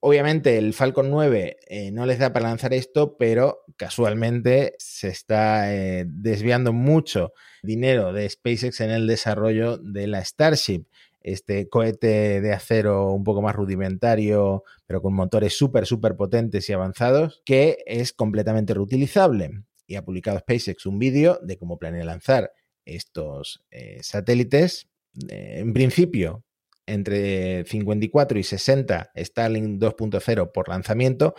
Obviamente 0.00 0.58
el 0.58 0.74
Falcon 0.74 1.10
9 1.10 1.56
eh, 1.68 1.90
no 1.90 2.06
les 2.06 2.18
da 2.18 2.32
para 2.32 2.48
lanzar 2.48 2.74
esto, 2.74 3.16
pero 3.16 3.64
casualmente 3.76 4.74
se 4.78 5.08
está 5.08 5.74
eh, 5.74 6.04
desviando 6.06 6.72
mucho 6.72 7.32
dinero 7.62 8.12
de 8.12 8.28
SpaceX 8.28 8.80
en 8.82 8.90
el 8.90 9.06
desarrollo 9.06 9.78
de 9.78 10.06
la 10.06 10.24
Starship, 10.24 10.86
este 11.26 11.68
cohete 11.68 12.40
de 12.40 12.52
acero 12.52 13.12
un 13.12 13.24
poco 13.24 13.42
más 13.42 13.56
rudimentario, 13.56 14.62
pero 14.86 15.02
con 15.02 15.12
motores 15.12 15.58
súper, 15.58 15.84
súper 15.84 16.14
potentes 16.14 16.68
y 16.70 16.72
avanzados, 16.72 17.42
que 17.44 17.78
es 17.84 18.12
completamente 18.12 18.74
reutilizable. 18.74 19.50
Y 19.88 19.96
ha 19.96 20.04
publicado 20.04 20.38
SpaceX 20.38 20.86
un 20.86 21.00
vídeo 21.00 21.40
de 21.42 21.58
cómo 21.58 21.78
planea 21.78 22.04
lanzar 22.04 22.52
estos 22.84 23.64
eh, 23.72 23.98
satélites. 24.02 24.88
Eh, 25.28 25.56
en 25.58 25.72
principio, 25.72 26.44
entre 26.86 27.64
54 27.64 28.38
y 28.38 28.44
60 28.44 29.10
Starlink 29.16 29.80
2.0 29.82 30.52
por 30.52 30.68
lanzamiento. 30.68 31.34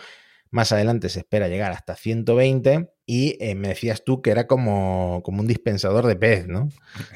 Más 0.50 0.70
adelante 0.70 1.08
se 1.08 1.20
espera 1.20 1.48
llegar 1.48 1.72
hasta 1.72 1.96
120 1.96 2.90
y 3.08 3.36
eh, 3.40 3.54
me 3.56 3.68
decías 3.68 4.04
tú 4.04 4.20
que 4.22 4.30
era 4.30 4.46
como, 4.46 5.22
como 5.24 5.40
un 5.40 5.46
dispensador 5.48 6.06
de 6.06 6.14
pez, 6.14 6.46
¿no? 6.46 6.68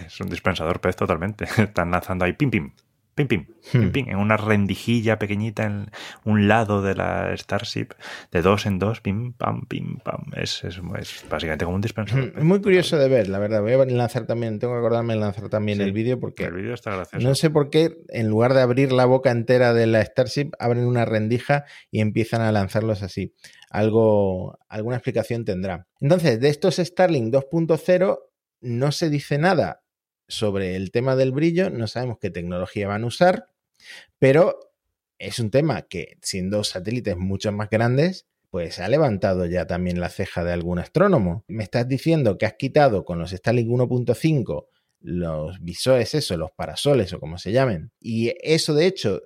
Es 0.05 0.19
un 0.21 0.31
dispensador 0.31 0.81
pez 0.81 0.97
totalmente. 0.97 1.45
Están 1.59 1.91
lanzando 1.93 2.25
ahí 2.25 2.33
pim 2.33 2.51
pim. 2.51 2.73
Pim, 3.15 3.29
pim, 3.29 3.47
Hmm. 3.75 3.79
pim, 3.79 3.93
pim, 3.93 4.09
en 4.09 4.17
una 4.17 4.39
rendijilla 4.39 5.19
pequeñita 5.19 5.65
en 5.65 5.91
un 6.25 6.49
lado 6.49 6.81
de 6.81 6.95
la 6.95 7.37
Starship, 7.37 7.89
de 8.33 8.41
dos 8.41 8.65
en 8.65 8.79
dos, 8.79 9.03
pim, 9.03 9.35
pam, 9.35 9.67
pim, 9.69 9.99
pam. 9.99 10.23
Es, 10.35 10.65
es, 10.65 10.81
es 10.99 11.25
básicamente 11.29 11.67
como 11.67 11.75
un 11.75 11.83
dispensador. 11.83 12.33
Es 12.35 12.43
muy 12.43 12.63
curioso 12.63 12.97
de 12.97 13.09
ver, 13.11 13.29
la 13.29 13.39
verdad. 13.39 13.61
Voy 13.61 13.75
a 13.75 13.85
lanzar 13.85 14.25
también, 14.27 14.59
tengo 14.59 14.73
que 14.73 14.79
acordarme 14.79 15.13
de 15.13 15.21
lanzar 15.21 15.51
también 15.51 15.77
Sí, 15.79 15.85
el 15.85 15.93
vídeo 15.93 16.19
porque 16.19 16.45
El 16.47 16.55
vídeo 16.55 16.73
está 16.73 16.97
gracioso. 16.97 17.29
no 17.29 17.35
sé 17.35 17.51
por 17.51 17.69
qué, 17.69 17.99
en 18.09 18.29
lugar 18.29 18.55
de 18.55 18.63
abrir 18.63 18.93
la 18.93 19.05
boca 19.05 19.31
entera 19.31 19.75
de 19.75 19.87
la 19.87 20.03
Starship, 20.03 20.53
abren 20.59 20.87
una 20.87 21.05
rendija 21.05 21.67
y 21.91 22.01
empiezan 22.01 22.41
a 22.41 22.51
lanzarlos 22.51 23.03
así. 23.03 23.35
Algo, 23.73 24.59
alguna 24.69 24.97
explicación 24.97 25.47
tendrá. 25.47 25.89
Entonces, 25.99 26.39
de 26.41 26.51
estos 26.51 26.77
Starlink 26.77 27.33
2.0 27.33 28.19
no 28.61 28.93
se 28.93 29.09
dice 29.09 29.39
nada 29.39 29.83
sobre 30.29 30.77
el 30.77 30.91
tema 30.91 31.17
del 31.17 31.33
brillo, 31.33 31.71
no 31.71 31.87
sabemos 31.87 32.19
qué 32.21 32.31
tecnología 32.31 32.87
van 32.87 33.05
a 33.05 33.07
usar, 33.07 33.47
pero 34.19 34.59
es 35.19 35.39
un 35.39 35.51
tema 35.51 35.83
que, 35.83 36.19
siendo 36.21 36.65
satélites 36.65 37.17
mucho 37.17 37.51
más 37.51 37.71
grandes, 37.71 38.27
pues 38.51 38.79
ha 38.79 38.89
levantado 38.89 39.47
ya 39.47 39.67
también 39.67 40.01
la 40.01 40.11
ceja 40.11 40.45
de 40.45 40.53
algún 40.53 40.79
astrónomo. 40.79 41.43
Me 41.49 41.65
estás 41.65 41.89
diciendo 41.89 42.37
que 42.37 42.45
has 42.45 42.55
quitado 42.55 43.07
con 43.07 43.19
los 43.19 43.31
Starlink 43.31 43.71
1.5 43.71 44.67
los 45.01 45.61
visores, 45.61 46.15
eso, 46.15 46.37
los 46.37 46.53
parasoles 46.53 47.11
o 47.15 47.21
como 47.21 47.39
se 47.39 47.53
llamen. 47.53 47.91
Y 47.99 48.35
eso, 48.43 48.75
de 48.75 48.87
hecho, 48.87 49.23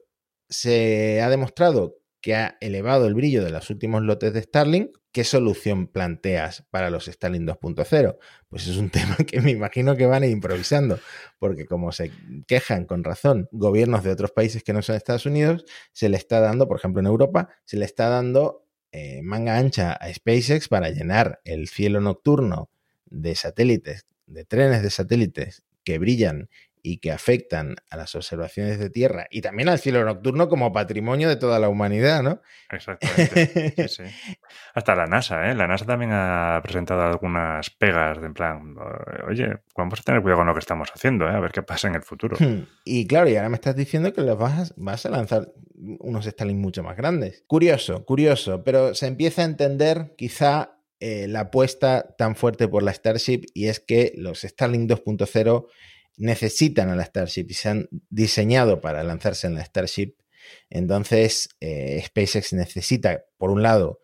se 0.48 1.20
ha 1.20 1.28
demostrado 1.28 1.96
que 2.26 2.34
ha 2.34 2.58
elevado 2.60 3.06
el 3.06 3.14
brillo 3.14 3.44
de 3.44 3.52
los 3.52 3.70
últimos 3.70 4.02
lotes 4.02 4.32
de 4.32 4.42
Starlink. 4.42 4.90
¿Qué 5.12 5.22
solución 5.22 5.86
planteas 5.86 6.66
para 6.72 6.90
los 6.90 7.04
Starlink 7.04 7.48
2.0? 7.48 8.18
Pues 8.48 8.66
es 8.66 8.78
un 8.78 8.90
tema 8.90 9.14
que 9.18 9.40
me 9.40 9.52
imagino 9.52 9.94
que 9.94 10.06
van 10.06 10.24
a 10.24 10.26
ir 10.26 10.32
improvisando, 10.32 10.98
porque 11.38 11.66
como 11.66 11.92
se 11.92 12.10
quejan 12.48 12.84
con 12.84 13.04
razón 13.04 13.48
gobiernos 13.52 14.02
de 14.02 14.10
otros 14.10 14.32
países 14.32 14.64
que 14.64 14.72
no 14.72 14.82
son 14.82 14.96
Estados 14.96 15.24
Unidos, 15.24 15.66
se 15.92 16.08
le 16.08 16.16
está 16.16 16.40
dando, 16.40 16.66
por 16.66 16.78
ejemplo 16.78 16.98
en 16.98 17.06
Europa, 17.06 17.48
se 17.64 17.76
le 17.76 17.84
está 17.84 18.08
dando 18.08 18.66
eh, 18.90 19.22
manga 19.22 19.56
ancha 19.56 19.92
a 19.92 20.12
SpaceX 20.12 20.66
para 20.66 20.90
llenar 20.90 21.40
el 21.44 21.68
cielo 21.68 22.00
nocturno 22.00 22.70
de 23.04 23.36
satélites, 23.36 24.04
de 24.26 24.44
trenes 24.44 24.82
de 24.82 24.90
satélites 24.90 25.62
que 25.84 26.00
brillan 26.00 26.48
y 26.86 26.98
que 26.98 27.10
afectan 27.10 27.74
a 27.90 27.96
las 27.96 28.14
observaciones 28.14 28.78
de 28.78 28.90
Tierra 28.90 29.26
y 29.28 29.40
también 29.40 29.68
al 29.68 29.80
cielo 29.80 30.04
nocturno 30.04 30.48
como 30.48 30.72
patrimonio 30.72 31.28
de 31.28 31.34
toda 31.34 31.58
la 31.58 31.68
humanidad, 31.68 32.22
¿no? 32.22 32.40
Exactamente. 32.70 33.88
Sí, 33.88 33.88
sí. 34.06 34.36
Hasta 34.72 34.94
la 34.94 35.06
NASA, 35.06 35.50
¿eh? 35.50 35.54
La 35.56 35.66
NASA 35.66 35.84
también 35.84 36.12
ha 36.14 36.60
presentado 36.62 37.02
algunas 37.02 37.70
pegas 37.70 38.20
de 38.20 38.26
en 38.26 38.34
plan, 38.34 38.76
oye, 39.28 39.58
vamos 39.76 39.98
a 39.98 40.02
tener 40.04 40.22
cuidado 40.22 40.38
con 40.38 40.46
lo 40.46 40.54
que 40.54 40.60
estamos 40.60 40.88
haciendo, 40.94 41.26
¿eh? 41.26 41.32
A 41.32 41.40
ver 41.40 41.50
qué 41.50 41.62
pasa 41.62 41.88
en 41.88 41.96
el 41.96 42.02
futuro. 42.02 42.36
Y 42.84 43.08
claro, 43.08 43.28
y 43.28 43.34
ahora 43.34 43.48
me 43.48 43.56
estás 43.56 43.74
diciendo 43.74 44.12
que 44.12 44.20
los 44.20 44.38
vas 44.38 44.70
a, 44.70 44.74
vas 44.76 45.04
a 45.06 45.10
lanzar 45.10 45.52
unos 45.74 46.24
Starlink 46.24 46.60
mucho 46.60 46.84
más 46.84 46.96
grandes. 46.96 47.42
Curioso, 47.48 48.04
curioso, 48.04 48.62
pero 48.62 48.94
se 48.94 49.08
empieza 49.08 49.42
a 49.42 49.46
entender 49.46 50.14
quizá 50.16 50.78
eh, 51.00 51.26
la 51.26 51.40
apuesta 51.40 52.14
tan 52.16 52.36
fuerte 52.36 52.68
por 52.68 52.84
la 52.84 52.92
Starship 52.94 53.46
y 53.54 53.66
es 53.66 53.80
que 53.80 54.12
los 54.16 54.42
Starlink 54.42 54.88
2.0 54.88 55.66
necesitan 56.16 56.88
a 56.88 56.96
la 56.96 57.04
Starship 57.04 57.46
y 57.48 57.54
se 57.54 57.68
han 57.68 57.88
diseñado 58.10 58.80
para 58.80 59.02
lanzarse 59.02 59.46
en 59.46 59.54
la 59.54 59.64
Starship. 59.64 60.14
Entonces, 60.70 61.48
eh, 61.60 62.02
SpaceX 62.04 62.52
necesita, 62.52 63.24
por 63.36 63.50
un 63.50 63.62
lado, 63.62 64.00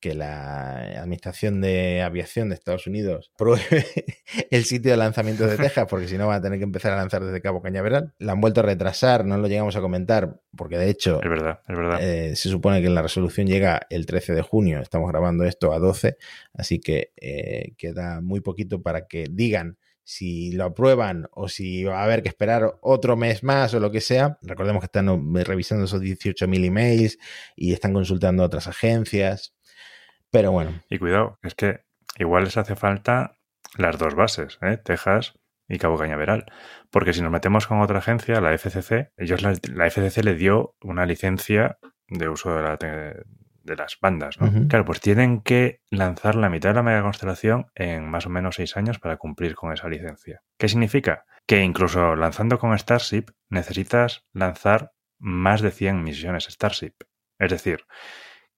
que 0.00 0.14
la 0.14 1.00
Administración 1.00 1.62
de 1.62 2.02
Aviación 2.02 2.50
de 2.50 2.56
Estados 2.56 2.86
Unidos 2.86 3.32
pruebe 3.38 3.86
el 4.50 4.64
sitio 4.64 4.90
de 4.90 4.98
lanzamiento 4.98 5.46
de 5.46 5.56
Texas, 5.56 5.86
porque 5.88 6.08
si 6.08 6.18
no 6.18 6.26
van 6.26 6.36
a 6.38 6.42
tener 6.42 6.58
que 6.58 6.64
empezar 6.64 6.92
a 6.92 6.96
lanzar 6.96 7.24
desde 7.24 7.40
Cabo 7.40 7.62
Cañaveral. 7.62 8.12
La 8.18 8.32
han 8.32 8.40
vuelto 8.42 8.60
a 8.60 8.64
retrasar, 8.64 9.24
no 9.24 9.38
lo 9.38 9.48
llegamos 9.48 9.76
a 9.76 9.80
comentar, 9.80 10.40
porque 10.54 10.76
de 10.76 10.90
hecho 10.90 11.22
Es 11.22 11.30
verdad, 11.30 11.60
es 11.66 11.76
verdad. 11.76 11.98
eh, 12.02 12.36
se 12.36 12.50
supone 12.50 12.82
que 12.82 12.90
la 12.90 13.00
resolución 13.00 13.46
llega 13.46 13.80
el 13.88 14.04
13 14.04 14.34
de 14.34 14.42
junio, 14.42 14.80
estamos 14.80 15.08
grabando 15.10 15.44
esto 15.44 15.72
a 15.72 15.78
12, 15.78 16.18
así 16.52 16.80
que 16.80 17.12
eh, 17.16 17.72
queda 17.78 18.20
muy 18.20 18.40
poquito 18.40 18.82
para 18.82 19.06
que 19.06 19.28
digan 19.30 19.78
si 20.04 20.52
lo 20.52 20.64
aprueban 20.64 21.28
o 21.32 21.48
si 21.48 21.84
va 21.84 22.00
a 22.00 22.04
haber 22.04 22.22
que 22.22 22.28
esperar 22.28 22.74
otro 22.82 23.16
mes 23.16 23.42
más 23.42 23.74
o 23.74 23.80
lo 23.80 23.90
que 23.90 24.00
sea. 24.00 24.38
Recordemos 24.42 24.80
que 24.80 24.86
están 24.86 25.08
eh, 25.08 25.44
revisando 25.44 25.86
esos 25.86 26.00
18.000 26.00 26.64
emails 26.64 27.18
y 27.56 27.72
están 27.72 27.94
consultando 27.94 28.42
a 28.42 28.46
otras 28.46 28.68
agencias. 28.68 29.54
Pero 30.30 30.52
bueno, 30.52 30.82
Y 30.88 30.98
cuidado, 30.98 31.38
es 31.42 31.54
que 31.54 31.80
igual 32.18 32.44
les 32.44 32.56
hace 32.56 32.76
falta 32.76 33.38
las 33.76 33.98
dos 33.98 34.14
bases, 34.14 34.58
¿eh? 34.62 34.76
Texas 34.76 35.34
y 35.68 35.78
Cabo 35.78 35.96
Cañaveral. 35.96 36.44
Porque 36.90 37.12
si 37.12 37.22
nos 37.22 37.30
metemos 37.30 37.66
con 37.66 37.80
otra 37.80 37.98
agencia, 37.98 38.40
la 38.40 38.56
FCC, 38.56 39.12
ellos 39.16 39.42
la, 39.42 39.54
la 39.72 39.90
FCC 39.90 40.22
le 40.22 40.34
dio 40.34 40.76
una 40.82 41.06
licencia 41.06 41.78
de 42.08 42.28
uso 42.28 42.54
de, 42.54 42.62
la 42.62 42.78
de 43.64 43.76
las 43.76 43.98
bandas, 44.00 44.40
¿no? 44.40 44.68
Claro, 44.68 44.84
pues 44.84 45.00
tienen 45.00 45.40
que 45.40 45.80
lanzar 45.90 46.34
la 46.36 46.48
mitad 46.48 46.70
de 46.70 46.76
la 46.76 46.82
mega 46.82 47.02
constelación 47.02 47.66
en 47.74 48.08
más 48.08 48.26
o 48.26 48.30
menos 48.30 48.56
seis 48.56 48.76
años 48.76 48.98
para 48.98 49.16
cumplir 49.16 49.54
con 49.54 49.72
esa 49.72 49.88
licencia. 49.88 50.42
¿Qué 50.58 50.68
significa? 50.68 51.24
Que 51.46 51.62
incluso 51.62 52.14
lanzando 52.14 52.58
con 52.58 52.78
Starship 52.78 53.26
necesitas 53.48 54.26
lanzar 54.32 54.92
más 55.18 55.60
de 55.62 55.70
100 55.70 56.02
misiones 56.02 56.44
Starship. 56.44 56.94
Es 57.38 57.50
decir, 57.50 57.84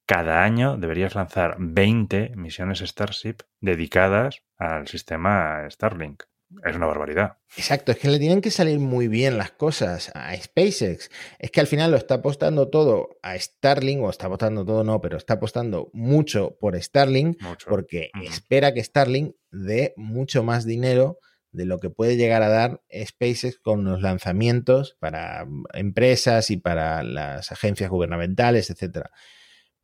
cada 0.06 0.42
año 0.42 0.76
deberías 0.76 1.14
lanzar 1.14 1.56
20 1.58 2.32
misiones 2.36 2.80
Starship 2.80 3.38
dedicadas 3.60 4.42
al 4.56 4.86
sistema 4.86 5.64
Starlink. 5.70 6.24
Es 6.64 6.76
una 6.76 6.86
barbaridad. 6.86 7.38
Exacto, 7.56 7.92
es 7.92 7.98
que 7.98 8.08
le 8.08 8.18
tienen 8.18 8.40
que 8.40 8.50
salir 8.50 8.78
muy 8.78 9.08
bien 9.08 9.36
las 9.36 9.50
cosas 9.50 10.12
a 10.14 10.34
SpaceX. 10.36 11.10
Es 11.38 11.50
que 11.50 11.60
al 11.60 11.66
final 11.66 11.90
lo 11.90 11.96
está 11.96 12.16
apostando 12.16 12.68
todo 12.68 13.18
a 13.22 13.36
Starlink, 13.38 14.02
o 14.02 14.10
está 14.10 14.26
apostando 14.26 14.64
todo 14.64 14.84
no, 14.84 15.00
pero 15.00 15.16
está 15.16 15.34
apostando 15.34 15.90
mucho 15.92 16.56
por 16.60 16.80
Starlink, 16.80 17.42
Mucho. 17.42 17.68
porque 17.68 18.10
espera 18.24 18.72
que 18.72 18.82
Starlink 18.82 19.34
dé 19.50 19.92
mucho 19.96 20.42
más 20.44 20.64
dinero 20.64 21.18
de 21.50 21.64
lo 21.64 21.78
que 21.80 21.90
puede 21.90 22.16
llegar 22.16 22.42
a 22.42 22.48
dar 22.48 22.82
SpaceX 22.92 23.58
con 23.58 23.84
los 23.84 24.02
lanzamientos 24.02 24.96
para 25.00 25.46
empresas 25.72 26.50
y 26.50 26.58
para 26.58 27.02
las 27.02 27.50
agencias 27.50 27.90
gubernamentales, 27.90 28.70
etcétera. 28.70 29.10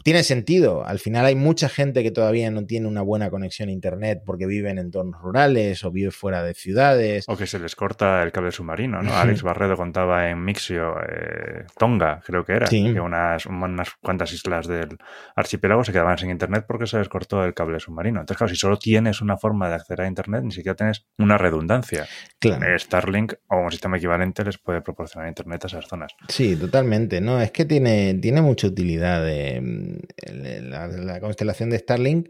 Tiene 0.03 0.23
sentido. 0.23 0.85
Al 0.87 0.99
final 0.99 1.25
hay 1.27 1.35
mucha 1.35 1.69
gente 1.69 2.03
que 2.03 2.11
todavía 2.11 2.51
no 2.51 2.65
tiene 2.67 2.89
una 2.89 3.03
buena 3.03 3.31
conexión 3.31 3.69
a 3.69 3.73
Internet 3.73 4.23
porque 4.25 4.47
vive 4.47 4.71
en 4.71 4.79
entornos 4.79 5.21
rurales 5.21 5.85
o 5.85 5.91
vive 5.91 6.11
fuera 6.11 6.43
de 6.43 6.55
ciudades. 6.55 7.25
O 7.29 7.37
que 7.37 7.47
se 7.47 7.59
les 7.59 7.77
corta 7.77 8.23
el 8.23 8.33
cable 8.33 8.51
submarino, 8.53 9.03
¿no? 9.03 9.13
Alex 9.17 9.43
Barredo 9.43 9.77
contaba 9.77 10.29
en 10.31 10.45
Mixio, 10.45 10.97
eh, 11.01 11.65
Tonga, 11.79 12.21
creo 12.25 12.45
que 12.45 12.53
era, 12.53 12.67
Sí. 12.67 12.93
que 12.93 13.01
unas, 13.01 13.47
unas 13.47 13.91
cuantas 14.01 14.33
islas 14.33 14.67
del 14.67 14.97
archipiélago 15.37 15.85
se 15.85 15.93
quedaban 15.93 16.19
sin 16.19 16.31
internet 16.31 16.65
porque 16.67 16.87
se 16.87 16.99
les 16.99 17.09
cortó 17.09 17.45
el 17.45 17.55
cable 17.55 17.79
submarino. 17.81 18.21
Entonces, 18.21 18.39
claro, 18.39 18.53
si 18.53 18.57
solo 18.59 18.79
tienes 18.79 19.21
una 19.21 19.37
forma 19.37 19.69
de 19.69 19.75
acceder 19.77 20.03
a 20.03 20.09
internet, 20.09 20.43
ni 20.45 20.53
siquiera 20.53 20.77
tienes 20.77 21.07
una 21.19 21.39
redundancia. 21.39 22.07
Claro. 22.39 22.65
Eh, 22.67 22.79
Starlink 22.79 23.35
o 23.49 23.59
un 23.59 23.71
sistema 23.71 23.97
equivalente 23.97 24.45
les 24.45 24.59
puede 24.59 24.81
proporcionar 24.81 25.29
internet 25.29 25.65
a 25.65 25.67
esas 25.69 25.87
zonas. 25.87 26.13
Sí, 26.29 26.57
totalmente. 26.57 27.21
No, 27.21 27.41
es 27.41 27.51
que 27.53 27.65
tiene, 27.65 28.15
tiene 28.15 28.43
mucha 28.43 28.67
utilidad 28.67 29.23
la, 30.33 30.89
la 30.89 31.21
constelación 31.21 31.71
de 31.71 31.79
Starlink 31.79 32.29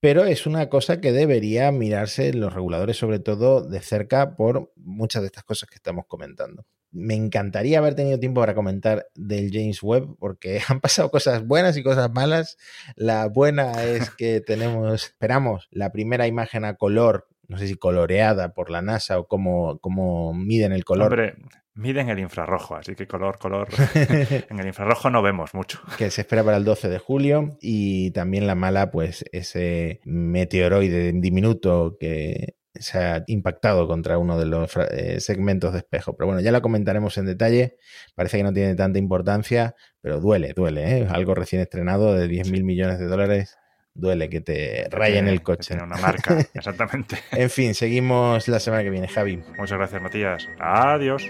pero 0.00 0.24
es 0.24 0.46
una 0.46 0.68
cosa 0.68 1.00
que 1.00 1.12
debería 1.12 1.72
mirarse 1.72 2.32
los 2.32 2.52
reguladores, 2.52 2.96
sobre 2.96 3.18
todo 3.18 3.62
de 3.62 3.80
cerca, 3.80 4.36
por 4.36 4.72
muchas 4.76 5.22
de 5.22 5.26
estas 5.26 5.44
cosas 5.44 5.68
que 5.68 5.76
estamos 5.76 6.04
comentando. 6.06 6.66
Me 6.92 7.14
encantaría 7.14 7.78
haber 7.78 7.94
tenido 7.94 8.18
tiempo 8.20 8.40
para 8.40 8.54
comentar 8.54 9.08
del 9.14 9.50
James 9.52 9.82
Webb, 9.82 10.16
porque 10.18 10.60
han 10.68 10.80
pasado 10.80 11.10
cosas 11.10 11.46
buenas 11.46 11.76
y 11.76 11.82
cosas 11.82 12.10
malas. 12.12 12.56
La 12.94 13.26
buena 13.28 13.84
es 13.84 14.10
que 14.10 14.40
tenemos, 14.40 15.06
esperamos, 15.06 15.66
la 15.70 15.92
primera 15.92 16.26
imagen 16.26 16.64
a 16.64 16.76
color 16.76 17.26
no 17.48 17.58
sé 17.58 17.66
si 17.68 17.76
coloreada 17.76 18.52
por 18.54 18.70
la 18.70 18.82
NASA 18.82 19.18
o 19.18 19.26
cómo, 19.26 19.78
cómo 19.78 20.34
miden 20.34 20.72
el 20.72 20.84
color. 20.84 21.12
Hombre, 21.12 21.34
miden 21.74 22.08
el 22.08 22.18
infrarrojo, 22.18 22.76
así 22.76 22.94
que 22.94 23.06
color, 23.06 23.38
color. 23.38 23.68
en 23.94 24.58
el 24.58 24.66
infrarrojo 24.66 25.10
no 25.10 25.22
vemos 25.22 25.54
mucho. 25.54 25.80
Que 25.98 26.10
se 26.10 26.22
espera 26.22 26.42
para 26.42 26.56
el 26.56 26.64
12 26.64 26.88
de 26.88 26.98
julio 26.98 27.56
y 27.60 28.10
también 28.12 28.46
la 28.46 28.54
mala, 28.54 28.90
pues 28.90 29.24
ese 29.32 30.00
meteoroide 30.04 31.12
diminuto 31.12 31.96
que 31.98 32.56
se 32.80 32.98
ha 32.98 33.24
impactado 33.26 33.86
contra 33.86 34.18
uno 34.18 34.38
de 34.38 34.46
los 34.46 34.76
eh, 34.90 35.20
segmentos 35.20 35.72
de 35.72 35.78
espejo. 35.78 36.16
Pero 36.16 36.26
bueno, 36.26 36.40
ya 36.40 36.52
lo 36.52 36.62
comentaremos 36.62 37.16
en 37.18 37.26
detalle. 37.26 37.76
Parece 38.14 38.38
que 38.38 38.42
no 38.42 38.52
tiene 38.52 38.74
tanta 38.74 38.98
importancia, 38.98 39.74
pero 40.00 40.20
duele, 40.20 40.52
duele. 40.54 40.98
¿eh? 40.98 41.06
Algo 41.08 41.34
recién 41.34 41.62
estrenado 41.62 42.14
de 42.14 42.28
10 42.28 42.50
mil 42.50 42.64
millones 42.64 42.98
de 42.98 43.06
dólares. 43.06 43.56
Duele 43.96 44.28
que 44.28 44.40
te 44.40 44.88
rayen 44.90 45.26
el 45.28 45.42
coche. 45.42 45.68
Tiene 45.68 45.82
una 45.82 45.96
marca, 45.96 46.38
exactamente. 46.54 47.16
en 47.32 47.48
fin, 47.50 47.74
seguimos 47.74 48.46
la 48.48 48.60
semana 48.60 48.82
que 48.82 48.90
viene, 48.90 49.08
Javi. 49.08 49.42
Muchas 49.58 49.78
gracias, 49.78 50.02
Matías. 50.02 50.48
Adiós. 50.58 51.22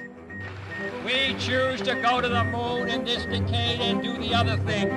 We 1.04 1.36
choose 1.38 1.80
to 1.82 1.94
go 2.02 2.20
to 2.20 2.28
the 2.28 2.42
moon 2.42 2.88
in 2.88 3.04
this 3.04 3.24
decade 3.26 3.80
and 3.80 4.02
do 4.02 4.18
the 4.18 4.34
other 4.34 4.56
things, 4.66 4.92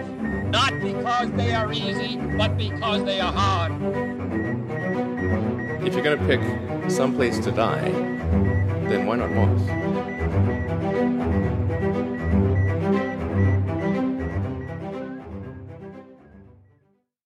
not 0.52 0.74
because 0.82 1.30
they 1.38 1.54
are 1.54 1.72
easy, 1.72 2.18
but 2.36 2.58
because 2.58 3.04
they 3.06 3.20
are 3.22 3.32
hard. 3.32 3.72
If 5.86 5.94
you're 5.94 6.04
going 6.04 6.18
to 6.18 6.26
pick 6.26 6.42
some 6.90 7.14
place 7.16 7.38
to 7.40 7.52
die, 7.52 7.92
then 8.90 9.06
why 9.06 9.18
not 9.18 9.30
Mars? 9.32 9.62